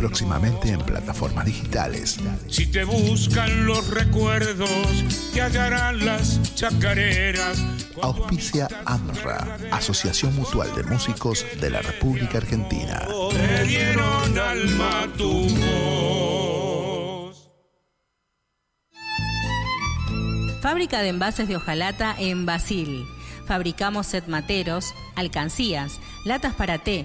próximamente 0.00 0.70
en 0.70 0.80
plataformas 0.80 1.44
digitales. 1.44 2.18
Si 2.48 2.66
te 2.66 2.84
buscan 2.84 3.66
los 3.66 3.86
recuerdos, 3.88 4.70
te 5.34 5.42
hallarán 5.42 6.06
las 6.06 6.54
chacareras. 6.54 7.62
Auspicia 8.00 8.66
AMRA, 8.86 9.58
Asociación 9.70 10.34
Mutual 10.36 10.74
de 10.74 10.84
Músicos 10.84 11.44
de 11.60 11.68
la 11.68 11.82
República 11.82 12.38
Argentina. 12.38 13.06
Te 13.30 13.64
dieron 13.64 14.38
alma 14.38 15.06
tu 15.18 15.46
voz. 15.50 16.40
Fábrica 20.62 21.02
de 21.02 21.08
envases 21.10 21.46
de 21.46 21.56
hojalata 21.56 22.14
en 22.18 22.46
Basil. 22.46 23.04
Fabricamos 23.46 24.06
set 24.06 24.28
materos, 24.28 24.94
alcancías, 25.14 26.00
latas 26.24 26.54
para 26.54 26.78
té, 26.78 27.04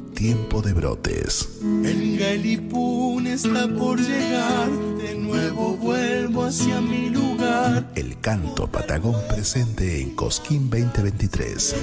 Tiempo 0.21 0.61
de 0.61 0.73
Brotes. 0.73 1.49
El 1.63 2.19
Galipún 2.19 3.25
está 3.25 3.67
por 3.67 3.99
llegar, 3.99 4.69
de 4.99 5.15
nuevo 5.15 5.75
vuelvo 5.77 6.43
hacia 6.43 6.79
mi 6.79 7.09
lugar. 7.09 7.91
El 7.95 8.21
canto 8.21 8.67
Patagón 8.67 9.15
presente 9.27 9.99
en 9.99 10.11
Cosquín 10.11 10.69
2023. 10.69 11.75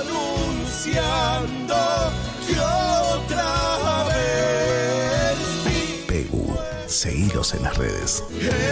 Anunciando 0.00 1.76
que 2.48 2.58
otra 2.58 4.04
vez 4.08 5.36
Pegu, 6.08 6.56
seguidos 6.86 7.52
en 7.52 7.64
las 7.64 7.76
redes. 7.76 8.24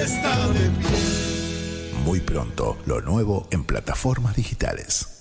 está 0.03 0.49
de 0.49 0.70
pie. 0.70 1.93
Muy 2.07 2.20
pronto, 2.20 2.78
lo 2.86 3.03
nuevo 3.03 3.49
en 3.51 3.64
plataformas 3.64 4.34
digitales. 4.34 5.18